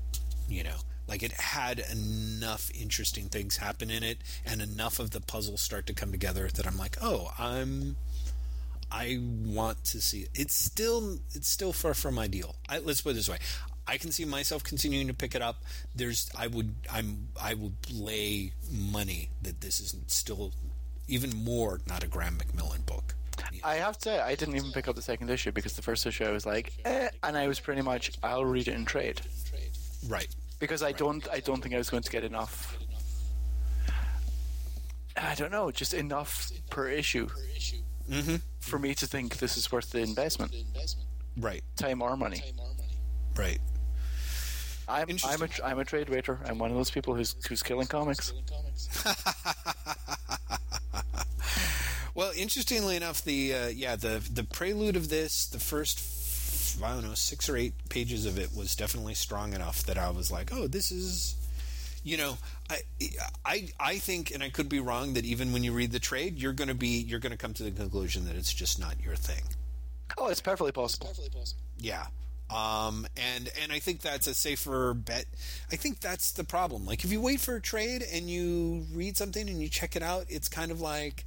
[0.50, 0.78] You know,
[1.08, 5.86] Like it had enough interesting things happen in it, and enough of the puzzles start
[5.86, 7.96] to come together that I'm like, oh, I'm.
[8.94, 10.30] I want to see it.
[10.34, 12.56] It's still it's still far from ideal.
[12.68, 13.38] I, let's put it this way:
[13.88, 15.64] I can see myself continuing to pick it up.
[15.96, 20.52] There's I would I'm I would lay money that this is still
[21.12, 23.16] even more not a Graeme McMillan book.
[23.64, 26.06] I have to say, I didn't even pick up the second issue because the first
[26.06, 29.22] issue I was like, eh, and I was pretty much, I'll read it in trade
[30.08, 30.28] Right.
[30.60, 32.78] because I don't, I don't think I was going to get enough.
[35.18, 37.28] I don't know, just enough per issue
[38.10, 38.38] Mm-hmm.
[38.60, 40.54] for me to think this is worth the investment,
[41.38, 41.64] Right.
[41.78, 42.42] time or money.
[43.38, 43.60] Right.
[44.90, 46.40] I'm, I'm a, I'm a trade waiter.
[46.46, 48.34] I'm one of those people who's, who's killing comics.
[52.14, 56.00] Well, interestingly enough, the uh, yeah the the prelude of this, the first
[56.84, 60.10] I don't know six or eight pages of it was definitely strong enough that I
[60.10, 61.36] was like, oh, this is,
[62.04, 62.38] you know,
[62.70, 62.82] I
[63.46, 66.38] I I think, and I could be wrong, that even when you read the trade,
[66.38, 68.96] you're going to be you're going to come to the conclusion that it's just not
[69.04, 69.44] your thing.
[70.18, 71.14] Oh, it's perfectly possible.
[71.78, 72.06] Yeah.
[72.50, 75.26] Um, and and I think that's a safer bet.
[75.72, 76.86] I think that's the problem.
[76.86, 80.04] Like if you wait for a trade and you read something and you check it
[80.04, 81.26] out, it's kind of like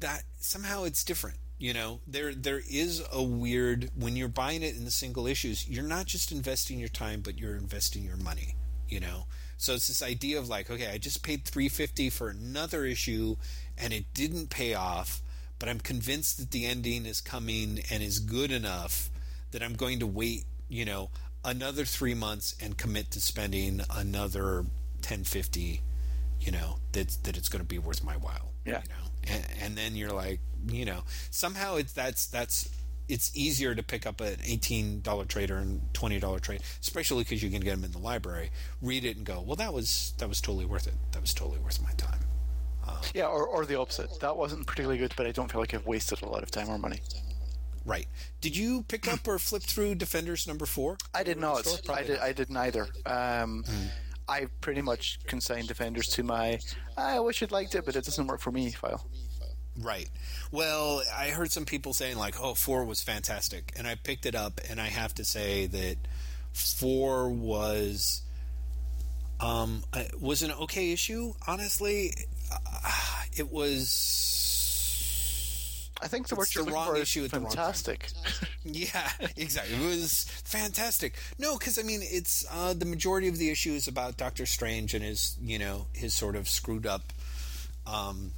[0.00, 1.38] that somehow it's different.
[1.58, 5.68] You know, there there is a weird when you're buying it in the single issues,
[5.68, 8.56] you're not just investing your time, but you're investing your money.
[8.88, 12.28] You know, so it's this idea of like, okay, I just paid three fifty for
[12.28, 13.36] another issue,
[13.78, 15.22] and it didn't pay off,
[15.60, 19.08] but I'm convinced that the ending is coming and is good enough
[19.52, 20.44] that I'm going to wait.
[20.68, 21.10] You know,
[21.44, 24.66] another three months and commit to spending another
[25.00, 25.82] ten fifty.
[26.40, 28.82] You know that that it's going to be worth my while Yeah.
[28.82, 32.68] you know and, and then you're like you know somehow it's that's that's
[33.08, 37.50] it's easier to pick up an $18 trade or a $20 trade especially because you
[37.50, 38.50] can get them in the library
[38.80, 41.58] read it and go well that was that was totally worth it that was totally
[41.58, 42.20] worth my time
[43.14, 44.18] Yeah, or, or the opposite.
[44.20, 46.68] That wasn't particularly good, but I don't feel like I've wasted a lot of time
[46.68, 47.00] or money.
[47.84, 48.06] right
[48.40, 51.66] did you pick up or flip through defenders number four I did not.
[51.90, 52.18] I did.
[52.20, 52.86] I did neither.
[53.06, 53.64] Um,
[54.28, 56.60] I pretty much consigned Defenders to my.
[56.96, 59.06] I wish I'd liked it, but it doesn't work for me file.
[59.80, 60.08] Right.
[60.50, 64.34] Well, I heard some people saying like, "Oh, four was fantastic," and I picked it
[64.34, 65.96] up, and I have to say that
[66.52, 68.22] four was
[69.40, 69.82] um
[70.20, 71.32] was an okay issue.
[71.46, 72.12] Honestly,
[72.52, 74.41] uh, it was.
[76.02, 77.56] I think the word It's you're the wrong issue is at the wrong time.
[77.72, 78.08] fantastic.
[78.64, 79.74] Yeah, exactly.
[79.74, 81.14] It was fantastic.
[81.38, 84.94] No, because I mean, it's uh, the majority of the issue is about Doctor Strange
[84.94, 87.02] and his, you know, his sort of screwed up
[87.86, 88.30] um,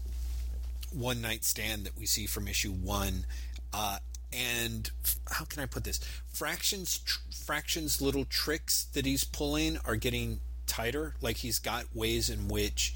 [0.93, 3.27] one night stand that we see from issue one.
[3.73, 3.99] Uh,
[4.33, 5.99] and f- how can I put this?
[6.33, 11.15] Fraction's, tr- Fraction's, little tricks that he's pulling are getting tighter.
[11.21, 12.95] Like he's got ways in which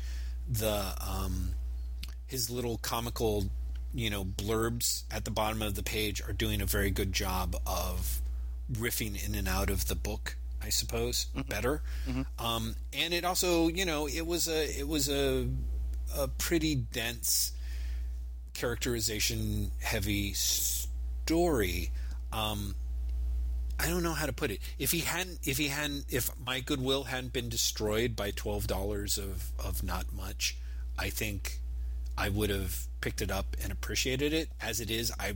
[0.50, 1.50] the um,
[2.26, 3.50] his little comical,
[3.94, 7.56] you know, blurbs at the bottom of the page are doing a very good job
[7.66, 8.20] of
[8.72, 10.36] riffing in and out of the book.
[10.60, 11.82] I suppose better,
[12.38, 15.48] um, and it also, you know, it was a it was a
[16.16, 17.52] a pretty dense
[18.54, 21.92] characterization heavy story.
[22.32, 22.74] Um,
[23.78, 24.58] I don't know how to put it.
[24.78, 29.16] If he hadn't, if he hadn't, if my goodwill hadn't been destroyed by twelve dollars
[29.16, 30.56] of of not much,
[30.98, 31.60] I think
[32.18, 34.50] I would have picked it up and appreciated it.
[34.60, 35.34] As it is, I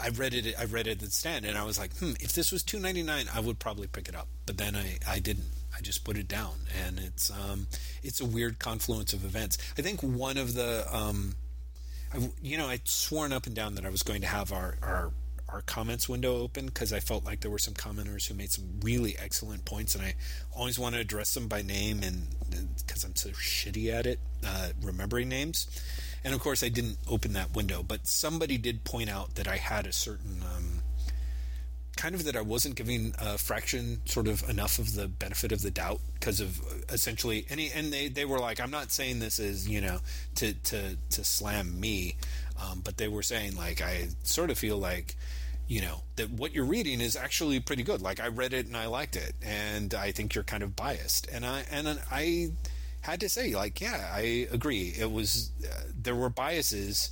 [0.00, 0.54] I read it.
[0.58, 3.02] I read it at stand, and I was like, hmm, if this was two ninety
[3.02, 4.28] nine, I would probably pick it up.
[4.46, 5.50] But then I I didn't.
[5.76, 6.54] I just put it down,
[6.86, 7.66] and it's um
[8.02, 9.58] it's a weird confluence of events.
[9.76, 11.34] I think one of the um
[12.14, 14.76] I, you know, I'd sworn up and down that I was going to have our
[14.82, 15.12] our,
[15.48, 18.78] our comments window open because I felt like there were some commenters who made some
[18.82, 20.14] really excellent points, and I
[20.54, 22.28] always want to address them by name, and
[22.78, 25.66] because I'm so shitty at it, uh, remembering names.
[26.24, 29.56] And of course, I didn't open that window, but somebody did point out that I
[29.56, 30.42] had a certain.
[30.54, 30.82] Um,
[32.00, 35.60] kind of that I wasn't giving a Fraction sort of enough of the benefit of
[35.60, 39.18] the doubt because of uh, essentially any and they, they were like I'm not saying
[39.18, 39.98] this is you know
[40.36, 42.16] to to to slam me
[42.58, 45.14] um, but they were saying like I sort of feel like
[45.68, 48.78] you know that what you're reading is actually pretty good like I read it and
[48.78, 52.52] I liked it and I think you're kind of biased and I and I
[53.02, 57.10] had to say like yeah I agree it was uh, there were biases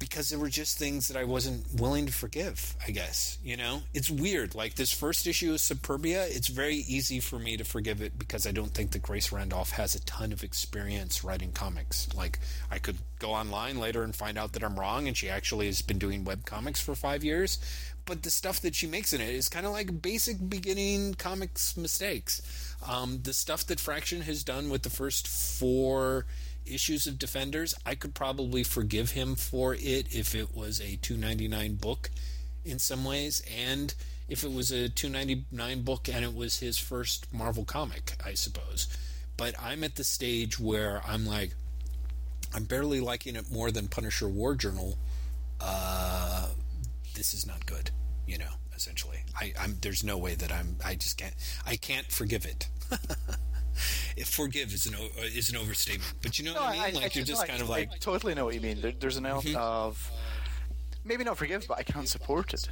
[0.00, 3.38] because there were just things that I wasn't willing to forgive, I guess.
[3.44, 3.82] You know?
[3.92, 4.54] It's weird.
[4.54, 8.46] Like this first issue of Supurbia, it's very easy for me to forgive it because
[8.46, 12.08] I don't think that Grace Randolph has a ton of experience writing comics.
[12.14, 12.40] Like
[12.70, 15.82] I could go online later and find out that I'm wrong and she actually has
[15.82, 17.58] been doing web comics for 5 years,
[18.06, 21.76] but the stuff that she makes in it is kind of like basic beginning comics
[21.76, 22.69] mistakes.
[22.86, 26.24] Um, the stuff that Fraction has done with the first 4
[26.66, 31.74] issues of Defenders, I could probably forgive him for it if it was a 299
[31.76, 32.10] book
[32.64, 33.94] in some ways and
[34.28, 38.86] if it was a 299 book and it was his first Marvel comic, I suppose.
[39.36, 41.54] But I'm at the stage where I'm like
[42.54, 44.98] I'm barely liking it more than Punisher War Journal.
[45.60, 46.48] Uh,
[47.14, 47.90] this is not good,
[48.26, 49.18] you know, essentially.
[49.38, 51.34] I, I'm there's no way that I'm I just can't
[51.66, 52.68] I can't forgive it.
[54.16, 54.94] if forgive is an
[55.34, 56.94] is an overstatement, but you know what I mean.
[57.02, 58.80] like you're just no, kind of I like totally know what you mean.
[58.80, 59.56] There, there's an element Mm-hmm.
[59.58, 60.10] of
[61.04, 62.68] maybe not forgive, but I can't support it.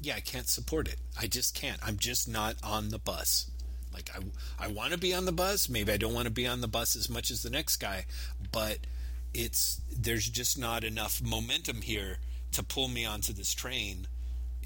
[0.00, 0.96] yeah, I can't support it.
[1.20, 1.78] I just can't.
[1.86, 3.50] I'm just not on the bus.
[3.92, 5.68] Like I, I want to be on the bus.
[5.70, 8.04] Maybe I don't want to be on the bus as much as the next guy,
[8.52, 8.78] but
[9.32, 12.18] it's there's just not enough momentum here
[12.52, 14.06] to pull me onto this train,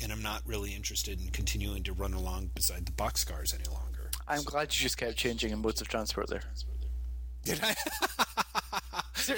[0.02, 4.10] and I'm not really interested in continuing to run along beside the boxcars any longer.
[4.26, 6.42] I'm glad you just kept changing in modes of transport there.
[7.44, 7.74] Did I?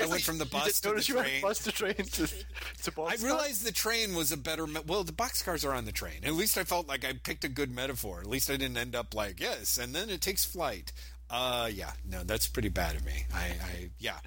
[0.01, 1.43] I went from the bus to the notice you went train.
[1.43, 4.67] bus to train to, to I realized the train was a better.
[4.67, 6.25] Me- well, the boxcars are on the train.
[6.25, 8.21] At least I felt like I picked a good metaphor.
[8.21, 10.93] At least I didn't end up like yes, and then it takes flight.
[11.31, 13.25] Uh, yeah, no, that's pretty bad of me.
[13.35, 14.19] I, I yeah,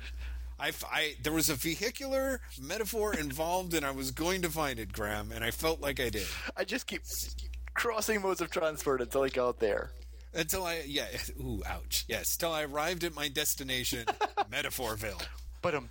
[0.60, 4.94] I, I there was a vehicular metaphor involved, and I was going to find it,
[4.94, 7.02] Graeme, and I felt like I did I just keep
[7.74, 9.92] crossing modes of transport until I got there.
[10.34, 11.08] until I yeah.
[11.42, 12.06] Ooh, ouch.
[12.08, 14.06] Yes, till I arrived at my destination,
[14.52, 15.22] Metaphorville.
[15.62, 15.90] But um.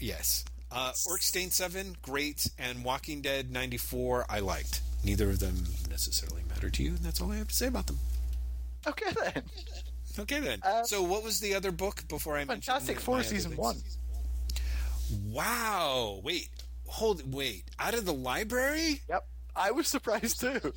[0.00, 0.44] Yes.
[0.70, 4.82] Uh, Stain 7, great, and Walking Dead 94, I liked.
[5.02, 7.86] Neither of them necessarily matter to you, and that's all I have to say about
[7.86, 7.98] them.
[8.86, 9.42] okay then.
[10.18, 10.60] Okay, then.
[10.62, 13.60] Uh, so, what was the other book before I mentioned Fantastic Four season things?
[13.60, 13.76] one.
[15.26, 16.20] Wow.
[16.22, 16.48] Wait.
[16.86, 17.32] Hold.
[17.32, 17.64] Wait.
[17.78, 19.00] Out of the library?
[19.08, 19.26] Yep,
[19.56, 20.72] I was surprised too.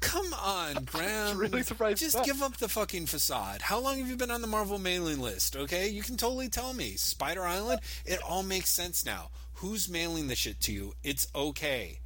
[0.00, 1.36] Come on, Graeme.
[1.36, 2.24] really surprised Just that.
[2.24, 3.62] give up the fucking facade.
[3.62, 5.56] How long have you been on the Marvel mailing list?
[5.56, 6.92] Okay, you can totally tell me.
[6.94, 7.80] Spider Island.
[8.04, 9.30] It all makes sense now.
[9.54, 10.94] Who's mailing the shit to you?
[11.02, 11.98] It's okay.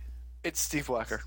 [0.43, 1.21] It's Steve Wacker.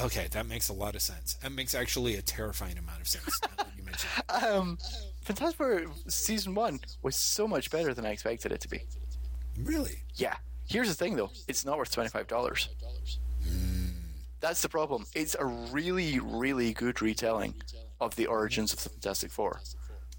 [0.00, 1.34] Okay, that makes a lot of sense.
[1.34, 3.38] That makes actually a terrifying amount of sense.
[3.76, 4.24] you mention it.
[4.44, 4.78] Um,
[5.22, 8.80] Fantastic Four season one was so much better than I expected it to be.
[9.58, 9.98] Really?
[10.14, 10.34] Yeah.
[10.66, 11.30] Here's the thing, though.
[11.46, 12.68] It's not worth twenty five dollars.
[14.40, 15.04] That's the problem.
[15.14, 17.54] It's a really, really good retelling
[18.00, 19.60] of the origins of the Fantastic Four.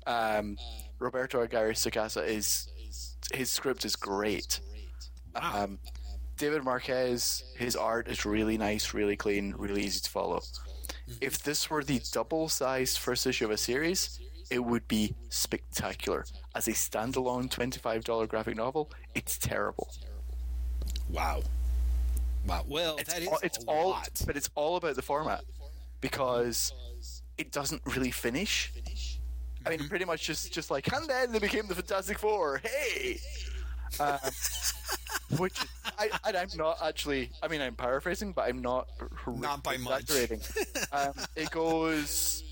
[0.06, 0.58] Um,
[1.00, 2.70] Roberto Aguirre Sacasa is
[3.34, 4.60] his script is great.
[5.36, 5.64] Wow.
[5.64, 5.80] Um,
[6.44, 10.42] David Marquez, his art is really nice, really clean, really easy to follow.
[11.22, 14.20] If this were the double-sized first issue of a series,
[14.52, 16.26] it would be spectacular.
[16.54, 19.88] As a standalone twenty-five dollar graphic novel, it's terrible.
[21.10, 21.42] wow.
[22.46, 22.66] Wow.
[22.68, 24.22] Well, It's that is all, it's all lot.
[24.28, 25.46] but it's all about the format
[26.02, 26.74] because
[27.38, 28.74] it doesn't really finish.
[29.66, 29.80] I Mm-hmm.
[29.80, 32.58] mean, pretty much just just like, and then they became the Fantastic Four.
[32.62, 33.18] Hey,
[34.00, 34.20] um,
[35.38, 35.58] which
[35.98, 37.30] I, and I'm not actually.
[37.42, 38.88] I mean, I'm paraphrasing, but I'm not.
[39.28, 40.10] Not by much.
[40.92, 42.44] um, it goes.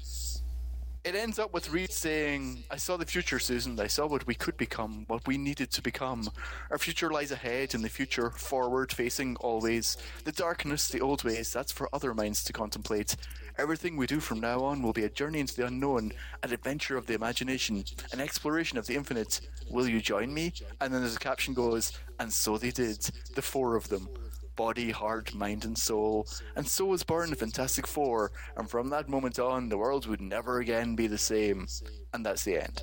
[1.03, 3.79] It ends up with Reed saying, I saw the future, Susan.
[3.79, 6.29] I saw what we could become, what we needed to become.
[6.69, 9.97] Our future lies ahead, and the future forward facing always.
[10.25, 13.15] The darkness, the old ways, that's for other minds to contemplate.
[13.61, 16.97] Everything we do from now on will be a journey into the unknown, an adventure
[16.97, 19.39] of the imagination, an exploration of the infinite.
[19.69, 20.51] Will you join me?
[20.81, 24.09] And then there's a caption goes, And so they did, the four of them
[24.55, 26.27] body, heart, mind, and soul.
[26.55, 30.21] And so was born the Fantastic Four, and from that moment on, the world would
[30.21, 31.67] never again be the same.
[32.15, 32.81] And that's the end.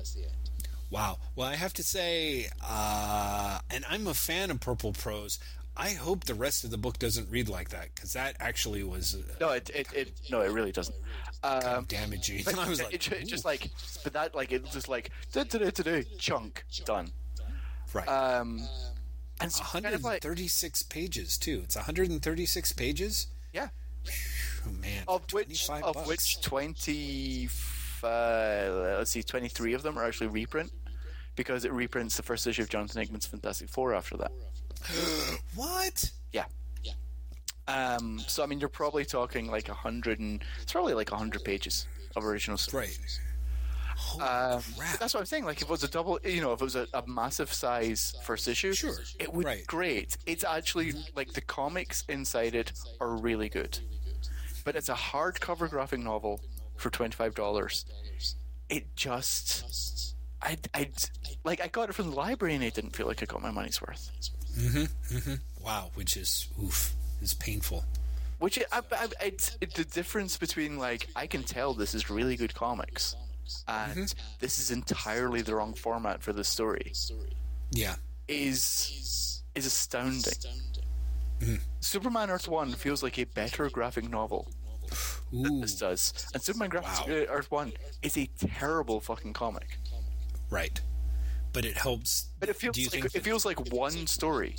[0.89, 1.19] Wow.
[1.35, 5.39] Well, I have to say, uh, and I'm a fan of Purple Prose.
[5.77, 9.15] I hope the rest of the book doesn't read like that because that actually was
[9.15, 10.95] uh, No, it, it, it no, it really doesn't.
[11.41, 12.41] Um, damaging.
[12.45, 13.69] but I was like, it, it just like,
[14.03, 15.11] but that like it's just like
[16.17, 17.11] chunk done.
[17.93, 18.07] right.
[18.07, 18.67] Um,
[19.41, 21.61] and so kind of like 136 pages too.
[21.63, 23.27] It's 136 pages.
[23.53, 23.69] yeah,
[24.67, 25.03] Oh man.
[25.07, 26.07] of which of bucks.
[26.07, 27.47] which twenty,
[28.03, 30.73] uh, let's see, twenty three of them are actually reprint
[31.37, 34.31] because it reprints the first issue of Jonathan Hickman's Fantastic Four after that.
[35.55, 36.11] What?
[36.31, 36.45] Yeah.
[36.83, 36.93] Yeah.
[37.67, 41.15] Um, so I mean, you're probably talking like a hundred and it's probably like a
[41.17, 42.73] hundred pages of original stuff.
[42.75, 42.99] Right.
[44.15, 44.97] Um, crap.
[44.97, 45.43] that's what I'm saying.
[45.43, 48.13] Like, if it was a double, you know, if it was a, a massive size
[48.23, 48.95] first issue, Sure.
[49.19, 49.67] it would Right.
[49.67, 50.15] great.
[50.25, 53.77] It's actually like the comics inside it are really good,
[54.63, 56.39] but it's a hardcover graphic novel
[56.77, 57.85] for twenty five dollars.
[58.69, 60.89] It just, I, I,
[61.43, 63.51] like, I got it from the library and I didn't feel like I got my
[63.51, 64.09] money's worth.
[64.57, 65.39] Mhm, mhm.
[65.63, 67.83] Wow, which is oof, is painful.
[68.39, 72.53] Which I, I, it's the difference between like I can tell this is really good
[72.53, 73.15] comics,
[73.67, 76.93] and this is entirely the wrong format for the story.
[77.71, 77.95] Yeah.
[78.29, 80.33] is is astounding.
[81.79, 84.47] Superman Earth One feels like a better graphic novel.
[85.33, 87.13] Ooh, This does, and Superman Graphics Wow.
[87.13, 87.71] uh, Earth One
[88.01, 89.77] is a terrible fucking comic.
[90.49, 90.79] Right.
[91.51, 92.27] But it helps.
[92.39, 94.55] But it feels Do you like think it that- feels like one story,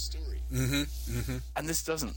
[0.53, 1.37] Mm-hmm, mm-hmm.
[1.57, 2.17] and this doesn't.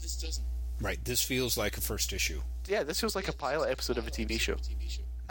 [0.80, 0.98] Right.
[1.04, 2.40] This feels like a first issue.
[2.66, 4.56] Yeah, this feels like a pilot episode of a TV show.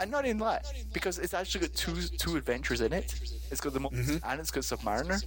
[0.00, 0.64] And not in that,
[0.94, 3.14] because it's actually got two two adventures in it.
[3.50, 4.28] It's got the mo- Mm-hmm.
[4.28, 5.22] and it's got Submariner,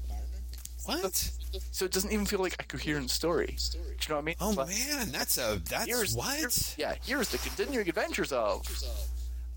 [0.86, 1.32] What?
[1.72, 3.56] so it doesn't even feel like a coherent story.
[3.72, 4.36] Do you know what I mean?
[4.42, 6.38] Oh But man, that's a that's here's, what?
[6.38, 8.66] here's- yeah, here's the continuing adventures of.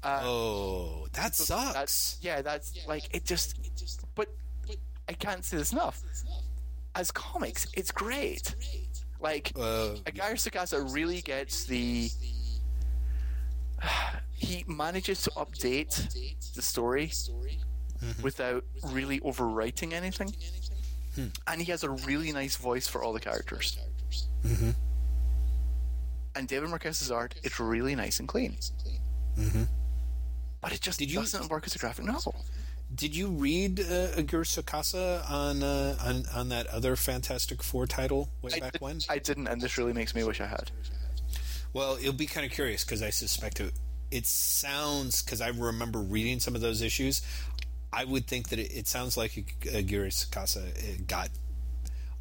[0.02, 1.74] Uh, oh, that sucks.
[1.74, 3.56] That's yeah, that's like it just.
[4.14, 4.28] But
[5.08, 6.02] I can't say this enough.
[6.94, 8.54] As comics, it's great.
[9.20, 12.10] Like Uh, Aguirre Sacasa really gets the.
[14.32, 15.94] He manages to update
[16.54, 17.08] the story
[18.02, 18.22] mm-hmm.
[18.22, 20.34] without really overwriting anything,
[21.14, 21.26] hmm.
[21.46, 23.78] and he has a really nice voice for all the characters.
[24.42, 24.70] Mm-hmm.
[26.34, 28.56] And David Marquez's art is really nice and clean.
[29.38, 29.64] Mm-hmm.
[30.60, 32.44] But it just Did you- doesn't work as a graphic novel.
[32.92, 38.30] Did you read uh, Aguirre Sacasa on, uh, on on that other Fantastic Four title
[38.42, 38.98] way I, back did, when?
[39.08, 40.72] I didn't, and this really makes me wish I had.
[41.72, 43.72] Well, it'll be kind of curious because I suspect it.
[44.10, 47.22] It sounds because I remember reading some of those issues.
[47.92, 51.28] I would think that it, it sounds like Aguirre Sacasa uh, got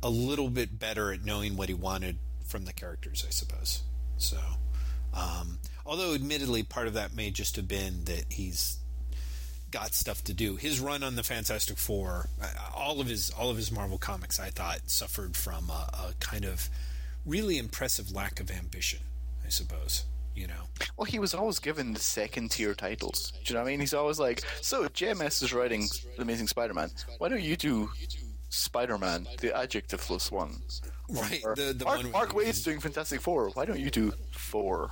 [0.03, 3.26] a little bit better at knowing what he wanted from the characters.
[3.28, 3.82] I suppose.
[4.18, 4.38] So,
[5.16, 5.57] um,
[5.90, 8.78] although admittedly, part of that may just have been that he's
[9.72, 10.56] got stuff to do.
[10.56, 14.40] His run on the Fantastic Four, uh, all of his all of his Marvel comics,
[14.40, 16.70] I thought suffered from a, a kind of
[17.26, 18.99] really impressive lack of ambition.
[19.45, 20.06] I suppose
[20.36, 20.64] you know.
[20.95, 23.32] Well, he was always given the second tier titles.
[23.32, 23.80] Do you know what I mean?
[23.82, 26.91] He's always like, so JMS is writing The Amazing Spider Man.
[27.18, 27.91] Why don't you do
[28.49, 30.61] Spider Man, the adjectiveless one?
[31.10, 31.41] Right.
[31.44, 33.49] Or, The the Mark, one Mark Waid's doing Fantastic Four.
[33.49, 34.91] Why don't you do four?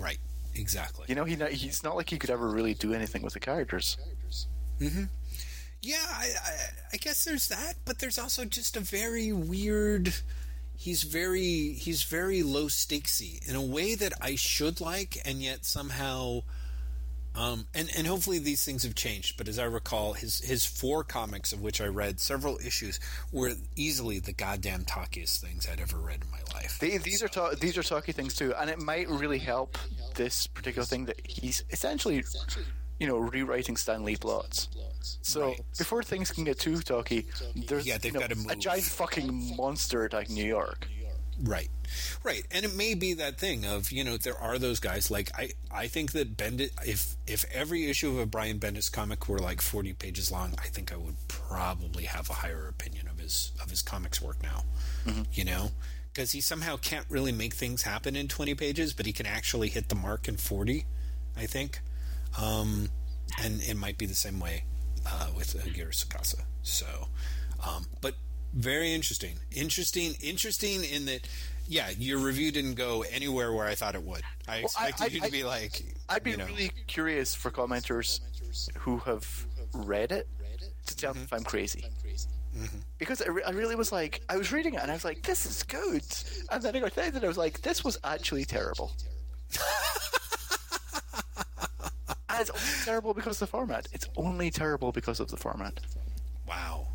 [0.00, 0.18] Right.
[0.54, 1.04] Exactly.
[1.08, 3.96] You know, he he's not like he could ever really do anything with the characters.
[4.80, 5.04] Mm-hmm.
[5.82, 6.52] Yeah, I, I,
[6.92, 10.12] I guess there's that, but there's also just a very weird.
[10.76, 15.64] He's very he's very low stakesy in a way that I should like, and yet
[15.64, 16.42] somehow,
[17.34, 19.36] um, and and hopefully these things have changed.
[19.36, 22.98] But as I recall, his his four comics of which I read several issues
[23.32, 26.78] were easily the goddamn talkiest things I'd ever read in my life.
[26.80, 29.78] They, these are ta- these are talky things too, and it might really help
[30.14, 32.24] this particular thing that he's essentially,
[32.98, 34.68] you know, rewriting Stan Lee plots.
[35.22, 35.60] So Right.
[35.78, 40.04] before things can get too talky, there's Yeah, they've you know, a giant fucking monster
[40.04, 40.86] attacking New York.
[41.42, 41.68] Right,
[42.22, 45.30] right, and it may be that thing of you know there are those guys like
[45.38, 49.38] I I think that Bendis if if every issue of a Brian Bendis comic were
[49.38, 53.52] like forty pages long, I think I would probably have a higher opinion of his
[53.62, 54.64] of his comics work now.
[55.32, 55.70] You know,
[56.12, 59.68] because he somehow can't really make things happen in twenty pages, but he can actually
[59.68, 60.84] hit the mark in forty.
[61.36, 61.80] I think,
[62.38, 62.90] um,
[63.42, 64.64] and it might be the same way
[65.06, 66.42] uh, with Aguirre Sacasa.
[66.62, 67.08] So,
[67.66, 68.14] um, but
[68.52, 71.20] very interesting, interesting, interesting in that.
[71.68, 74.22] Yeah, your review didn't go anywhere where I thought it would.
[74.48, 77.52] I expected I- you to I- be like, I'd be you know, really curious for
[77.52, 78.18] commenters
[78.78, 80.26] who have read it
[80.86, 81.20] to tell Mm-hmm.
[81.20, 81.84] me if I'm crazy.
[82.98, 85.22] Because I, re- I really was like, I was reading it and I was like,
[85.22, 86.02] this is good.
[86.50, 88.90] And then I got to and I was like, this was actually terrible.
[92.28, 93.86] and it's only terrible because of the format.
[93.92, 95.78] It's only terrible because of the format.
[96.48, 96.88] wow.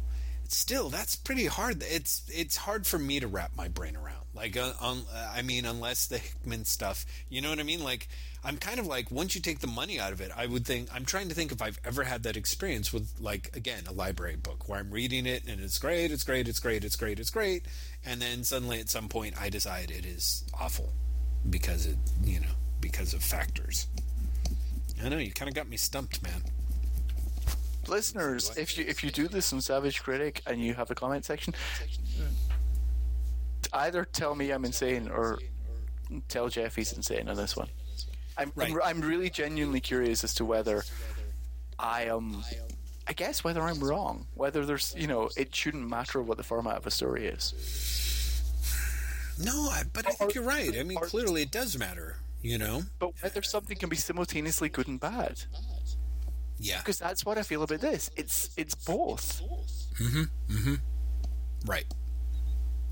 [0.47, 1.83] Still, that's pretty hard.
[1.83, 4.25] It's it's hard for me to wrap my brain around.
[4.35, 7.83] Like, uh, um, I mean, unless the Hickman stuff, you know what I mean?
[7.83, 8.09] Like,
[8.43, 10.89] I'm kind of like, once you take the money out of it, I would think.
[10.93, 14.35] I'm trying to think if I've ever had that experience with, like, again, a library
[14.35, 17.29] book where I'm reading it and it's great, it's great, it's great, it's great, it's
[17.29, 17.65] great,
[18.05, 20.91] and then suddenly at some point I decide it is awful
[21.49, 23.87] because it, you know, because of factors.
[25.03, 26.43] I know you kind of got me stumped, man.
[27.87, 31.25] Listeners, if you if you do this on Savage Critic and you have a comment
[31.25, 31.53] section,
[33.73, 35.39] either tell me I'm insane or
[36.27, 37.67] tell Jeff he's insane on this one.
[38.37, 38.71] I'm, Right.
[38.71, 40.83] I'm, I'm really genuinely curious as to whether
[41.79, 42.43] I am.
[43.07, 46.77] I guess whether I'm wrong, whether there's, you know, it shouldn't matter what the format
[46.77, 47.53] of a story is.
[49.43, 50.75] No, I, but I think you're right.
[50.77, 52.17] I mean, clearly it does matter.
[52.41, 52.83] You know.
[52.99, 55.43] But whether something can be simultaneously good and bad,
[56.57, 56.79] Yeah.
[56.79, 58.09] because that's what I feel about this.
[58.15, 59.41] It's it's both.
[59.99, 60.23] Mm-hmm.
[60.53, 60.75] Mm-hmm.
[61.65, 61.85] Right.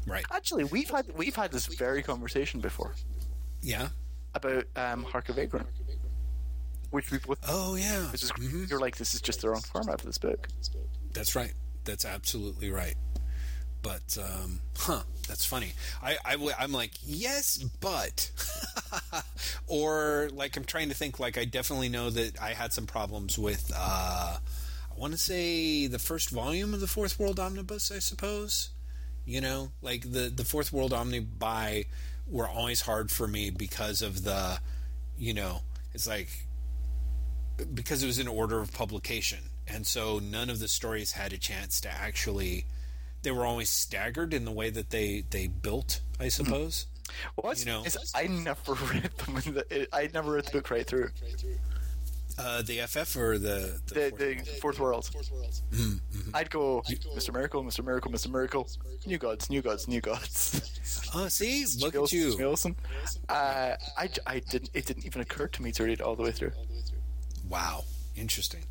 [0.06, 0.26] Right.
[0.32, 2.94] Actually, we've had we've had this very conversation before
[3.62, 3.90] Yeah.
[4.36, 5.30] about um, Hark!
[5.30, 5.68] A Vagrant,
[6.90, 7.40] which we both.
[7.48, 8.12] Oh yeah.
[8.12, 8.32] Which is
[8.70, 10.48] you're like this is just the wrong format for this book.
[11.14, 11.54] That's right.
[11.86, 12.96] That's absolutely right.
[13.84, 15.74] But um, huh, that's funny.
[16.02, 16.18] I
[16.58, 18.32] I'm like yes, but
[19.68, 21.20] or like I'm trying to think.
[21.20, 23.72] Like I definitely know that I had some problems with.
[23.76, 27.92] Uh, I want to say the first volume of the Fourth World Omnibus.
[27.92, 28.70] I suppose.
[29.26, 31.86] You know, like the the Fourth World Omnibuy
[32.28, 34.60] were always hard for me because of the,
[35.18, 35.62] you know,
[35.94, 36.30] it's like
[37.74, 41.38] because it was in order of publication and so none of the stories had a
[41.38, 42.66] chance to actually
[43.24, 46.86] they were always staggered in the way that they they built i suppose
[47.36, 49.38] What's You know- is I never read them.
[49.46, 51.10] In the, I never read the book right through.
[52.40, 55.10] uh the ff or the, the, The the fourth world.
[55.72, 56.36] Mm-hmm.
[56.36, 56.82] I'd go,
[57.16, 57.32] Mr.
[57.32, 57.84] Miracle, Mr.
[57.86, 58.32] Miracle, Mr.
[58.32, 58.68] Miracle,
[59.06, 61.12] new gods, new gods, new gods.
[61.14, 62.76] oh see look at you Wilson.
[63.30, 64.72] Uh, I, I didn't.
[64.74, 66.54] It didn't even occur to me to read it all the way through.
[67.48, 67.84] wow
[68.16, 68.64] interesting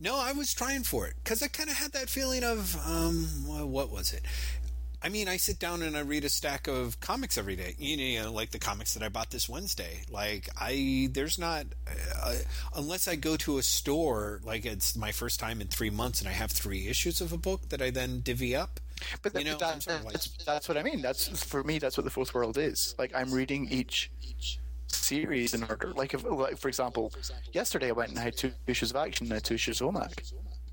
[0.00, 3.28] no i was trying for it because i kind of had that feeling of um
[3.46, 4.22] well, what was it
[5.02, 7.76] I mean, I sit down and I read a stack of comics every day.
[7.78, 10.00] You know, like the comics that I bought this Wednesday.
[10.10, 11.66] Like I, there's not
[12.24, 12.34] uh,
[12.74, 14.40] unless I go to a store.
[14.42, 17.36] Like it's my first time in three months, and I have three issues of a
[17.36, 18.80] book that I then divvy up.
[19.22, 21.02] But that, You know, that- I'm sort of like- that's, that's what I mean.
[21.02, 21.78] That's for me.
[21.78, 22.94] That's what the fourth world is.
[22.98, 25.92] Like I'm reading each each series in order.
[25.94, 27.12] Like, if, like for example,
[27.52, 29.80] yesterday I went and I had two issues of action and I had two issues
[29.80, 30.32] of OMAC.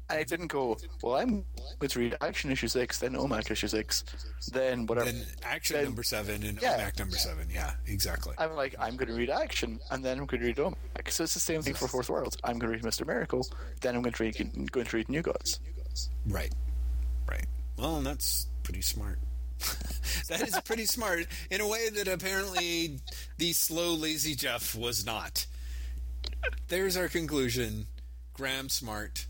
[0.10, 1.46] And I didn't go, well, I'm
[1.80, 4.04] going to read action issue six, then OMAC issue six,
[4.52, 5.10] then whatever.
[5.12, 6.78] Then action Then- number seven and yeah.
[6.90, 7.48] OMAC number seven.
[7.50, 8.36] Yeah, exactly.
[8.38, 11.10] I'm like, I'm going to read action, and then I'm going to read OMAC.
[11.10, 12.36] So it's the same thing for Fourth World.
[12.44, 13.08] I'm going to read Mr.
[13.08, 13.48] Miracle,
[13.82, 15.62] then I'm going to read, going to read New Gods.
[16.28, 16.54] Right.
[17.26, 17.46] Right.
[17.78, 19.20] Well, and that's pretty smart.
[20.30, 23.00] that is pretty smart in a way that apparently
[23.38, 25.46] the slow, lazy Jeff was not.
[26.68, 27.88] There's our conclusion.
[28.34, 29.28] Graeme smart,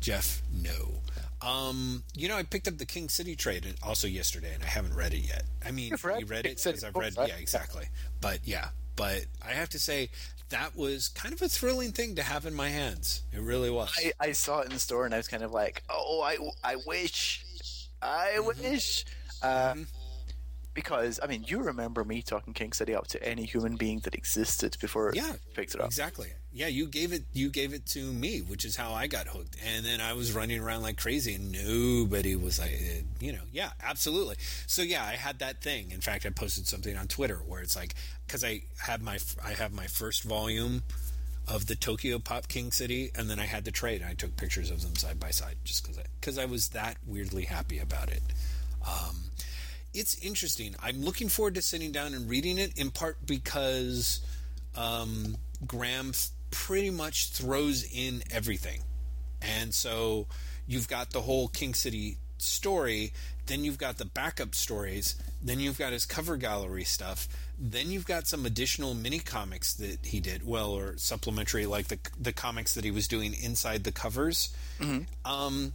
[0.00, 1.00] Jeff no.
[1.40, 4.94] Um, you know, I picked up the King City trade also yesterday, and I haven't
[4.94, 5.42] read it yet.
[5.64, 7.86] I mean, You've read you read it because I've read, yeah, exactly.
[8.20, 10.10] But yeah, but I have to say
[10.50, 13.22] that was kind of a thrilling thing to have in my hands.
[13.32, 13.92] It really was.
[13.98, 16.36] I, I saw it in the store, and I was kind of like, oh, I,
[16.62, 17.44] I wish.
[18.00, 19.04] I wish.
[19.42, 19.86] Um,
[20.74, 24.14] because, I mean, you remember me talking King City up to any human being that
[24.14, 25.86] existed before Yeah, picked it up.
[25.86, 26.32] Exactly.
[26.54, 29.56] Yeah, you gave it you gave it to me, which is how I got hooked.
[29.66, 33.42] And then I was running around like crazy, and nobody was like, eh, you know,
[33.52, 34.36] yeah, absolutely.
[34.66, 35.90] So yeah, I had that thing.
[35.90, 37.94] In fact, I posted something on Twitter where it's like
[38.26, 40.82] because I have my I have my first volume
[41.48, 44.36] of the Tokyo Pop King City, and then I had the trade, and I took
[44.36, 47.78] pictures of them side by side just because I because I was that weirdly happy
[47.78, 48.22] about it.
[48.86, 49.16] Um,
[49.94, 50.74] it's interesting.
[50.82, 54.20] I'm looking forward to sitting down and reading it, in part because
[54.76, 55.36] um,
[55.66, 56.12] Graham
[56.50, 58.82] pretty much throws in everything.
[59.40, 60.26] And so
[60.66, 63.12] you've got the whole King City story,
[63.46, 67.28] then you've got the backup stories, then you've got his cover gallery stuff,
[67.58, 71.98] then you've got some additional mini comics that he did, well, or supplementary, like the
[72.20, 74.54] the comics that he was doing inside the covers.
[75.24, 75.72] Um,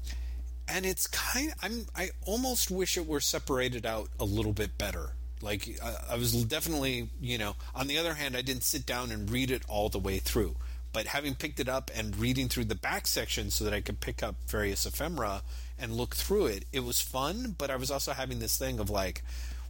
[0.67, 5.11] and it's kind I'm I almost wish it were separated out a little bit better.
[5.41, 9.11] Like I, I was definitely, you know, on the other hand, I didn't sit down
[9.11, 10.55] and read it all the way through.
[10.93, 13.99] But having picked it up and reading through the back section so that I could
[13.99, 15.43] pick up various ephemera
[15.77, 18.89] and look through it, it was fun, but I was also having this thing of
[18.89, 19.21] like,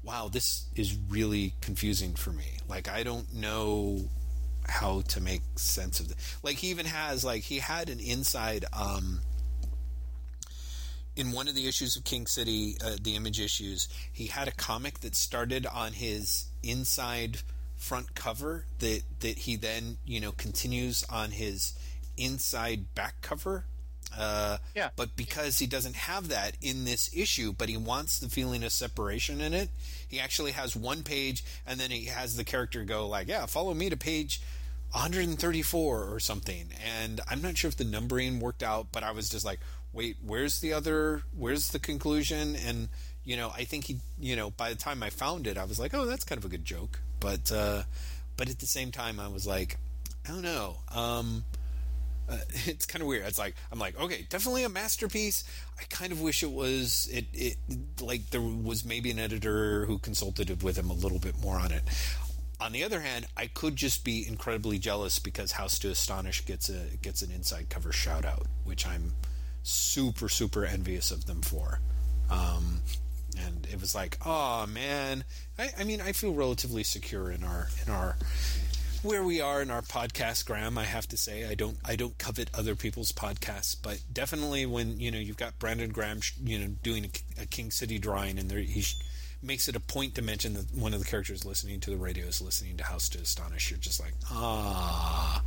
[0.03, 2.59] wow, this is really confusing for me.
[2.69, 4.05] Like I don't know
[4.69, 6.17] how to make sense of it.
[6.43, 9.19] Like he even has like he had an inside um
[11.17, 14.51] in one of the issues of King City, uh, the image issues, he had a
[14.51, 17.39] comic that started on his inside
[17.75, 21.73] front cover that that he then you know continues on his
[22.17, 23.65] inside back cover.
[24.17, 24.89] Uh, Yeah.
[24.95, 28.71] But because he doesn't have that in this issue, but he wants the feeling of
[28.71, 29.69] separation in it,
[30.07, 33.73] he actually has one page, and then he has the character go like, "Yeah, follow
[33.73, 34.39] me to page
[34.91, 39.29] 134 or something." And I'm not sure if the numbering worked out, but I was
[39.29, 39.59] just like,
[39.93, 41.23] "Wait, where's the other?
[41.35, 42.89] Where's the conclusion?" And
[43.23, 45.79] you know, I think he, you know, by the time I found it, I was
[45.79, 47.83] like, "Oh, that's kind of a good joke," but uh,
[48.37, 49.77] but at the same time, I was like,
[50.25, 51.43] "I don't know." Um,
[52.29, 53.25] uh, it's kind of weird.
[53.25, 55.43] It's like I'm like, okay, definitely a masterpiece.
[55.79, 57.57] I kind of wish it was it it
[58.01, 61.71] like there was maybe an editor who consulted with him a little bit more on
[61.71, 61.83] it.
[62.59, 66.69] On the other hand, I could just be incredibly jealous because House to Astonish gets
[66.69, 69.13] a gets an inside cover shout out, which I'm
[69.67, 71.81] super super envious of them for.
[72.29, 72.81] Um,
[73.37, 75.23] and it was like, oh man,
[75.59, 78.17] I, I mean, I feel relatively secure in our in our
[79.03, 81.47] where we are in our podcast graeme i have to say.
[81.47, 85.59] I don't i don't covet other people's podcasts but definitely when you know you've got
[85.59, 88.83] brandon graham you know doing a, a king city drawing and there he
[89.41, 92.25] makes it a point to mention that one of the characters listening to the radio
[92.25, 93.69] is listening to house to astonish.
[93.69, 95.43] You're just like ah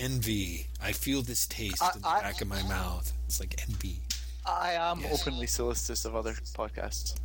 [0.00, 3.54] envy i feel this taste I- in the I- back of my mouth it's like
[3.68, 4.00] envy
[4.46, 5.20] I am Yes.
[5.20, 7.20] openly solicitous of other podcasts.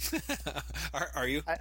[0.94, 1.56] are, are you I,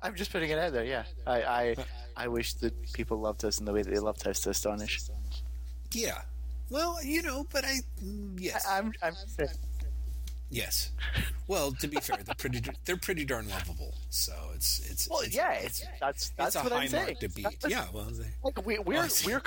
[0.00, 0.84] I'm just putting it out there.
[0.84, 1.76] Yeah, I, I,
[2.16, 5.02] I wish that people loved us in the way that they loved House to Astonish.
[5.92, 6.22] yeah
[6.70, 9.14] well you know but i mm, yes I, I'm, I'm.
[10.48, 10.92] Yes.
[11.48, 13.94] Well, to be fair, they're pretty they're pretty darn lovable.
[14.10, 17.04] So it's it's Well, it's, yeah, it's that's that's it's a what high I'm saying.
[17.06, 17.42] mark to beat.
[17.44, 17.86] That's- Yeah.
[17.92, 19.42] Well, they, Like we, we're we're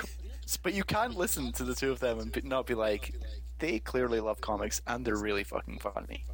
[0.62, 3.14] but you can listen to the two of them and not be like,
[3.60, 6.24] they clearly love comics and they're really fucking funny.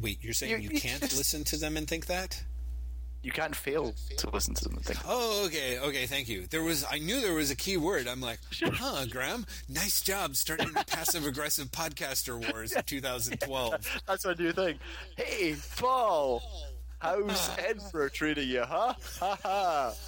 [0.00, 2.44] wait, you're saying You- you you can't just- listen to them and think that?
[3.22, 4.98] You can't fail to listen to them think.
[5.06, 6.46] Oh, okay, okay, thank you.
[6.48, 8.08] There was I knew there was a key word.
[8.08, 14.02] I'm like, huh, Graeme, nice job starting the passive aggressive podcaster wars in 2012.
[14.08, 14.78] That's my new thing.
[15.16, 16.42] Hey, Paul,
[16.98, 18.94] how's Edinburgh treating you, huh?
[19.20, 19.94] Ha ha.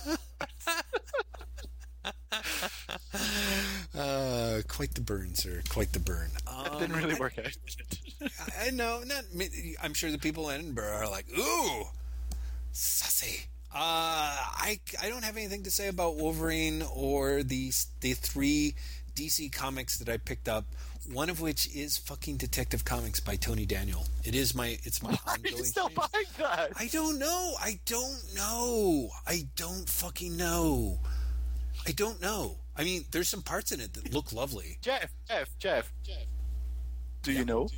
[3.97, 5.63] Uh, quite the burn, sir.
[5.69, 6.29] Quite the burn.
[6.49, 7.57] Um, Didn't really work out.
[8.61, 9.23] I know, not.
[9.83, 11.85] I'm sure the people in Edinburgh are like, ooh,
[12.75, 13.47] sussy.
[13.73, 18.75] Uh, I I don't have anything to say about Wolverine or the the three
[19.17, 20.65] DC comics that I picked up.
[21.13, 24.07] One of which is fucking Detective Comics by Tony Daniel.
[24.25, 25.97] It is my it's my Why Are you still thing.
[26.13, 26.71] buying that?
[26.77, 27.55] I don't know.
[27.61, 29.11] I don't know.
[29.27, 30.99] I don't fucking know.
[31.87, 32.57] I don't know.
[32.77, 34.79] I mean, there's some parts in it that look lovely.
[34.81, 36.17] Jeff, Jeff, Jeff, Jeff.
[37.23, 37.69] Do you know?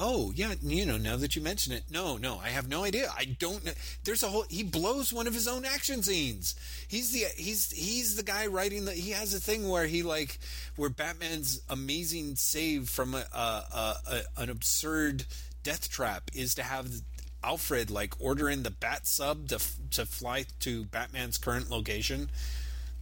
[0.00, 0.96] Oh yeah, you know.
[0.96, 3.12] Now that you mention it, no, no, I have no idea.
[3.16, 3.64] I don't.
[3.64, 3.72] know.
[4.04, 4.44] There's a whole.
[4.48, 6.54] He blows one of his own action scenes.
[6.86, 8.92] He's the he's he's the guy writing the.
[8.92, 10.38] He has a thing where he like
[10.76, 15.24] where Batman's amazing save from a, a, a, an absurd
[15.64, 16.88] death trap is to have
[17.42, 19.58] Alfred like order in the Bat sub to
[19.90, 22.30] to fly to Batman's current location.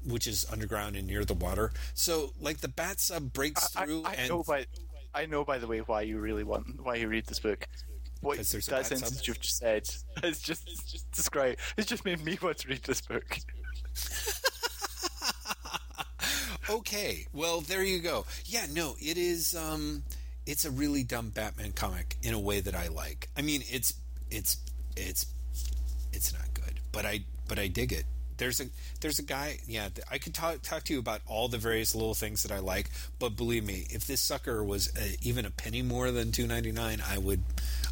[0.08, 1.72] Which is underground and near the water.
[1.94, 4.66] So, like, the bat sub breaks through I and know by
[5.16, 7.66] I know by the way why you really want why you read this book.
[8.20, 9.26] What that sentence sub?
[9.26, 9.88] you've just said
[10.22, 11.58] has just, it's just described.
[11.76, 13.24] It's just made me want to read this book.
[16.68, 20.02] okay well there you go yeah no it is um
[20.46, 23.94] it's a really dumb batman comic in a way that i like i mean it's
[24.30, 24.56] it's
[24.96, 25.26] it's
[26.12, 28.04] it's not good but i but i dig it
[28.38, 28.66] there's a
[29.00, 32.14] there's a guy yeah i could talk talk to you about all the various little
[32.14, 35.82] things that i like but believe me if this sucker was uh even a penny
[35.82, 37.42] more than 2.99 i would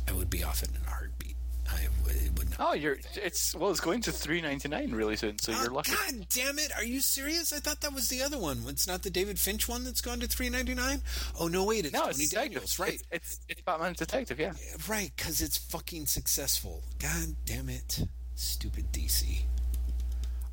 [0.08, 1.36] i would be off it in a heartbeat
[1.70, 5.16] i would, would not Oh, you're it's well, it's going to three ninety nine really
[5.16, 5.90] soon, so you're Oh, lucky.
[5.92, 6.70] God damn it!
[6.76, 7.52] Are you serious?
[7.52, 8.62] I thought that was the other one.
[8.68, 11.02] It's not the David Finch one that's gone to three ninety nine.
[11.38, 12.94] Oh no, wait, it's No, Tony it's Daniels, right?
[12.94, 14.52] It's, it's it's Batman Detective, yeah.
[14.86, 16.84] Right, because it's fucking successful.
[17.00, 18.04] God damn it,
[18.36, 19.42] stupid DC.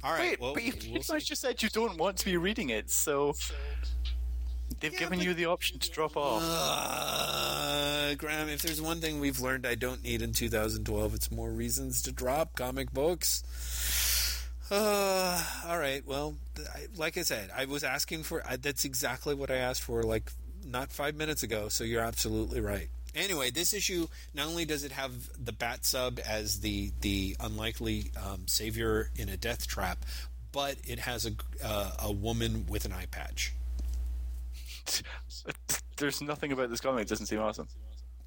[0.03, 2.25] All right, Wait, well, but you we'll pretty much just said you don't want to
[2.25, 3.35] be reading it, so
[4.79, 6.41] they've Yeah, given but- you the option to drop off.
[6.43, 11.51] Uh, Graeme, if there's one thing we've learned I don't need in 2012, it's more
[11.51, 13.43] reasons to drop comic books.
[14.73, 16.01] Uh, all right.
[16.07, 16.35] Well,
[16.73, 18.41] I, like I said, I was asking for.
[18.47, 20.31] I, that's exactly what I asked for, like
[20.65, 21.67] not five minutes ago.
[21.67, 22.87] So you're absolutely right.
[23.15, 25.11] Anyway, this issue not only does it have
[25.43, 30.05] the bat sub as the the unlikely um, savior in a death trap,
[30.51, 31.31] but it has a
[31.63, 33.53] uh, a woman with an eye patch.
[35.97, 37.67] There's nothing about this comic that doesn't seem awesome.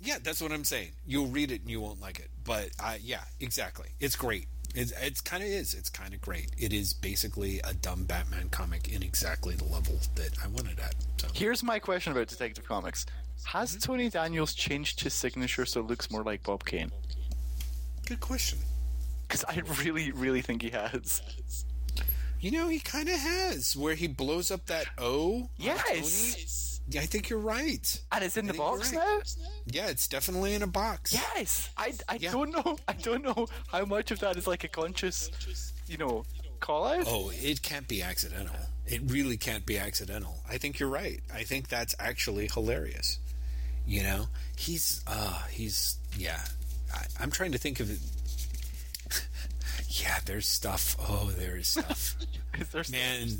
[0.00, 0.92] Yeah, that's what I'm saying.
[1.06, 3.88] You'll read it and you won't like it, but uh, yeah, exactly.
[4.00, 4.48] It's great.
[4.74, 5.74] It's, it's kind of is.
[5.74, 6.50] It's kind of great.
[6.58, 10.94] It is basically a dumb Batman comic in exactly the level that I wanted at.
[11.18, 13.06] So Here's my question about Detective Comics:
[13.44, 13.80] Has Mm-hmm.
[13.80, 16.90] Tony Daniels changed his signature so it looks more like Bob Kane?
[18.06, 18.58] good question.
[19.26, 21.22] Because I really, really think he has.
[22.40, 25.48] You know, he kind of has where he blows up that O.
[25.56, 26.73] Yes.
[26.88, 28.00] Yeah, I think you're right.
[28.12, 29.02] And it's in I the box right.
[29.02, 29.20] now.
[29.66, 31.12] Yeah, it's definitely in a box.
[31.12, 32.32] Yes, I, I Yeah.
[32.32, 32.76] don't know.
[32.86, 35.30] I don't know how much of that is like a conscious,
[35.86, 36.24] you know,
[36.60, 37.04] call out.
[37.06, 38.54] Oh, it can't be accidental.
[38.86, 40.42] It really can't be accidental.
[40.48, 41.20] I think you're right.
[41.32, 43.18] I think that's actually hilarious.
[43.86, 46.40] You know, he's uh he's yeah.
[46.94, 47.98] I, I'm trying to think of it.
[49.88, 50.96] yeah, there's stuff.
[51.00, 52.16] Oh, there is stuff.
[52.60, 53.30] Is there Man,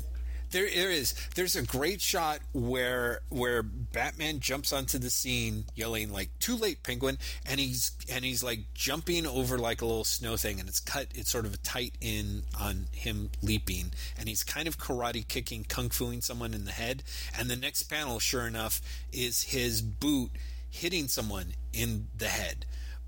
[0.55, 1.13] there there is.
[1.35, 6.81] There's a great shot where where Batman jumps onto the scene yelling like "Too late,
[6.81, 10.79] Penguin!" and he's and he's like jumping over like a little snow thing, and it's
[10.79, 11.07] cut.
[11.13, 15.65] It's sort of a tight in on him leaping, and he's kind of karate kicking,
[15.65, 17.03] kung fuing someone in the head.
[17.37, 20.31] And the next panel, sure enough, is his boot
[20.69, 22.65] hitting someone in the head.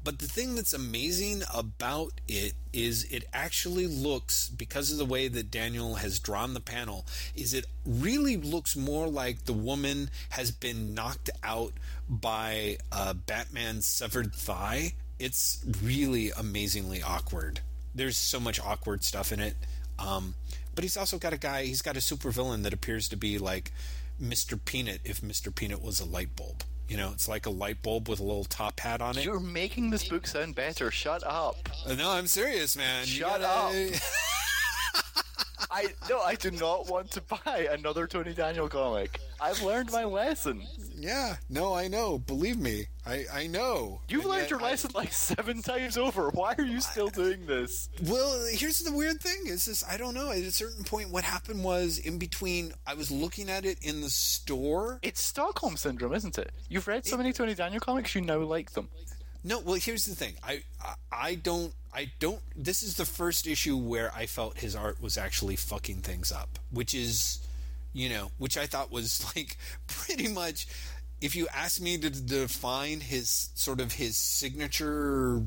[0.08, 5.28] But the thing that's amazing about it is it actually looks, because of the way
[5.28, 7.06] that Daniel has drawn the panel,
[7.36, 11.74] is it really looks more like the woman has been knocked out
[12.08, 14.94] by uh, Batman's severed thigh.
[15.20, 17.60] It's really amazingly awkward.
[17.94, 19.58] There's so much awkward stuff in it.
[20.00, 20.36] Um,
[20.74, 23.74] but he's also got a guy, he's got a supervillain that appears to be like
[24.24, 24.58] Mr.
[24.64, 25.54] Peanut if Mr.
[25.54, 26.64] Peanut was a light bulb.
[26.88, 29.26] You know, it's like a light bulb with a little top hat on it.
[29.26, 30.90] You're making this book sound better.
[30.90, 31.58] Shut up.
[31.86, 33.06] Uh, No, I'm serious, man.
[33.06, 34.00] Shut gotta-
[35.72, 39.20] I no, I do not want to buy another Tony Daniel comic.
[39.42, 40.64] I've learned my lesson.
[40.96, 42.20] yeah, no, I know.
[42.20, 44.02] Believe me, I I know.
[44.08, 46.30] You've And learned your I- lesson like seven times over.
[46.30, 47.90] Why are you still doing this?
[48.04, 49.84] Well, here's the weird thing: is this?
[49.88, 50.30] I don't know.
[50.32, 52.74] At a certain point, what happened was in between.
[52.86, 55.00] I was looking at it in the store.
[55.02, 56.52] It's Stockholm syndrome, isn't it?
[56.70, 58.90] You've read so many Tony Daniel comics, you now like them.
[59.44, 60.34] No, well, here's the thing.
[60.44, 62.42] I, I I don't I don't.
[62.56, 66.60] This is the first issue where I felt his art was actually fucking things up,
[66.70, 67.40] which is,
[67.92, 69.58] you know, which I thought was like
[69.88, 70.68] pretty much.
[71.22, 75.42] If you ask me to define his sort of his signature,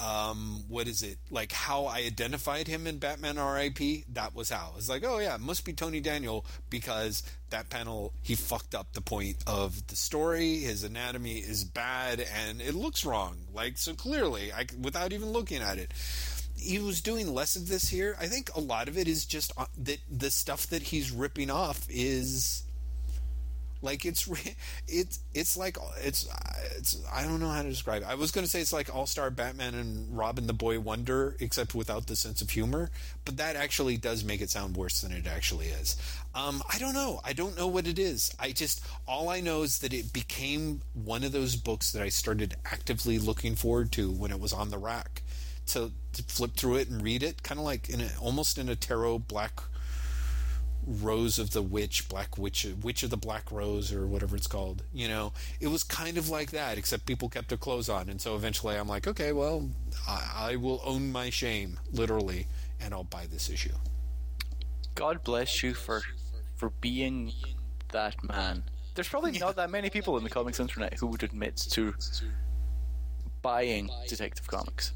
[0.00, 1.52] um, what is it like?
[1.52, 4.04] How I identified him in Batman R.I.P.
[4.12, 4.74] That was how.
[4.76, 8.92] It's like, oh yeah, it must be Tony Daniel because that panel he fucked up
[8.92, 10.58] the point of the story.
[10.58, 13.38] His anatomy is bad and it looks wrong.
[13.52, 15.92] Like so clearly, I without even looking at it.
[16.56, 18.16] He was doing less of this here.
[18.20, 21.50] I think a lot of it is just uh, that the stuff that he's ripping
[21.50, 22.64] off is
[23.82, 24.28] like it's
[24.88, 26.28] it's it's like it's
[26.76, 28.08] it's I don't know how to describe it.
[28.08, 31.36] I was going to say it's like All Star Batman and Robin the Boy Wonder,
[31.40, 32.90] except without the sense of humor.
[33.24, 35.96] But that actually does make it sound worse than it actually is.
[36.34, 37.20] Um, I don't know.
[37.24, 38.34] I don't know what it is.
[38.38, 42.08] I just all I know is that it became one of those books that I
[42.08, 45.22] started actively looking forward to when it was on the rack
[45.68, 48.68] to to flip through it and read it, kind of like in a, almost in
[48.68, 49.62] a tarot black
[50.88, 54.82] Rose of the Witch, Black Witch, Witch of the Black Rose, or whatever it's called.
[54.92, 58.20] You know, it was kind of like that, except people kept their clothes on, and
[58.20, 59.68] so eventually I'm like, okay, well,
[60.08, 62.46] I, I will own my shame, literally,
[62.80, 63.74] and I'll buy this issue.
[64.94, 66.00] God bless you for
[66.56, 67.32] for being
[67.92, 68.62] that man.
[68.94, 71.94] There's probably not that many people in the comics internet who would admit to
[73.42, 74.92] buying Detective Comics.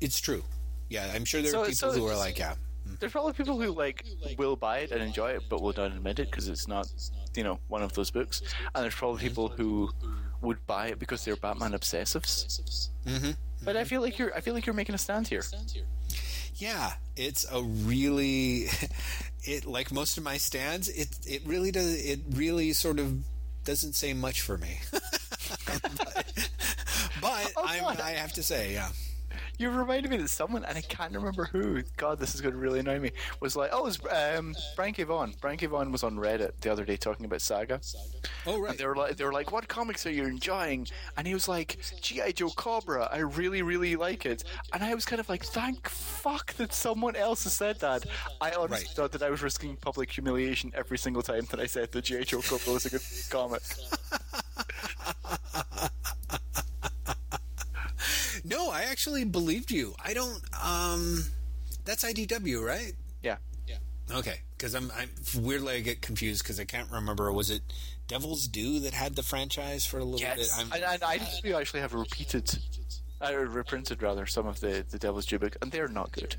[0.00, 0.44] It's true.
[0.88, 2.54] Yeah, I'm sure there So- are people so- who are like, yeah,
[3.00, 4.04] There's probably people who like
[4.38, 6.86] will buy it and enjoy it, but will not admit it because it's not,
[7.34, 8.42] you know, one of those books.
[8.74, 9.90] And there's probably people who
[10.40, 12.88] would buy it because they're Batman obsessives.
[13.06, 13.30] hmm
[13.64, 15.42] But I feel like you're, I feel like you're making a stand here.
[16.56, 18.66] yeah, it's a really,
[19.44, 23.22] it like most of my stands, it it really does, it really sort of
[23.64, 24.80] doesn't say much for me.
[24.90, 26.24] but
[27.20, 28.88] but Oh, I'm, I have to say, yeah.
[29.58, 31.82] You reminded me that someone, and I can't remember who.
[31.96, 33.12] God, this is going to really annoy me.
[33.40, 35.04] Was like, oh, it was um, Brian K.
[35.04, 35.34] Vaughan.
[35.40, 37.80] Brian was on Reddit the other day talking about Saga.
[38.46, 38.70] Oh right.
[38.70, 40.88] And they were like, they were like, what comics are you enjoying?
[41.16, 43.08] And he was like, GI Joe Cobra.
[43.12, 44.42] I really, really like it.
[44.72, 48.04] And I was kind of like, thank fuck that someone else has said that.
[48.40, 48.96] I honestly Right.
[48.96, 52.24] thought that I was risking public humiliation every single time that I said that GI
[52.24, 53.62] Joe Cobra was a good comic.
[58.44, 59.94] No, I actually believed you.
[60.04, 60.40] I don't.
[60.62, 61.24] Um,
[61.84, 62.92] that's IDW, right?
[63.22, 63.36] Yeah.
[63.66, 63.76] Yeah.
[64.18, 67.30] Okay, because I'm, I'm weirdly I get confused because I can't remember.
[67.32, 67.62] Was it
[68.08, 70.38] Devil's Due that had the franchise for a little bit?
[70.38, 70.58] Yes.
[70.58, 72.58] I'm, And, and I do actually have repeated,
[73.20, 76.36] uh, reprinted rather, some of the the Devil's Due book, and they're not good.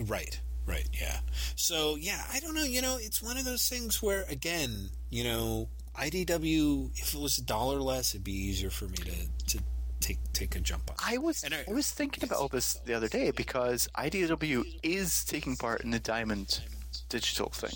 [0.00, 1.18] Right, right, yeah.
[1.54, 2.64] So yeah, I don't know.
[2.64, 5.68] You know, it's one of those things where again, you know,
[5.98, 6.90] IDW.
[6.98, 9.12] If it was a dollar less, it'd be easier for me to
[9.58, 9.62] to
[10.02, 10.96] take take a jump on.
[11.04, 15.24] I was I- I, was thinking about all this the other day because IDW is
[15.24, 16.60] taking part in the Diamond
[17.08, 17.72] digital thing,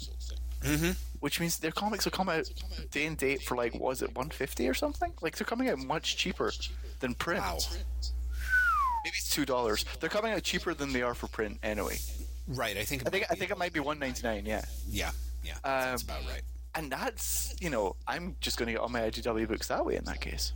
[0.63, 0.91] Mm-hmm.
[1.21, 2.45] which means their comics will come out
[2.91, 5.13] day and date for like was it 150 or something?
[5.23, 6.51] Like they're coming out much cheaper
[7.01, 7.41] than print.
[7.43, 7.59] Wow.
[9.05, 9.85] Maybe it's two dollars.
[10.01, 11.97] They're coming out cheaper than they are for print anyway.
[12.49, 12.77] Right.
[12.77, 13.03] I think.
[13.03, 14.45] It I think might I be- think it might be one ninety nine.
[14.47, 15.11] Yeah, Yeah.
[15.45, 15.55] Yeah.
[15.55, 16.43] Um, That's about right.
[16.75, 19.95] and that's you know I'm just going to get all my IDW books that way
[19.97, 20.53] in that case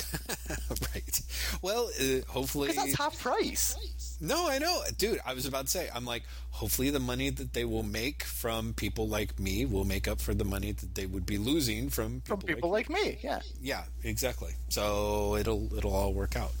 [0.94, 1.20] right.
[1.62, 2.68] Well, uh, hopefully.
[2.68, 4.16] because that's half price.
[4.20, 5.20] No, I know, dude.
[5.24, 8.74] I was about to say, I'm like, hopefully the money that they will make from
[8.74, 12.20] people like me will make up for the money that they would be losing from
[12.20, 13.40] people, From people like, like, me, yeah.
[13.60, 14.52] yeah, exactly.
[14.68, 16.52] So it'll it'll all work out.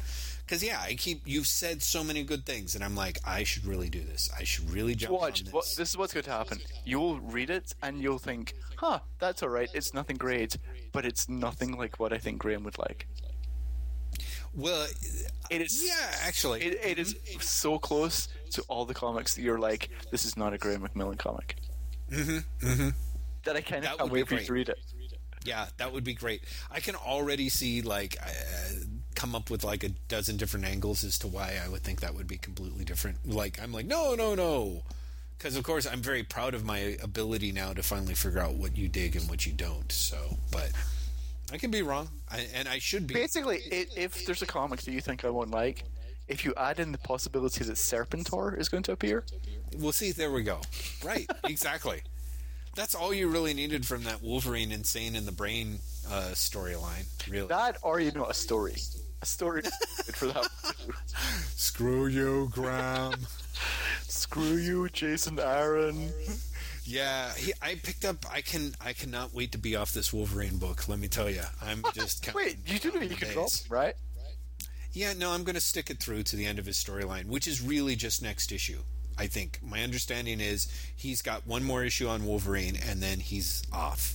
[0.48, 3.66] Because yeah, I keep you've said so many good things, and I'm like, I should
[3.66, 4.30] really do this.
[4.38, 5.40] I should really jump Watch.
[5.40, 5.52] on this.
[5.52, 6.60] What, this is what's going to happen.
[6.86, 9.68] You'll read it and you'll think, "Huh, that's all right.
[9.74, 10.56] It's nothing great,
[10.92, 13.06] but it's nothing like what I think Graeme would like."
[14.54, 14.86] Well,
[15.50, 15.82] It is.
[15.84, 20.24] yeah, actually, It, it is so close to all the comics that you're like, "This
[20.24, 21.56] is not a Graeme McMillan comic."
[22.10, 22.66] Mm-hmm.
[22.66, 22.88] Mm-hmm.
[23.44, 24.78] That I kind of That can't would be wait for you to read it.
[25.44, 26.42] Yeah, that would be great.
[26.70, 28.28] I can already see like uh,
[29.14, 32.14] come up with like a dozen different angles as to why I would think that
[32.14, 33.18] would be completely different.
[33.26, 34.82] Like I'm like, no, no, no,
[35.38, 38.76] because of course I'm very proud of my ability now to finally figure out what
[38.76, 39.90] you dig and what you don't.
[39.92, 40.72] So, but
[41.52, 43.14] I can be wrong, I, and I should be.
[43.14, 45.84] Basically, i if there's a comic that you think I won't like,
[46.28, 49.24] if you add in the possibility that Serpentor is going to appear,
[49.76, 50.12] We'll see.
[50.12, 50.60] There we go.
[51.04, 52.02] Right, exactly.
[52.74, 57.06] That's all you really needed from that Wolverine insane in the brain uh, storyline.
[57.28, 57.48] Really.
[57.48, 58.76] that or you know a story,
[59.20, 59.62] a story
[60.14, 60.48] for that.
[61.56, 63.14] Screw you, Graeme.
[64.02, 66.12] Screw you, Jason Aaron.
[66.88, 68.24] Yeah, he, I picked up.
[68.32, 68.74] I can.
[68.80, 70.88] I cannot wait to be off this Wolverine book.
[70.88, 72.22] Let me tell you, I'm just.
[72.22, 73.94] counting- Wait, you do know you can drop, right?
[74.92, 77.46] Yeah, no, I'm going to stick it through to the end of his storyline, which
[77.46, 78.78] is really just next issue.
[79.18, 80.66] I think my understanding is
[80.96, 84.14] he's got one more issue on Wolverine, and then he's off.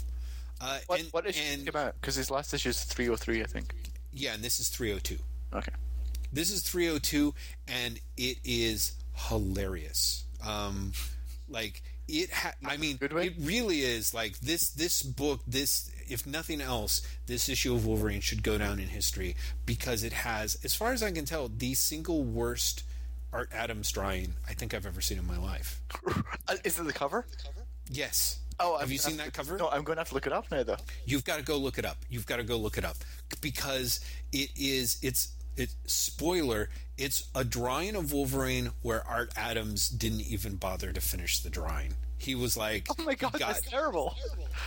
[0.60, 1.94] Uh, What, and, what issue and, came out?
[2.02, 3.76] Because his last issue is 303, I think.
[4.12, 5.20] Yeah, and this is 302.
[5.54, 5.72] Okay.
[6.32, 7.36] This is 302,
[7.68, 10.24] and it is hilarious.
[10.44, 10.94] Um,
[11.48, 14.14] like it, ha- I mean, it really is.
[14.14, 18.80] Like this, this book, this, if nothing else, this issue of Wolverine should go down
[18.80, 19.36] in history
[19.66, 22.84] because it has, as far as I can tell, the single worst
[23.32, 25.82] Art Adams drawing I think I've ever seen in my life.
[26.46, 27.26] Uh, is it the cover?
[27.90, 28.40] Yes.
[28.60, 29.58] Oh, have I'm you gonna seen that cover?
[29.58, 30.76] No, I'm going to have to look it up now, though.
[31.06, 31.96] You've got to go look it up.
[32.10, 32.98] You've got to go look it up
[33.40, 34.02] because
[34.34, 40.56] it is it's it spoiler it's a drawing of Wolverine where Art Adams didn't even
[40.58, 41.96] bother to finish the drawing.
[42.20, 44.16] He was like, Oh my god, got- that's terrible.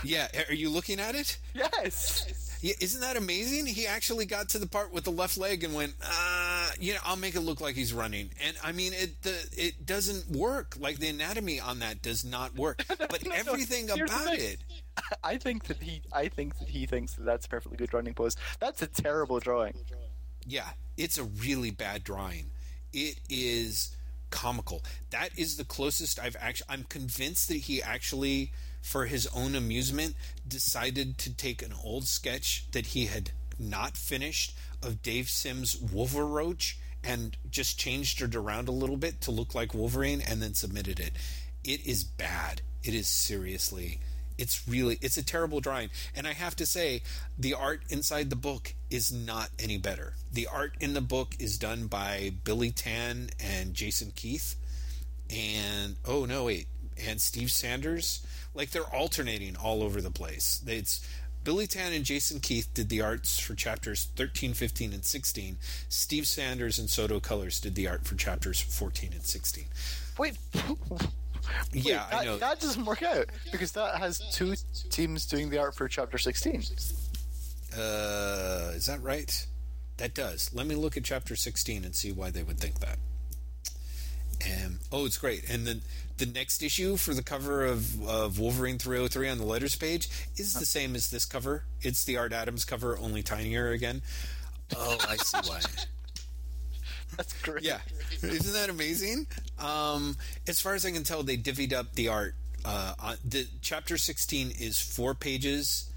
[0.03, 0.27] yeah.
[0.49, 1.37] Are you looking at it?
[1.53, 2.57] Yes.
[2.61, 3.65] Yeah, isn't that amazing?
[3.67, 6.99] He actually got to the part with the left leg and went, uh, you know,
[7.05, 8.31] I'll make it look like he's running.
[8.45, 10.75] And I mean, it the it doesn't work.
[10.79, 12.83] Like the anatomy on that does not work.
[12.97, 13.35] But no, no.
[13.35, 14.57] everything the about it.
[15.23, 18.13] I think that he, I think that he thinks that that's a perfectly good running
[18.15, 18.35] pose.
[18.59, 19.75] That's a terrible drawing.
[20.47, 22.51] Yeah, it's a really bad drawing.
[22.93, 23.95] It is
[24.29, 24.81] comical.
[25.09, 26.67] That is the closest I've actually.
[26.69, 30.15] I'm convinced that he actually, for his own amusement,
[30.47, 36.75] decided to take an old sketch that he had not finished of Dave Sim's Wolveroach
[37.03, 40.99] and just changed it around a little bit to look like Wolverine and then submitted
[40.99, 41.11] it.
[41.63, 42.61] It is bad.
[42.83, 43.99] It is seriously
[44.37, 45.89] it's really it's a terrible drawing.
[46.15, 47.01] And i have to say
[47.37, 50.13] the art inside the book is not any better.
[50.31, 54.55] The art in the book is done by billy tan and jason keith.
[55.29, 56.67] And oh no wait.
[57.07, 58.25] And steve sanders.
[58.53, 60.61] Like they're alternating all over the place.
[60.65, 61.07] It's
[61.43, 65.57] billy tan and jason keith did the arts for chapters 13 15 and 16
[65.87, 69.63] steve sanders and soto colors did the art for chapters 14 and 16
[70.17, 70.37] Wait.
[71.73, 74.55] Wait, yeah that, i know that doesn't work out because that has two
[74.89, 76.63] teams doing the art for chapter 16.
[77.77, 79.45] Uh, is that right?
[79.97, 80.51] That does.
[80.53, 82.97] Let me look at chapter 16 and see why they would think that.
[84.45, 85.49] Um, oh, it's great.
[85.49, 85.81] And then
[86.17, 90.53] the next issue for the cover of, of Wolverine 303 on the letters page is
[90.53, 91.63] the same as this cover.
[91.81, 94.01] It's the Art Adams cover, only tinier again.
[94.75, 95.59] Oh, I see why.
[97.17, 97.63] That's great.
[97.63, 97.79] Yeah,
[98.21, 99.27] isn't that amazing?
[99.59, 100.15] Um,
[100.47, 102.35] as far as I can tell, they divvied up the art.
[102.63, 105.91] Uh, on, the chapter sixteen is four pages.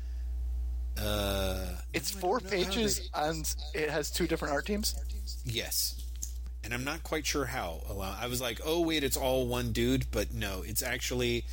[0.98, 4.94] Uh, It's four don't know how pages they- and it has two different art teams.
[5.44, 5.94] Yes,
[6.64, 7.82] and I'm not quite sure how.
[8.20, 11.44] I was like, oh wait, it's all one dude, but no, it's actually.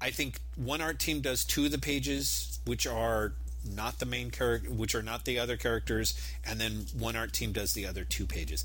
[0.00, 3.34] I think one art team does two of the pages, which are
[3.64, 6.14] not the main character, which are not the other characters,
[6.46, 8.64] and then one art team does the other two pages.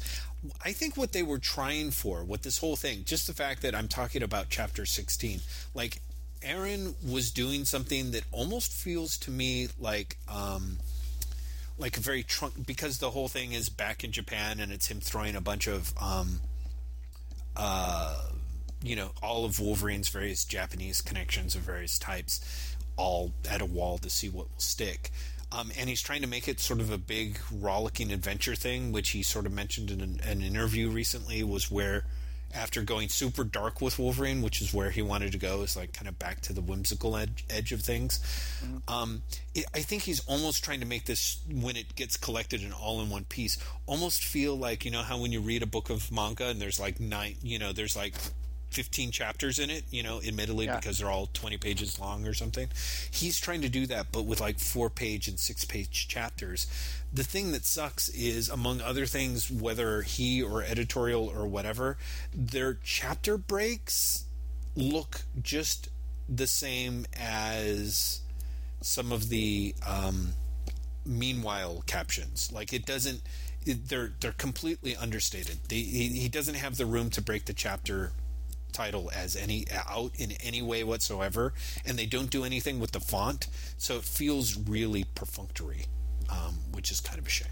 [0.64, 3.76] I think what they were trying for, what this whole thing, just the fact that
[3.76, 5.42] I'm talking about chapter 16,
[5.74, 6.02] like
[6.42, 10.78] Aaron was doing something that almost feels to me like um,
[11.78, 15.00] like a very trunk because the whole thing is back in Japan and it's him
[15.00, 16.40] throwing a bunch of um,
[17.58, 18.30] uh,
[18.82, 22.69] you know all of Wolverine's various Japanese connections of various types,
[23.00, 25.12] all at a wall to see what will stick.
[25.52, 29.10] Um, and he's trying to make it sort of a big rollicking adventure thing, which
[29.12, 31.44] he sort of mentioned in an, an interview recently.
[31.44, 32.04] Was where
[32.54, 35.94] after going super dark with Wolverine, which is where he wanted to go, is like
[35.94, 38.20] kind of back to the whimsical edge, edge of things.
[38.64, 38.94] Mm-hmm.
[38.94, 39.22] Um,
[39.54, 43.02] it, I think he's almost trying to make this, when it gets collected and all
[43.02, 46.12] in one piece, almost feel like, you know, how when you read a book of
[46.12, 48.16] manga and there's like nine, you know, there's like
[48.72, 50.76] 15 chapters in it, you know, admittedly yeah.
[50.76, 52.70] because they're all 20 pages long or something.
[53.10, 56.68] He's trying to do that, but with like four page and six page chapters.
[57.12, 61.98] The thing that sucks is, among other things, whether he or editorial or whatever,
[62.34, 64.26] their chapter breaks
[64.76, 65.90] look just
[66.28, 68.22] the same as
[68.82, 70.34] some of the um,
[71.06, 72.52] meanwhile captions.
[72.52, 73.22] Like it doesn't.
[73.66, 75.58] they're they're completely understated.
[75.68, 78.12] They, he, he doesn't have the room to break the chapter
[78.72, 81.54] title as any out in any way whatsoever,
[81.86, 83.48] and they don't do anything with the font,
[83.78, 85.86] so it feels really perfunctory,
[86.30, 87.48] um, which is kind of a shame.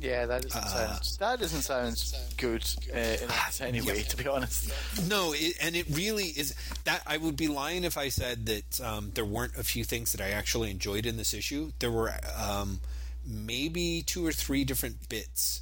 [0.00, 2.02] Yeah, that doesn't uh, sound that doesn't sound
[2.38, 2.64] good
[2.94, 4.72] uh, in any way, to be honest.
[5.08, 6.54] No, it, and it really is.
[6.84, 10.12] That I would be lying if I said that um, there weren't a few things
[10.12, 11.72] that I actually enjoyed in this issue.
[11.80, 12.80] There were um,
[13.26, 15.60] maybe two or three different bits,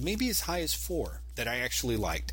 [0.00, 2.32] maybe as high as four that I actually liked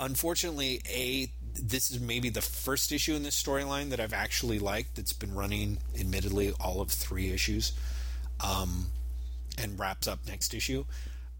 [0.00, 4.96] unfortunately, a this is maybe the first issue in this storyline that I've actually liked.
[4.96, 7.72] That's been running, admittedly, all of three issues,
[8.44, 8.86] um,
[9.58, 10.84] and wraps up next issue.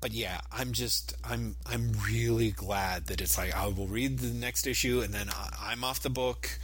[0.00, 4.32] But yeah, I'm just I'm I'm really glad that it's like I will read the
[4.32, 5.28] next issue and then
[5.60, 6.58] I'm off the book,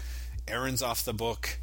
[0.49, 1.59] Aaron's off the book,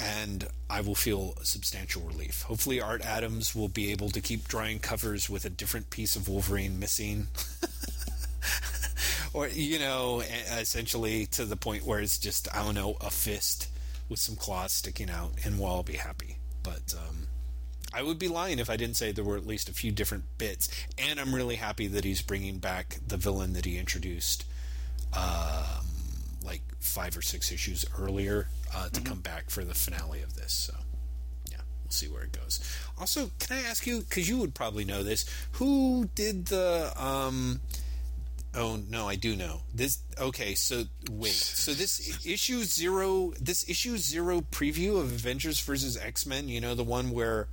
[0.00, 2.42] and I will feel substantial relief.
[2.42, 6.28] Hopefully, Art Adams will be able to keep drawing covers with a different piece of
[6.28, 7.28] Wolverine missing.
[9.34, 10.22] or you know,
[10.58, 13.68] essentially to the point where it's just I don't know a fist
[14.08, 16.38] with some claws sticking out, and we'll all be happy.
[16.62, 17.26] But um,
[17.92, 20.24] I would be lying if I didn't say there were at least a few different
[20.38, 24.46] bits, and I'm really happy that he's bringing back the villain that he introduced.
[25.12, 25.86] Um,
[26.44, 29.04] like five or six issues earlier uh, to mm-hmm.
[29.04, 30.52] come back for the finale of this.
[30.52, 30.74] So,
[31.50, 32.60] yeah, we'll see where it goes.
[32.98, 37.60] Also, can I ask you, because you would probably know this, who did the um,
[38.56, 39.98] Oh no, I do know this.
[40.18, 46.24] Okay, so wait, so this issue zero, this issue zero preview of Avengers versus X
[46.24, 46.48] Men.
[46.48, 47.48] You know the one where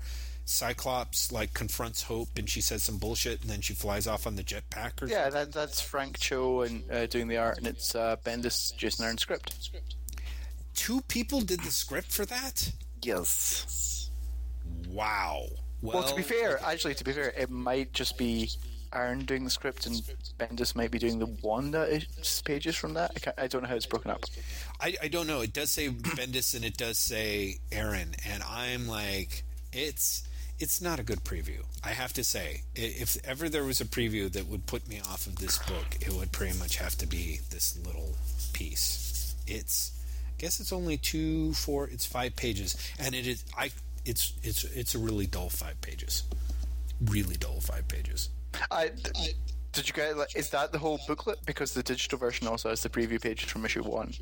[0.45, 4.35] Cyclops like confronts Hope and she says some bullshit and then she flies off on
[4.35, 5.01] the jetpack.
[5.01, 8.75] Or yeah, that, that's Frank Cho and uh, doing the art, and it's uh, Bendis,
[8.75, 9.71] Jason Aaron script.
[10.75, 12.71] Two people did the script for that.
[13.01, 14.09] Yes.
[14.89, 15.45] Wow.
[15.81, 18.51] Well, well, to be fair, actually, to be fair, it might just be
[18.93, 19.95] Aaron doing the script and
[20.37, 23.11] Bendis might be doing the one that is pages from that.
[23.37, 24.25] I, I don't know how it's broken up.
[24.79, 25.41] I, I don't know.
[25.41, 30.23] It does say Bendis and it does say Aaron, and I'm like, it's
[30.59, 31.63] it's not a good preview.
[31.83, 35.25] I have to say, if ever there was a preview that would put me off
[35.25, 38.15] of this book, it would pretty much have to be this little
[38.53, 39.35] piece.
[39.47, 39.91] It's,
[40.27, 43.43] I guess it's only two, four, it's five pages, and it is.
[43.57, 43.71] I,
[44.05, 46.23] it's it's it's a really dull five pages,
[47.03, 48.29] really dull five pages.
[48.69, 48.91] I,
[49.71, 50.17] did you get?
[50.17, 51.39] Like, is that the whole booklet?
[51.45, 54.13] Because the digital version also has the preview pages from issue one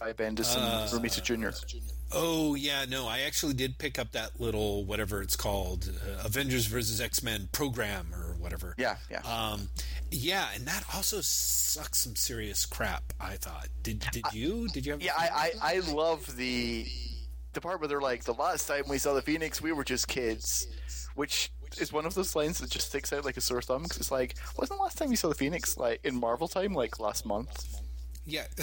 [0.00, 1.50] by Bendis and uh, Romita Jr.
[2.14, 6.66] Oh yeah, no, I actually did pick up that little whatever it's called, uh, Avengers
[6.66, 8.74] versus X Men program or whatever.
[8.78, 9.68] Yeah, yeah, um,
[10.10, 13.12] yeah, and that also sucks some serious crap.
[13.20, 13.68] I thought.
[13.82, 14.68] Did did you?
[14.68, 15.02] Did you have?
[15.02, 16.86] Yeah, I, I I love the
[17.52, 20.08] the part where they're like, the last time we saw the Phoenix, we were just
[20.08, 20.66] kids,
[21.14, 23.98] which is one of those lines that just sticks out like a sore thumb because
[23.98, 26.98] it's like, wasn't the last time you saw the Phoenix like in Marvel time, like
[27.00, 27.80] last month?
[28.24, 28.44] Yeah.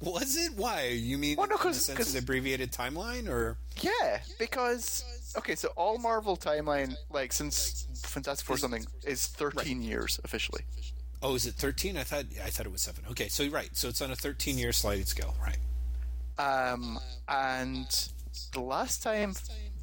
[0.00, 0.52] was it?
[0.56, 0.88] Why?
[0.88, 3.56] You mean well, no, in the sense cause, of abbreviated timeline, or?
[3.80, 5.04] Yeah, because
[5.36, 9.86] okay, so all Marvel timeline, like since Fantastic Four something, is thirteen right.
[9.86, 10.62] years officially.
[11.22, 11.96] Oh, is it thirteen?
[11.96, 13.04] I thought I thought it was seven.
[13.10, 15.58] Okay, so right, so it's on a thirteen-year sliding scale, right?
[16.38, 16.98] Um,
[17.28, 17.86] and
[18.52, 19.34] the last time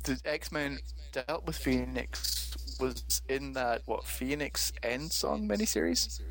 [0.03, 0.79] the X Men
[1.11, 6.21] dealt with Phoenix was in that what Phoenix Endsong miniseries,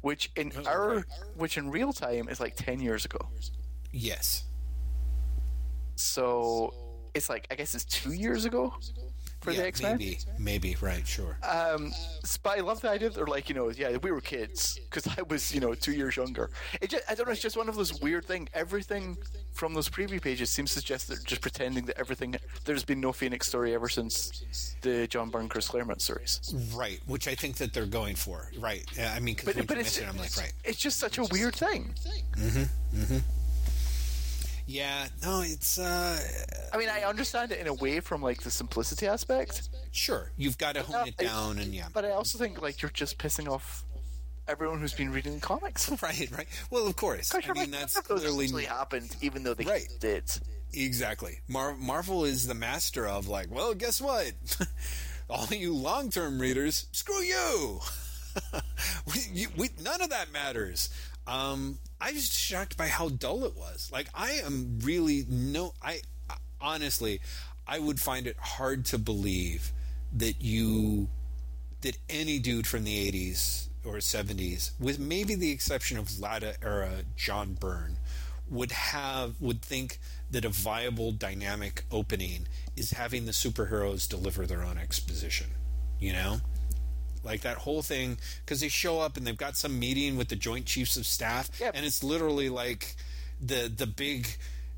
[0.00, 1.06] which in oh, our
[1.36, 3.28] which in real time is like ten years ago.
[3.92, 4.44] Yes.
[5.96, 6.74] So
[7.14, 8.74] it's like I guess it's two years ago.
[9.40, 9.98] For yeah, the X Men.
[9.98, 11.38] maybe, maybe, right, sure.
[11.48, 11.92] Um,
[12.42, 15.06] but I love the idea that they're like, you know, yeah, we were kids because
[15.18, 16.50] I was, you know, two years younger.
[16.80, 18.48] It just, I don't know, it's just one of those weird things.
[18.54, 19.16] Everything
[19.52, 22.34] from those preview pages seems to suggest they're just pretending that everything,
[22.64, 26.54] there's been no Phoenix story ever since the John Byrne Chris Claremont stories.
[26.74, 28.50] right, which I think that they're going for.
[28.58, 28.84] Right.
[28.98, 30.52] I mean, because But, it's, it, I'm like, right.
[30.64, 31.94] it's just such a weird thing.
[34.70, 36.20] Yeah, no, it's uh,
[36.74, 40.30] I mean, I understand it in a way from like the simplicity aspect, sure.
[40.36, 42.90] You've got to hone it I- down, and yeah, but I also think like you're
[42.90, 43.82] just pissing off
[44.46, 45.90] everyone who's been reading the comics.
[46.02, 46.46] right, right.
[46.70, 47.34] Well, of course.
[47.34, 49.88] I mean, like, that's none of those clearly actually happened, even though they Right.
[50.00, 50.24] did.
[50.74, 51.40] Exactly.
[51.48, 54.32] Mar- Marvel is the master of like, well, guess what?
[55.30, 57.80] All you long-term readers, screw you.
[59.06, 60.90] we, you we, none of that matters.
[61.26, 63.90] Um, I was shocked by how dull it was.
[63.92, 65.74] Like, I am really no.
[65.82, 66.00] I
[66.60, 67.20] honestly,
[67.66, 69.72] I would find it hard to believe
[70.12, 71.08] that you
[71.80, 77.02] that any dude from the 80s or 70s, with maybe the exception of Lada era
[77.16, 77.98] John Byrne,
[78.48, 79.98] would have would think
[80.30, 85.48] that a viable dynamic opening is having the superheroes deliver their own exposition.
[85.98, 86.40] You know?
[87.24, 90.36] Like that whole thing because they show up and they've got some meeting with the
[90.36, 91.72] Joint Chiefs of Staff, Yep.
[91.76, 92.96] and it's literally like
[93.40, 94.28] the the big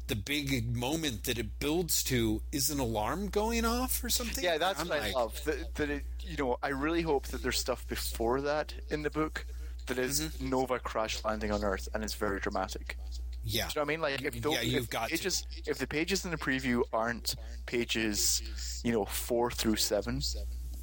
[0.08, 4.42] the big moment that it builds to is an alarm going off or something.
[4.42, 5.40] Yeah, that's I'm what I love.
[5.44, 9.10] That, that it, you know, I really hope that there's stuff before that in the
[9.10, 9.46] book
[9.86, 10.50] that is Mm-hmm.
[10.50, 12.96] Nova crash landing on Earth and it's very dramatic.
[13.44, 14.00] Yeah, Do you know what I mean?
[14.00, 15.42] Like, if those, Yeah, you've if got to.
[15.66, 17.36] if the pages in the preview aren't
[17.66, 18.42] pages,
[18.84, 20.20] you know, four through seven,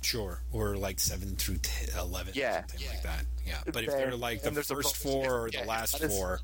[0.01, 2.61] Sure, or like seven through t- eleven, Yeah.
[2.67, 3.25] something like that.
[3.45, 6.39] Yeah, but if they're like the first four or Yeah, the last is- four,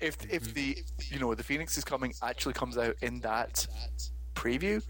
[0.00, 0.30] if Mm-hmm.
[0.34, 3.66] if the you know the Phoenix is coming actually comes out in that
[4.34, 4.82] preview,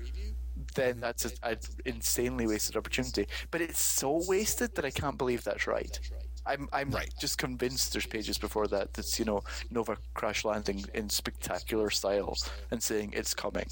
[0.75, 3.27] then that's an insanely wasted opportunity.
[3.51, 5.99] But it's so wasted that I can't believe that's right.
[6.47, 7.13] I'm I'm Right.
[7.19, 12.37] just convinced there's pages before that that's you know Nova crash landing in spectacular style
[12.71, 13.67] and saying it's coming.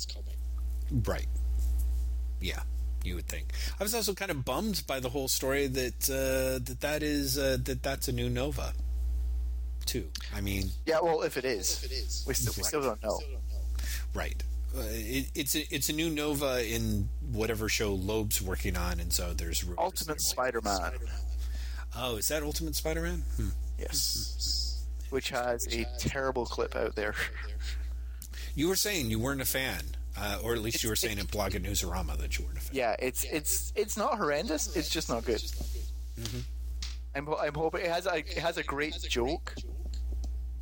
[1.06, 1.26] right?
[2.40, 2.62] Yeah,
[3.04, 3.52] you would think.
[3.78, 7.38] I was also kind of bummed by the whole story that uh, that that is
[7.38, 8.72] uh, that that's a new Nova,
[9.86, 10.08] too.
[10.34, 13.18] I mean, Yeah, well, if it is, we still, we still don't know.
[14.14, 14.42] right?
[14.76, 19.12] Uh, it, it's a it's a new Nova in whatever show Loeb's working on, and
[19.12, 20.92] so there's rumors Ultimate Spider-Man,
[21.94, 23.22] Oh, is that Ultimate Spider-Man?
[23.36, 23.48] Hmm.
[23.78, 27.14] yes, which has a terrible clip out there.
[28.54, 29.82] You were saying you weren't a fan,
[30.16, 32.60] uh, or at least you were saying in Blog at Newsarama that you weren't a
[32.60, 32.76] fan.
[32.76, 34.76] Yeah, it's it's it's not horrendous.
[34.76, 35.40] It's just not good.
[35.40, 36.40] Mm-hmm.
[37.14, 39.54] I'm I'm hoping it has a it has a great joke,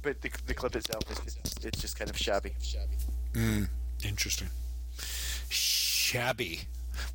[0.02, 2.52] but the, the clip itself is just, it's just kind of shabby.
[3.32, 3.68] Mm,
[4.04, 4.48] interesting.
[5.48, 6.62] Shabby.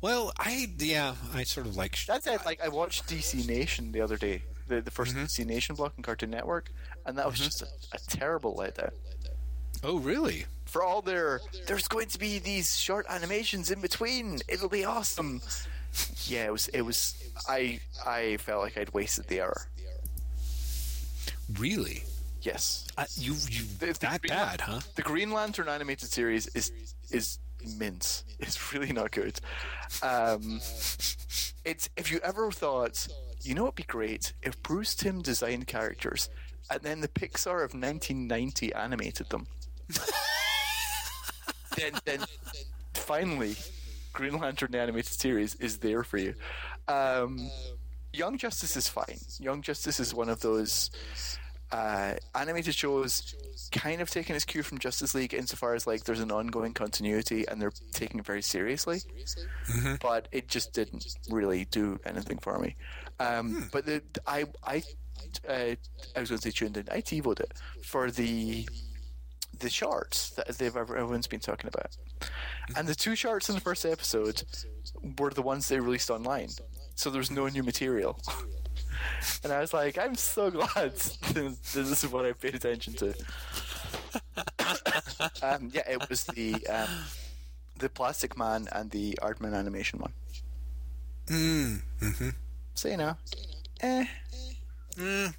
[0.00, 1.98] Well, I yeah, I sort of like.
[2.06, 2.44] That's it.
[2.44, 5.24] Like I watched DC Nation the other day, the the 1st mm-hmm.
[5.24, 6.70] DC Nation block on Cartoon Network,
[7.04, 7.44] and that was mm-hmm.
[7.44, 8.90] just a, a terrible letdown.
[9.82, 10.46] Oh, really?
[10.66, 14.40] For all their, there's going to be these short animations in between.
[14.48, 15.40] It'll be awesome.
[16.26, 16.68] Yeah, it was.
[16.68, 17.14] It was.
[17.48, 19.68] I I felt like I'd wasted the hour.
[21.58, 22.04] Really?
[22.42, 22.86] Yes.
[22.98, 24.80] Uh, you you The- the that Green bad, Lan- huh?
[24.94, 26.72] The Green Lantern animated series is
[27.10, 27.38] is
[27.78, 28.24] mince.
[28.38, 29.40] It's really not good.
[30.02, 30.60] Um,
[31.64, 33.08] it's if you ever thought,
[33.42, 36.28] you know, it'd be great if Bruce Timm designed characters,
[36.70, 39.46] and then the Pixar of 1990 animated them.
[41.76, 42.20] then, then
[42.94, 43.56] finally,
[44.12, 46.34] Green Lantern the animated series is there for you.
[46.88, 47.50] Um,
[48.12, 49.18] Young Justice is fine.
[49.38, 50.90] Young Justice is one of those
[51.72, 53.34] uh, animated shows
[53.72, 57.46] kind of taking its cue from Justice League insofar as like there's an ongoing continuity
[57.48, 59.00] and they're taking it very seriously.
[60.00, 62.76] But it just didn't really do anything for me.
[63.20, 64.82] Um, But the, I I
[65.48, 65.74] uh,
[66.14, 66.86] I was going to say tuned in.
[66.90, 68.68] I TiVoed it for the
[69.58, 71.96] the charts that they've ever, everyone's been talking about,
[72.76, 74.42] and the two charts in the first episode
[75.18, 76.48] were the ones they released online.
[76.94, 78.18] So there's no new material.
[79.44, 80.94] And I was like, I'm so glad
[81.32, 83.08] this is what I paid attention to.
[85.42, 86.88] um, yeah, it was the um,
[87.78, 90.12] the Plastic Man and the Aardman animation one.
[91.26, 92.28] Mm, hmm
[92.74, 93.16] So you know,
[93.80, 94.06] eh,
[94.96, 95.34] Mm,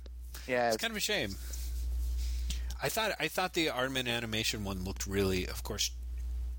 [0.48, 1.36] yeah, it's kind of a shame.
[2.82, 5.92] I thought I thought the Aardman animation one looked really, of course,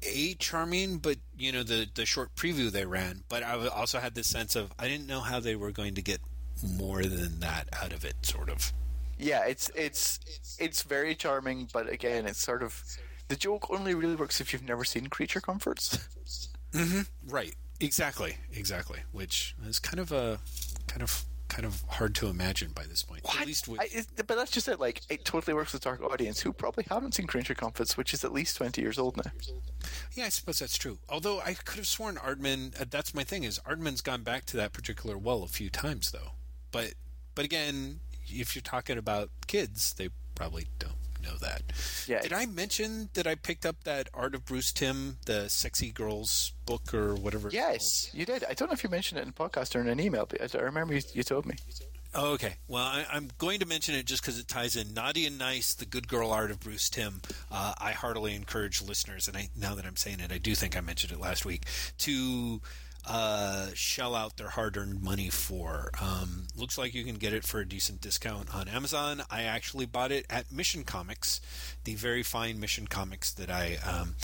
[0.03, 3.23] a charming, but you know the the short preview they ran.
[3.29, 6.03] But I also had this sense of I didn't know how they were going to
[6.03, 6.21] get
[6.77, 8.73] more than that out of it, sort of.
[9.19, 9.45] yeah.
[9.47, 10.19] It's it's
[10.59, 12.83] it's very charming, but again, it's sort of
[13.29, 15.99] the joke only really works if you've never seen Creature Comforts.
[16.73, 17.03] Mm-hmm.
[17.33, 17.55] Right.
[17.81, 18.99] Exactly, exactly.
[19.13, 20.39] Which is kind of a
[20.87, 23.25] kind of kind of hard to imagine by this point.
[23.25, 23.41] What?
[23.41, 24.79] At least with I, it, but that's just it.
[24.79, 28.25] Like, it totally works with target audience who probably haven't seen Creature Comforts, which is
[28.25, 29.31] at least twenty years old now.
[30.13, 30.99] Yeah, I suppose that's true.
[31.09, 32.81] Although I could have sworn Aardman.
[32.81, 36.11] Uh, that's my thing is Aardman's gone back to that particular well a few times
[36.11, 36.33] though.
[36.71, 36.95] But
[37.35, 40.93] but again, if you're talking about kids, they probably don't
[41.29, 41.63] know that.
[42.07, 42.21] Yeah.
[42.21, 46.53] Did I mention that I picked up that Art of Bruce Timm, the sexy girls
[46.67, 47.51] book or whatever?
[47.53, 48.45] Yes, you did.
[48.49, 50.55] I don't know if you mentioned it in a podcast or in an email, but
[50.55, 51.57] I remember you, you told me.
[52.15, 52.55] Oh, okay.
[52.67, 54.95] Well, I, I'm going to mention it just because it ties in.
[54.95, 57.21] Naughty and Nice, the good girl art of Bruce Timm.
[57.51, 60.77] Uh, I heartily encourage listeners, and I, now that I'm saying it, I do think
[60.77, 61.67] I mentioned it last week,
[61.99, 62.63] to
[63.09, 65.91] uh, shell out their hard-earned money for.
[66.01, 69.23] Um, looks like you can get it for a decent discount on Amazon.
[69.31, 71.41] I actually bought it at Mission Comics,
[71.85, 74.15] the very fine Mission Comics that I um,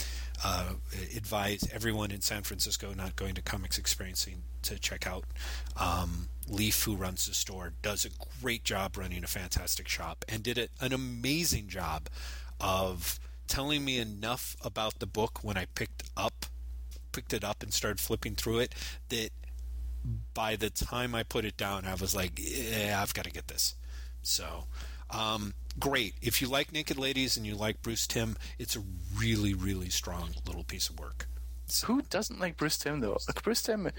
[0.43, 0.73] uh,
[1.15, 5.25] advise everyone in San Francisco not going to comics experiencing to check out.
[5.77, 8.09] Um, Leef, who runs the store, does a
[8.41, 12.07] great job running a fantastic shop and did an amazing job
[12.59, 16.34] of telling me enough about the book when I picked up
[17.15, 18.75] picked it up and started flipping through it
[19.09, 19.29] that
[20.33, 23.47] by the time I put it down, I was like, yeah, I've got to get
[23.47, 23.75] this.
[24.21, 24.65] So,
[25.09, 26.13] um, great.
[26.21, 28.83] If you like Naked Ladies and you like Bruce Timm, it's a
[29.17, 31.27] really, really strong little piece of work.
[31.85, 33.17] Who doesn't like Bruce Timm though?
[33.27, 33.89] Like Bruce Timm,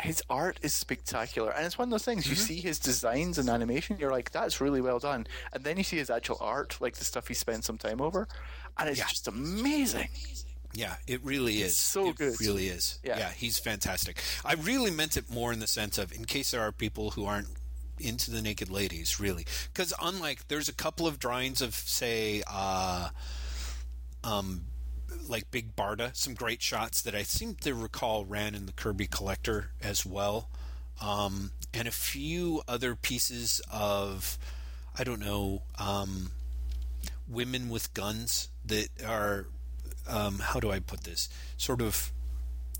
[0.00, 2.28] his art is spectacular, and it's one of those things.
[2.28, 5.84] You see his designs and animation, you're like, that's really well done, and then you
[5.84, 8.26] see his actual art, like the stuff he spent some time over,
[8.78, 9.06] and it's Yeah.
[9.06, 10.08] just amazing.
[10.74, 11.76] Yeah, it really is.
[11.76, 12.40] so it good.
[12.40, 12.98] really is.
[13.04, 13.18] Yeah.
[13.18, 14.20] yeah, he's fantastic.
[14.44, 17.26] I really meant it more in the sense of, in case there are people who
[17.26, 17.48] aren't
[18.00, 23.10] into the naked ladies, really, because unlike there's a couple of drawings of, say, uh,
[24.24, 24.62] um,
[25.28, 29.06] like Big Barda, some great shots that I seem to recall ran in the Kirby
[29.06, 30.48] Collector as well,
[31.00, 34.38] um, and a few other pieces of,
[34.98, 36.30] I don't know, um,
[37.28, 39.46] women with guns that are
[40.08, 41.28] um, how do I put this?
[41.56, 42.12] Sort of,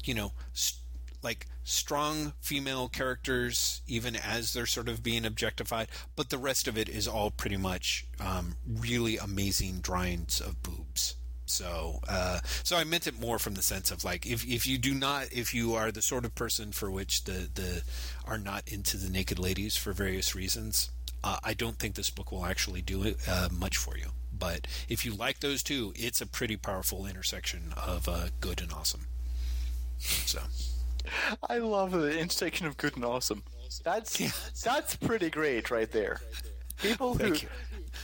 [0.04, 0.80] you know, st-
[1.22, 6.76] like strong female characters, even as they're sort of being objectified, but the rest of
[6.76, 11.14] it is all pretty much um, really amazing drawings of boobs.
[11.46, 14.78] So, uh, so I meant it more from the sense of like, if if you
[14.78, 17.82] do not, if you are the sort of person for which the the
[18.24, 20.90] are not into the naked ladies for various reasons,
[21.22, 24.06] uh, I don't think this book will actually do it uh, much for you.
[24.42, 28.72] But if you like those two, it's a pretty powerful intersection of uh, good and
[28.72, 29.06] awesome.
[29.98, 30.40] So,
[31.48, 33.44] I love the intersection of good and awesome.
[33.84, 36.22] That's that's pretty great right there.
[36.78, 37.48] People who, you.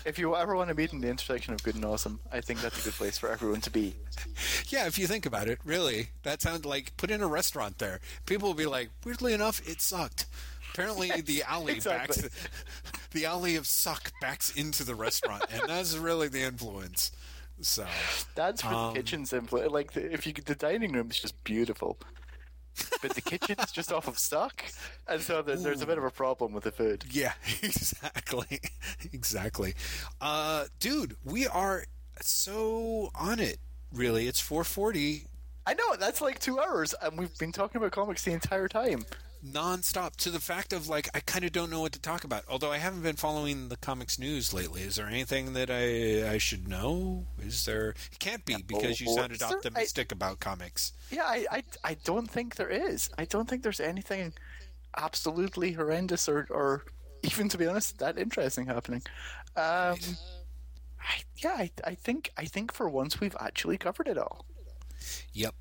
[0.04, 2.60] if you ever want to meet in the intersection of good and awesome, I think
[2.60, 3.96] that's a good place for everyone to be.
[4.68, 7.98] yeah, if you think about it, really, that sounds like put in a restaurant there.
[8.26, 10.26] People will be like, weirdly enough, it sucked.
[10.78, 12.22] Apparently, the alley exactly.
[12.22, 12.48] backs
[13.12, 17.10] the alley of suck backs into the restaurant, and that's really the influence.
[17.60, 17.86] So,
[18.36, 21.42] That's where Um, the kitchen's influ- Like the, if you the dining room is just
[21.42, 21.98] beautiful,
[23.02, 24.64] but the kitchen's just off of stuck,
[25.08, 27.04] and so there, there's a bit of a problem with the food.
[27.10, 27.32] Yeah,
[27.62, 28.60] exactly.
[29.12, 29.74] exactly.
[30.20, 31.84] Uh dude, we are
[32.20, 33.58] so on it.
[33.92, 34.28] Really.
[34.28, 35.24] It's 440
[35.66, 39.04] I know that's like two hours, and we've been talking about comics the entire time.
[39.52, 42.44] Nonstop to the fact of like I kind of don't know what to talk about.
[42.48, 44.82] Although I haven't been following the comics news lately.
[44.82, 47.26] Is there anything that I I should know?
[47.40, 50.92] Is there It can't be because you sounded there- I- optimistic about comics.
[51.10, 53.10] Yeah, I, I, I don't think there is.
[53.18, 54.32] I don't think there's anything
[54.96, 56.84] absolutely horrendous or, or
[57.22, 59.02] even to be honest, that interesting happening.
[59.56, 59.96] Um,
[61.00, 64.44] I, yeah, I, I think I think for once we've actually covered it all.
[65.32, 65.54] Yep.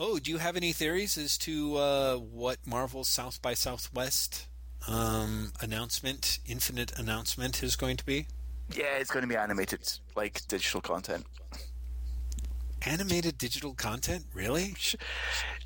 [0.00, 4.46] Oh, do you have any theories as to uh, what Marvel's South by Southwest
[4.86, 8.28] um, announcement, Infinite announcement, is going to be?
[8.72, 9.80] Yeah, it's going to be animated
[10.14, 11.26] like digital content.
[12.86, 14.24] Animated digital content?
[14.32, 14.76] Really?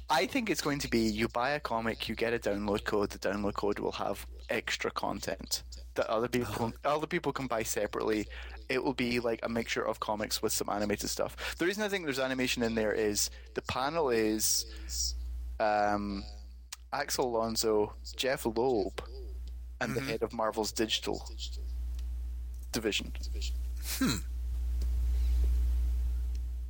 [0.08, 3.10] I think it's going to be you buy a comic, you get a download code.
[3.10, 5.62] The download code will have extra content
[5.94, 8.26] that other people other people can buy separately.
[8.72, 11.54] It will be like a mixture of comics with some animated stuff.
[11.58, 15.14] The reason I think there's animation in there is the panel is
[15.60, 16.24] um,
[16.90, 19.02] Axel Alonso, Jeph Loeb,
[19.80, 21.28] and the head of Marvel's digital
[22.72, 23.12] division.
[23.98, 24.16] Hmm.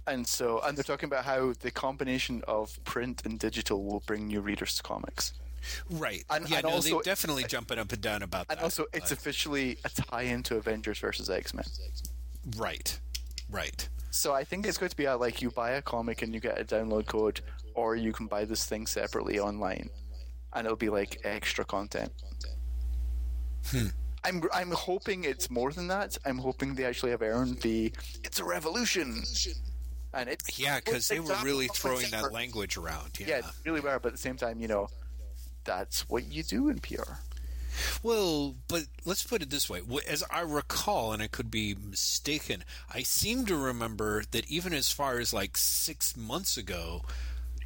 [0.07, 4.27] And so, and they're talking about how the combination of print and digital will bring
[4.27, 5.35] new readers to comics.
[5.90, 6.24] Right.
[6.30, 8.64] And- yeah, and no, also- they're definitely jumping up and down about And that.
[8.64, 11.64] also, it's officially a tie-in to Avengers versus X Men.
[12.56, 12.98] right.
[13.51, 13.89] Right.
[14.10, 16.40] So I think it's going to be a, like you buy a comic and you
[16.40, 17.40] get a download code,
[17.74, 19.89] or you can buy this thing separately online,
[20.52, 22.12] and it'll be like extra content.
[23.70, 23.86] Hmm.
[24.24, 26.16] I'm I'm hoping it's more than that.
[26.24, 29.22] I'm hoping they actually have earned the it's a revolution,
[30.14, 33.18] and it Yeah, because they were really throwing that language around.
[33.18, 33.26] Yeah.
[33.28, 33.98] Yeah, really were.
[33.98, 34.89] But at the same time, you know,
[35.64, 37.14] that's what you do in PR.
[38.02, 39.80] Well, but let's put it this way.
[40.09, 44.90] As I recall, and I could be mistaken, I seem to remember that even as
[44.90, 47.02] far as like six months ago,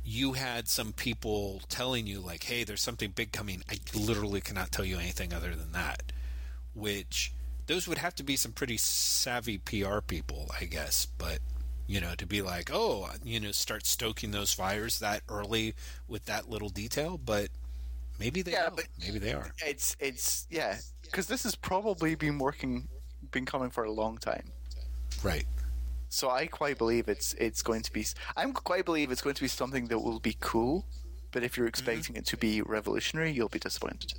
[0.04, 3.64] you had some people telling you, like, hey, there's something big coming.
[3.68, 6.12] I literally cannot tell you anything other than that.
[6.74, 7.32] Which,
[7.66, 11.06] those would have to be some pretty savvy PR people, I guess.
[11.18, 11.40] But,
[11.88, 15.74] you know, to be like, oh, you know, start stoking those fires that early
[16.06, 17.18] with that little detail.
[17.18, 17.48] But
[18.18, 18.76] maybe they Yeah, don't.
[18.76, 19.50] but- maybe they are.
[19.64, 22.88] It's it's yeah, because this has probably been working,
[23.30, 24.52] been coming for a long time.
[25.22, 25.46] Right.
[26.08, 28.06] So I quite believe it's it's going to be.
[28.36, 30.86] I'm quite believe it's going to be something that will be cool.
[31.32, 34.12] But if you're expecting it to be revolutionary, you'll be disappointed.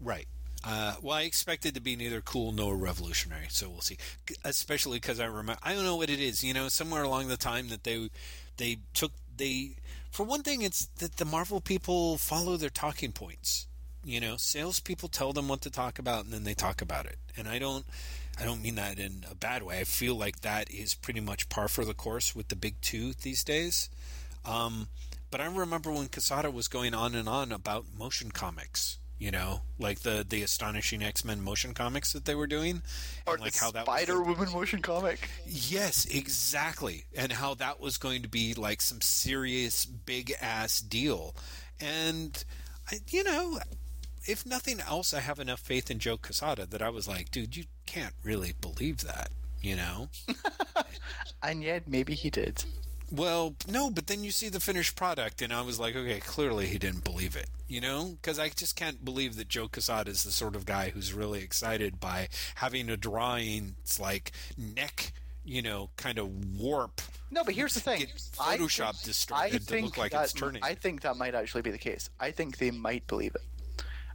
[0.00, 0.26] Right.
[0.64, 3.96] Uh, well, I expect it to be neither cool nor revolutionary, so we'll see.
[4.44, 6.42] Especially because I remember, I don't know what it is.
[6.42, 8.10] You know, somewhere along the time that they
[8.56, 9.76] they took they
[10.10, 13.66] for one thing, it's that the Marvel people follow their talking points.
[14.04, 17.18] You know, salespeople tell them what to talk about, and then they talk about it.
[17.36, 17.84] And I don't,
[18.38, 19.80] I don't mean that in a bad way.
[19.80, 23.14] I feel like that is pretty much par for the course with the big two
[23.14, 23.90] these days.
[24.44, 24.88] Um,
[25.30, 28.98] but I remember when Quesada was going on and on about motion comics.
[29.18, 32.82] You know, like the the astonishing X Men motion comics that they were doing,
[33.26, 35.30] Or like the how that Spider Woman motion comic.
[35.46, 37.04] Yes, exactly.
[37.16, 41.34] And how that was going to be like some serious big ass deal.
[41.80, 42.44] And
[42.92, 43.58] I, you know,
[44.26, 47.56] if nothing else, I have enough faith in Joe Quesada that I was like, dude,
[47.56, 49.30] you can't really believe that,
[49.62, 50.08] you know?
[51.42, 52.64] And yet, maybe he did.
[53.10, 56.66] Well, no, but then you see the finished product, and I was like, okay, clearly
[56.66, 58.16] he didn't believe it, you know?
[58.20, 61.40] Because I just can't believe that Joe Quesada is the sort of guy who's really
[61.40, 65.12] excited by having a drawing's like neck,
[65.44, 67.00] you know, kind of warp.
[67.30, 68.06] No, but here's the thing.
[68.36, 70.62] Photoshop distorted to look like that, it's turning.
[70.64, 72.10] I think that might actually be the case.
[72.18, 73.42] I think they might believe it.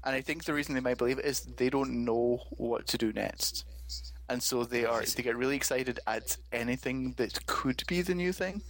[0.04, 2.98] And I think the reason they might believe it is they don't know what to
[2.98, 3.66] do next.
[4.30, 8.32] And so they are they get really excited at anything that could be the new
[8.32, 8.62] thing.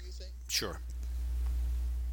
[0.51, 0.81] Sure.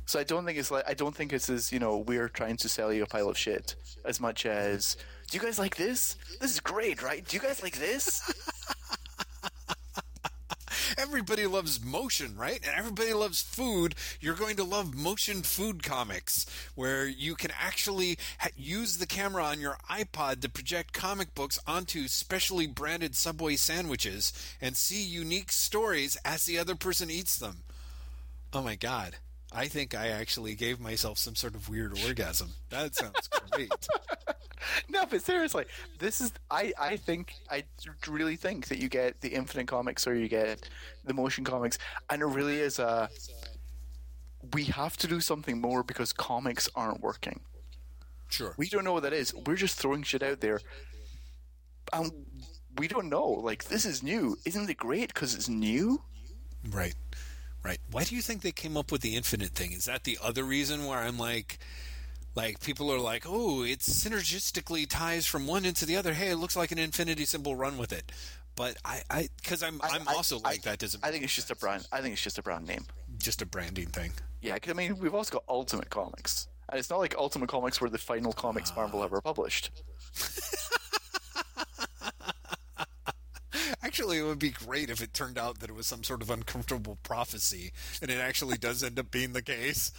[0.06, 2.56] So I don't think it's like I don't think it's as you know we're trying
[2.58, 3.74] to sell you a pile of shit
[4.04, 4.96] as much as
[5.28, 6.14] do you guys like this?
[6.40, 7.26] This is great, right?
[7.26, 8.22] Do you guys like this?
[10.96, 12.60] Everybody loves motion, right?
[12.64, 13.94] And everybody loves food.
[14.20, 19.44] You're going to love motion food comics, where you can actually ha- use the camera
[19.44, 25.52] on your iPod to project comic books onto specially branded Subway sandwiches and see unique
[25.52, 27.58] stories as the other person eats them.
[28.52, 29.16] Oh my god.
[29.52, 32.50] I think I actually gave myself some sort of weird orgasm.
[32.68, 33.72] That sounds great.
[34.90, 35.64] no, but seriously,
[35.98, 37.64] this is I I think I
[38.06, 40.68] really think that you get the Infinite Comics or you get
[41.04, 41.78] the motion comics,
[42.10, 43.08] and it really is a.
[44.52, 47.40] We have to do something more because comics aren't working.
[48.28, 48.54] Sure.
[48.56, 49.34] We don't know what that is.
[49.34, 50.60] We're just throwing shit out there,
[51.92, 52.12] and
[52.76, 53.28] we don't know.
[53.28, 54.36] Like this is new.
[54.44, 56.02] Isn't it great because it's new?
[56.68, 56.94] Right.
[57.68, 57.80] Right.
[57.90, 59.72] Why do you think they came up with the infinite thing?
[59.72, 61.58] Is that the other reason where I'm like
[62.34, 66.14] like people are like, "Oh, it synergistically ties from one into the other.
[66.14, 67.54] Hey, it looks like an infinity symbol.
[67.56, 68.10] Run with it."
[68.56, 70.78] But I, I, because I'm, I- I'm I- also like that.
[70.78, 71.86] Doesn't I think it's just a brand.
[71.92, 72.86] I think it's just a brand name.
[73.18, 74.12] just a branding thing.
[74.40, 77.80] Yeah, 'cause, I mean, we've also got Ultimate Comics, and it's not like Ultimate Comics
[77.82, 79.04] were the final comics Marvel ah.
[79.04, 79.70] ever published.
[83.98, 86.30] Actually, it would be great if it turned out that it was some sort of
[86.30, 89.90] uncomfortable prophecy, and it actually does end up being the case.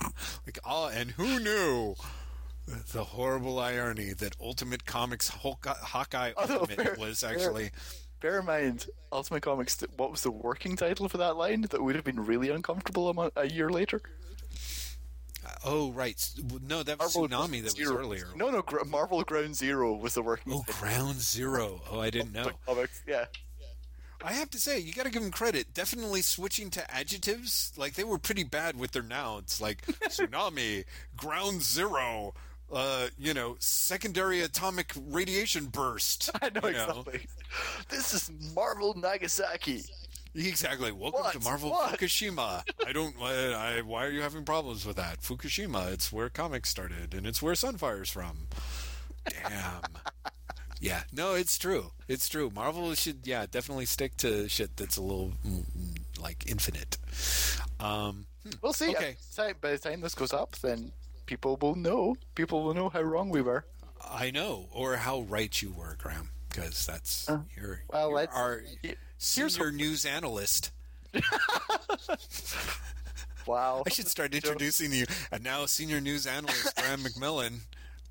[0.44, 1.94] like, oh, and who knew?
[2.66, 7.70] The horrible irony that Ultimate Comics Hulk- Hawkeye Although, Ultimate fair- was actually.
[8.20, 9.84] Bear in mind, Ultimate Comics.
[9.96, 13.30] What was the working title for that line that would have been really uncomfortable a,
[13.36, 14.00] a year later?
[15.46, 16.28] Uh, oh, right.
[16.66, 17.98] No, that was Marvel Tsunami that was Zero.
[17.98, 18.26] earlier.
[18.34, 20.52] No, no, Gr- Marvel Ground Zero was the working.
[20.52, 21.82] Oh, title Ground Zero.
[21.88, 22.50] Oh, I didn't know.
[22.66, 23.00] Comics.
[23.06, 23.26] Yeah.
[24.24, 25.74] I have to say, you got to give them credit.
[25.74, 30.84] Definitely switching to adjectives, like they were pretty bad with their nouns, like tsunami,
[31.14, 32.32] ground zero,
[32.72, 36.30] uh, you know, secondary atomic radiation burst.
[36.42, 37.26] I know you exactly.
[37.90, 39.82] This is Marvel Nagasaki.
[40.34, 40.90] Exactly.
[40.90, 41.32] Welcome What?
[41.34, 41.98] to Marvel What?
[41.98, 42.62] Fukushima.
[42.86, 43.14] I don't.
[43.20, 45.20] I, I, why are you having problems with that?
[45.20, 45.92] Fukushima.
[45.92, 48.48] It's where comics started, and it's where Sunfire's from.
[49.28, 49.82] Damn.
[50.80, 51.92] Yeah, no, it's true.
[52.08, 52.50] It's true.
[52.54, 56.98] Marvel should, yeah, definitely stick to shit that's a little mm, mm, like infinite.
[57.80, 58.90] Um, hmm, We'll see.
[58.90, 59.16] Okay.
[59.36, 60.92] By the time- By the time this goes up, then
[61.26, 62.16] people will know.
[62.34, 63.64] People will know how wrong we were.
[64.06, 67.26] I know, or how right you were, Graeme, because that's
[67.56, 68.62] you're, well, you're let's- our
[69.18, 70.70] senior news analyst.
[73.46, 73.82] Wow.
[73.86, 75.04] I should start introducing you.
[75.30, 77.60] And now, senior news analyst Graeme McMillan.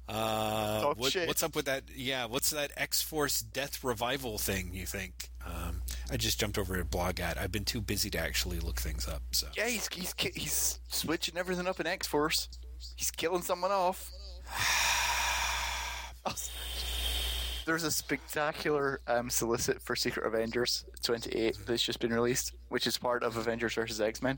[0.07, 1.83] Uh, what, what's up with that?
[1.95, 4.71] Yeah, what's that X Force Death Revival thing?
[4.73, 5.29] You think?
[5.45, 5.81] Um,
[6.11, 7.37] I just jumped over a blog at.
[7.37, 9.21] I've been too busy to actually look things up.
[9.31, 12.49] So Yeah, he's he's he's switching everything up in X Force.
[12.95, 14.11] He's killing someone off.
[17.65, 22.97] There's a spectacular um, solicit for Secret Avengers 28 that's just been released, which is
[22.97, 24.37] part of Avengers versus X Men.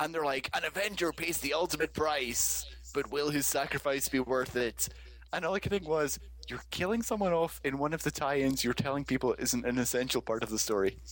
[0.00, 4.56] And they're like, an Avenger pays the ultimate price, but will his sacrifice be worth
[4.56, 4.88] it?
[5.30, 6.18] And all I could think was,
[6.48, 10.22] you're killing someone off in one of the tie-ins you're telling people isn't an essential
[10.22, 10.96] part of the story.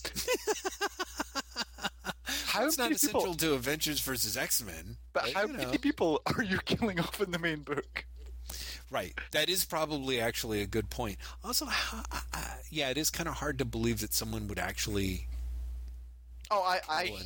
[2.47, 4.97] How it's not many people- essential to Avengers versus X Men.
[5.13, 8.05] But how many people are you killing off in the main book?
[8.89, 9.13] Right.
[9.31, 11.17] That is probably actually a good point.
[11.43, 15.27] Also, how, uh, yeah, it is kind of hard to believe that someone would actually.
[16.49, 17.17] Oh, I, I,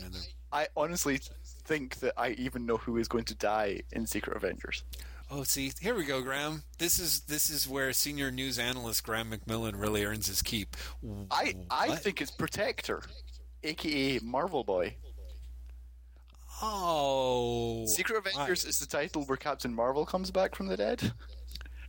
[0.52, 1.22] I honestly
[1.70, 4.84] think that I even know who is going to die in Secret Avengers.
[5.30, 6.64] Oh, see, here we go, Graeme.
[6.80, 10.76] This is this is where senior news analyst Graeme McMillan really earns his keep.
[11.30, 13.04] I, I think it's Protector,
[13.64, 14.96] aka Marvel Boy.
[16.64, 21.14] Oh, Secret Avengers is the title where Captain Marvel comes back from the dead,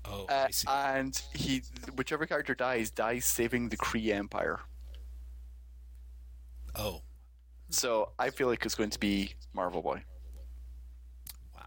[0.05, 1.63] Oh, uh, I and he,
[1.97, 4.61] whichever character dies, dies saving the Kree Empire.
[6.77, 7.01] oh,
[7.71, 10.03] So I feel like it's going to be Marvel Boy.
[11.55, 11.61] wow.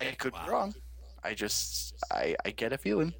[0.00, 0.44] I could Wow.
[0.44, 0.74] be wrong.
[1.22, 3.12] I just, I, I get a feeling.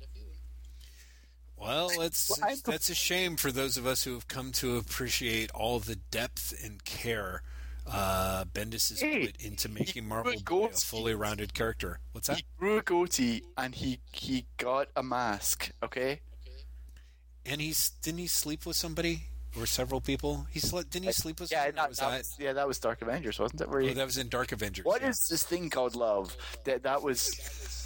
[1.57, 5.51] Well, it's Well, that's a shame for those of us who have come to appreciate
[5.53, 7.43] all the depth and care
[7.87, 12.01] uh, Bendis has Hey, put into making Marvel Boy a fully rounded character.
[12.13, 12.39] What's that?
[12.39, 15.71] He grew a goatee and he he got a mask.
[15.83, 16.21] Okay.
[17.45, 19.23] And he's didn't he sleep with somebody
[19.59, 20.47] or several people?
[20.51, 20.91] He slept.
[20.91, 21.51] Didn't he sleep with?
[21.51, 22.19] Yeah, that, was that that?
[22.19, 23.69] was, yeah, that was Dark Avengers, wasn't it?
[23.69, 24.85] Where he, oh, that was in Dark Avengers.
[24.85, 25.09] What yeah.
[25.09, 26.37] is this thing called love?
[26.65, 27.83] That that was.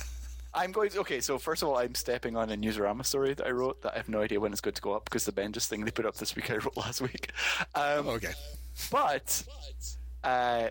[0.52, 0.90] I'm going.
[0.90, 3.82] To, okay, so first of all, I'm stepping on a Newsarama story that I wrote
[3.82, 5.84] that I have no idea when it's going to go up because the Bendis thing
[5.84, 7.30] they put up this week I wrote last week.
[7.74, 8.32] Um, Oh, okay.
[8.90, 9.44] But
[10.24, 10.68] uh,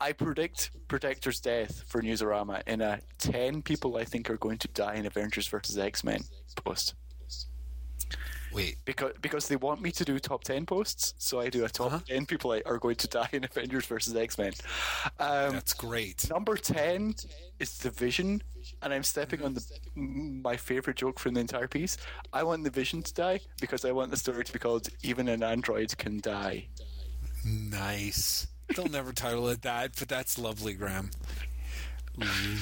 [0.00, 4.68] I predict Protector's death for Newsarama in a ten people I think are going to
[4.68, 6.22] die in Avengers versus X Men
[6.56, 6.94] post
[8.52, 8.76] Wait.
[8.84, 11.14] because because they want me to do top ten posts.
[11.18, 12.00] So I do a top Uh-huh.
[12.06, 14.52] ten people I are going to die in Avengers versus X Men.
[15.18, 16.28] Um, That's great.
[16.30, 17.14] Number 10
[17.58, 18.42] is the Vision,
[18.82, 19.64] and I'm stepping on the
[19.94, 21.96] my favorite joke from the entire piece.
[22.32, 25.28] I want the Vision to die because I want the story to be called Even
[25.28, 26.66] an Android Can Die.
[27.44, 28.46] Nice.
[28.74, 31.10] They'll never title it that, but that's lovely, Graeme.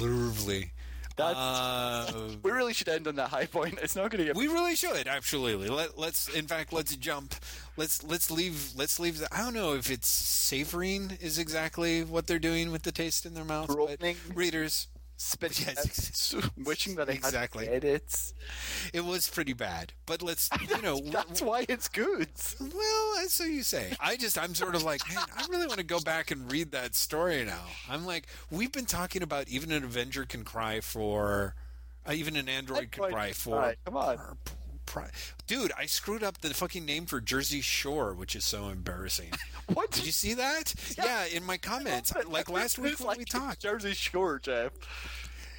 [0.00, 0.72] Lovely.
[1.18, 3.78] That's, Uh, we really should end on that high point.
[3.82, 4.36] It's not going to get.
[4.36, 5.68] we really should absolutely.
[5.68, 7.34] Let, let's, in fact, let's jump.
[7.76, 8.70] Let's let's leave.
[8.76, 9.18] Let's leave.
[9.18, 13.26] The, I don't know if it's savoring is exactly what they're doing with the taste
[13.26, 13.68] in their mouth.
[13.68, 14.00] But
[14.34, 14.86] readers,
[15.18, 16.34] spit Yes.
[16.64, 17.68] wishing that I Exactly.
[17.68, 18.32] edits.
[18.94, 19.92] it was pretty bad.
[20.06, 22.28] But let's, you know, That's why it's good.
[22.60, 23.94] Well, so you say.
[24.00, 26.72] I just, I'm sort of like, man, I really want to go back and read
[26.72, 27.64] that story now.
[27.90, 31.54] I'm like, we've been talking about even an Avenger can cry for,
[32.06, 33.56] uh, even an android can cry for.
[33.58, 33.74] cry.
[33.84, 34.18] Come on.
[34.88, 35.06] Pr- pr-
[35.46, 39.30] Dude, I screwed up the fucking name for Jersey Shore, which is so embarrassing.
[39.74, 40.72] What Did you see that?
[40.96, 43.60] Yeah, in my comments, like last week when like we talked.
[43.60, 44.72] Jersey Shore, Jeff.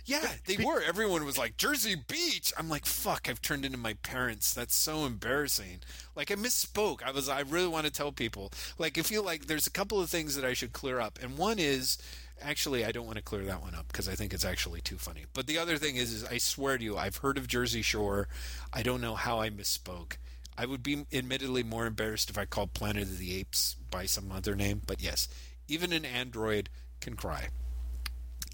[0.03, 0.81] Yeah, they were.
[0.81, 2.51] Everyone was like Jersey Beach.
[2.57, 3.27] I'm like, fuck.
[3.29, 4.51] I've turned into my parents.
[4.51, 5.81] That's so embarrassing.
[6.15, 7.03] Like I misspoke.
[7.05, 7.29] I was.
[7.29, 8.51] I really want to tell people.
[8.79, 11.37] Like I feel like there's a couple of things that I should clear up, and
[11.37, 11.99] one is
[12.41, 14.97] actually I don't want to clear that one up because I think it's actually too
[14.97, 15.25] funny.
[15.33, 18.27] But the other thing is, is I swear to you, I've heard of Jersey Shore.
[18.73, 20.17] I don't know how I misspoke.
[20.57, 24.31] I would be admittedly more embarrassed if I called Planet of the Apes by some
[24.31, 24.81] other name.
[24.85, 25.27] But yes,
[25.67, 27.47] even an android can cry.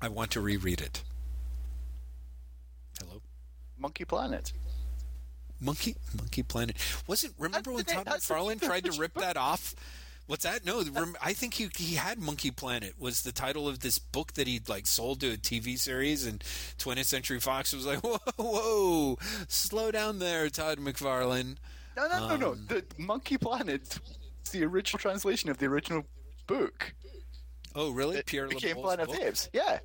[0.01, 1.03] I want to reread it.
[2.99, 3.21] Hello.
[3.77, 4.53] Monkey Planet.
[5.59, 6.75] Monkey Monkey Planet
[7.07, 7.33] wasn't.
[7.39, 9.73] Remember when Todd McFarlane tried to rip that off?
[10.27, 10.65] What's that?
[10.65, 14.33] No, rem- I think he he had Monkey Planet was the title of this book
[14.33, 16.39] that he'd like sold to a TV series, and
[16.79, 21.57] 20th Century Fox was like, "Whoa, whoa, slow down there, Todd McFarlane."
[21.95, 22.51] No, no, no, no.
[22.53, 23.99] Um, The Monkey Planet
[24.43, 26.05] is the original translation of the original
[26.47, 26.93] book.
[27.75, 28.17] Oh, really?
[28.17, 29.17] It Pierre became LeBeau's Planet of book?
[29.19, 29.49] the Apes.
[29.53, 29.79] Yeah.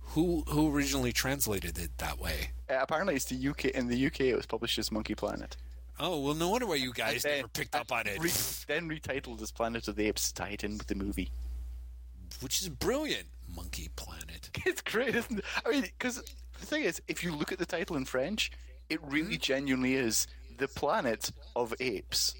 [0.00, 2.50] Who who originally translated it that way?
[2.70, 3.66] Uh, apparently, it's the UK.
[3.66, 5.56] In the UK, it was published as Monkey Planet.
[5.98, 8.30] Oh well, no wonder why you guys Then- never picked up on it, re-
[8.66, 11.30] then retitled as Planet of the Apes, tied in with the movie.
[12.40, 13.26] which is brilliant.
[13.54, 14.50] Monkey Planet.
[14.66, 15.44] It's great, isn't it?
[15.64, 16.16] I mean, because
[16.58, 18.50] the thing is, if you look at the title in French,
[18.88, 19.40] it really hmm?
[19.40, 20.26] genuinely is
[20.58, 22.34] the planet of apes.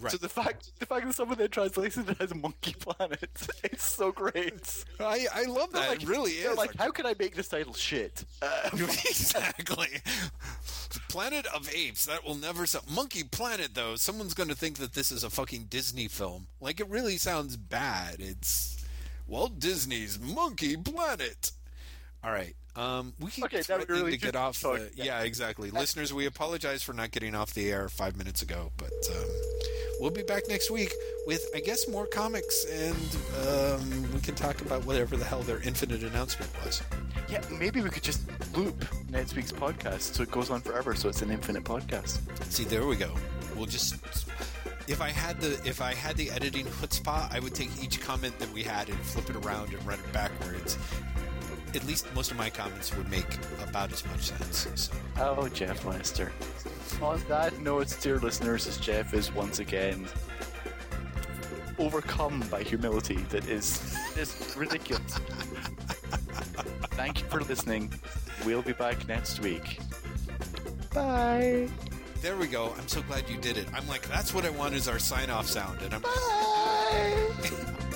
[0.00, 0.10] Right.
[0.10, 3.20] So the fact the fact that someone then translates it as Monkey Planet,
[3.64, 4.84] it's so great.
[4.98, 5.88] I, I love that.
[5.88, 6.56] Like, it really is.
[6.56, 8.24] Like, how can I make this title shit?
[8.40, 9.88] Uh, exactly.
[11.08, 12.06] Planet of Apes.
[12.06, 12.84] That will never sound.
[12.90, 13.96] Monkey Planet, though.
[13.96, 16.46] Someone's going to think that this is a fucking Disney film.
[16.60, 18.16] Like it really sounds bad.
[18.18, 18.84] It's
[19.26, 21.52] Walt Disney's Monkey Planet.
[22.24, 22.54] All right.
[22.76, 24.60] Um, we keep Okay, now we threatening really to get off.
[24.60, 25.04] talk- The, yeah.
[25.04, 25.20] yeah.
[25.22, 25.70] exactly.
[25.70, 29.26] Listeners, we apologize for not getting off the air five minutes ago, but um,
[30.00, 30.92] we'll be back next week
[31.26, 33.16] with, I guess, more comics, and
[33.46, 36.82] um, we can talk about whatever the hell their infinite announcement was.
[37.28, 38.22] yeah, maybe we could just
[38.56, 42.20] loop next week's podcast so it goes on forever, so it's an infinite podcast.
[42.52, 43.14] See, there we go.
[43.56, 43.96] We'll just
[44.88, 48.38] if I had the if I had the editing chutzpah, I would take each comment
[48.38, 50.78] that we had and flip it around and run it backwards.
[51.74, 54.68] At least most of my comments would make about as much sense.
[54.74, 56.32] So Oh, Jeff Lester.
[57.00, 60.06] On that note, dear listeners, as Jeff is once again
[61.78, 65.14] overcome by humility that is just ridiculous.
[66.92, 67.90] Thank you for listening.
[68.44, 69.78] We'll be back next week.
[70.92, 71.68] Bye.
[72.20, 72.74] there we go.
[72.76, 73.66] I'm so glad you did it.
[73.72, 77.28] I'm like, that's what I want is our sign off sound, and I'm Bye.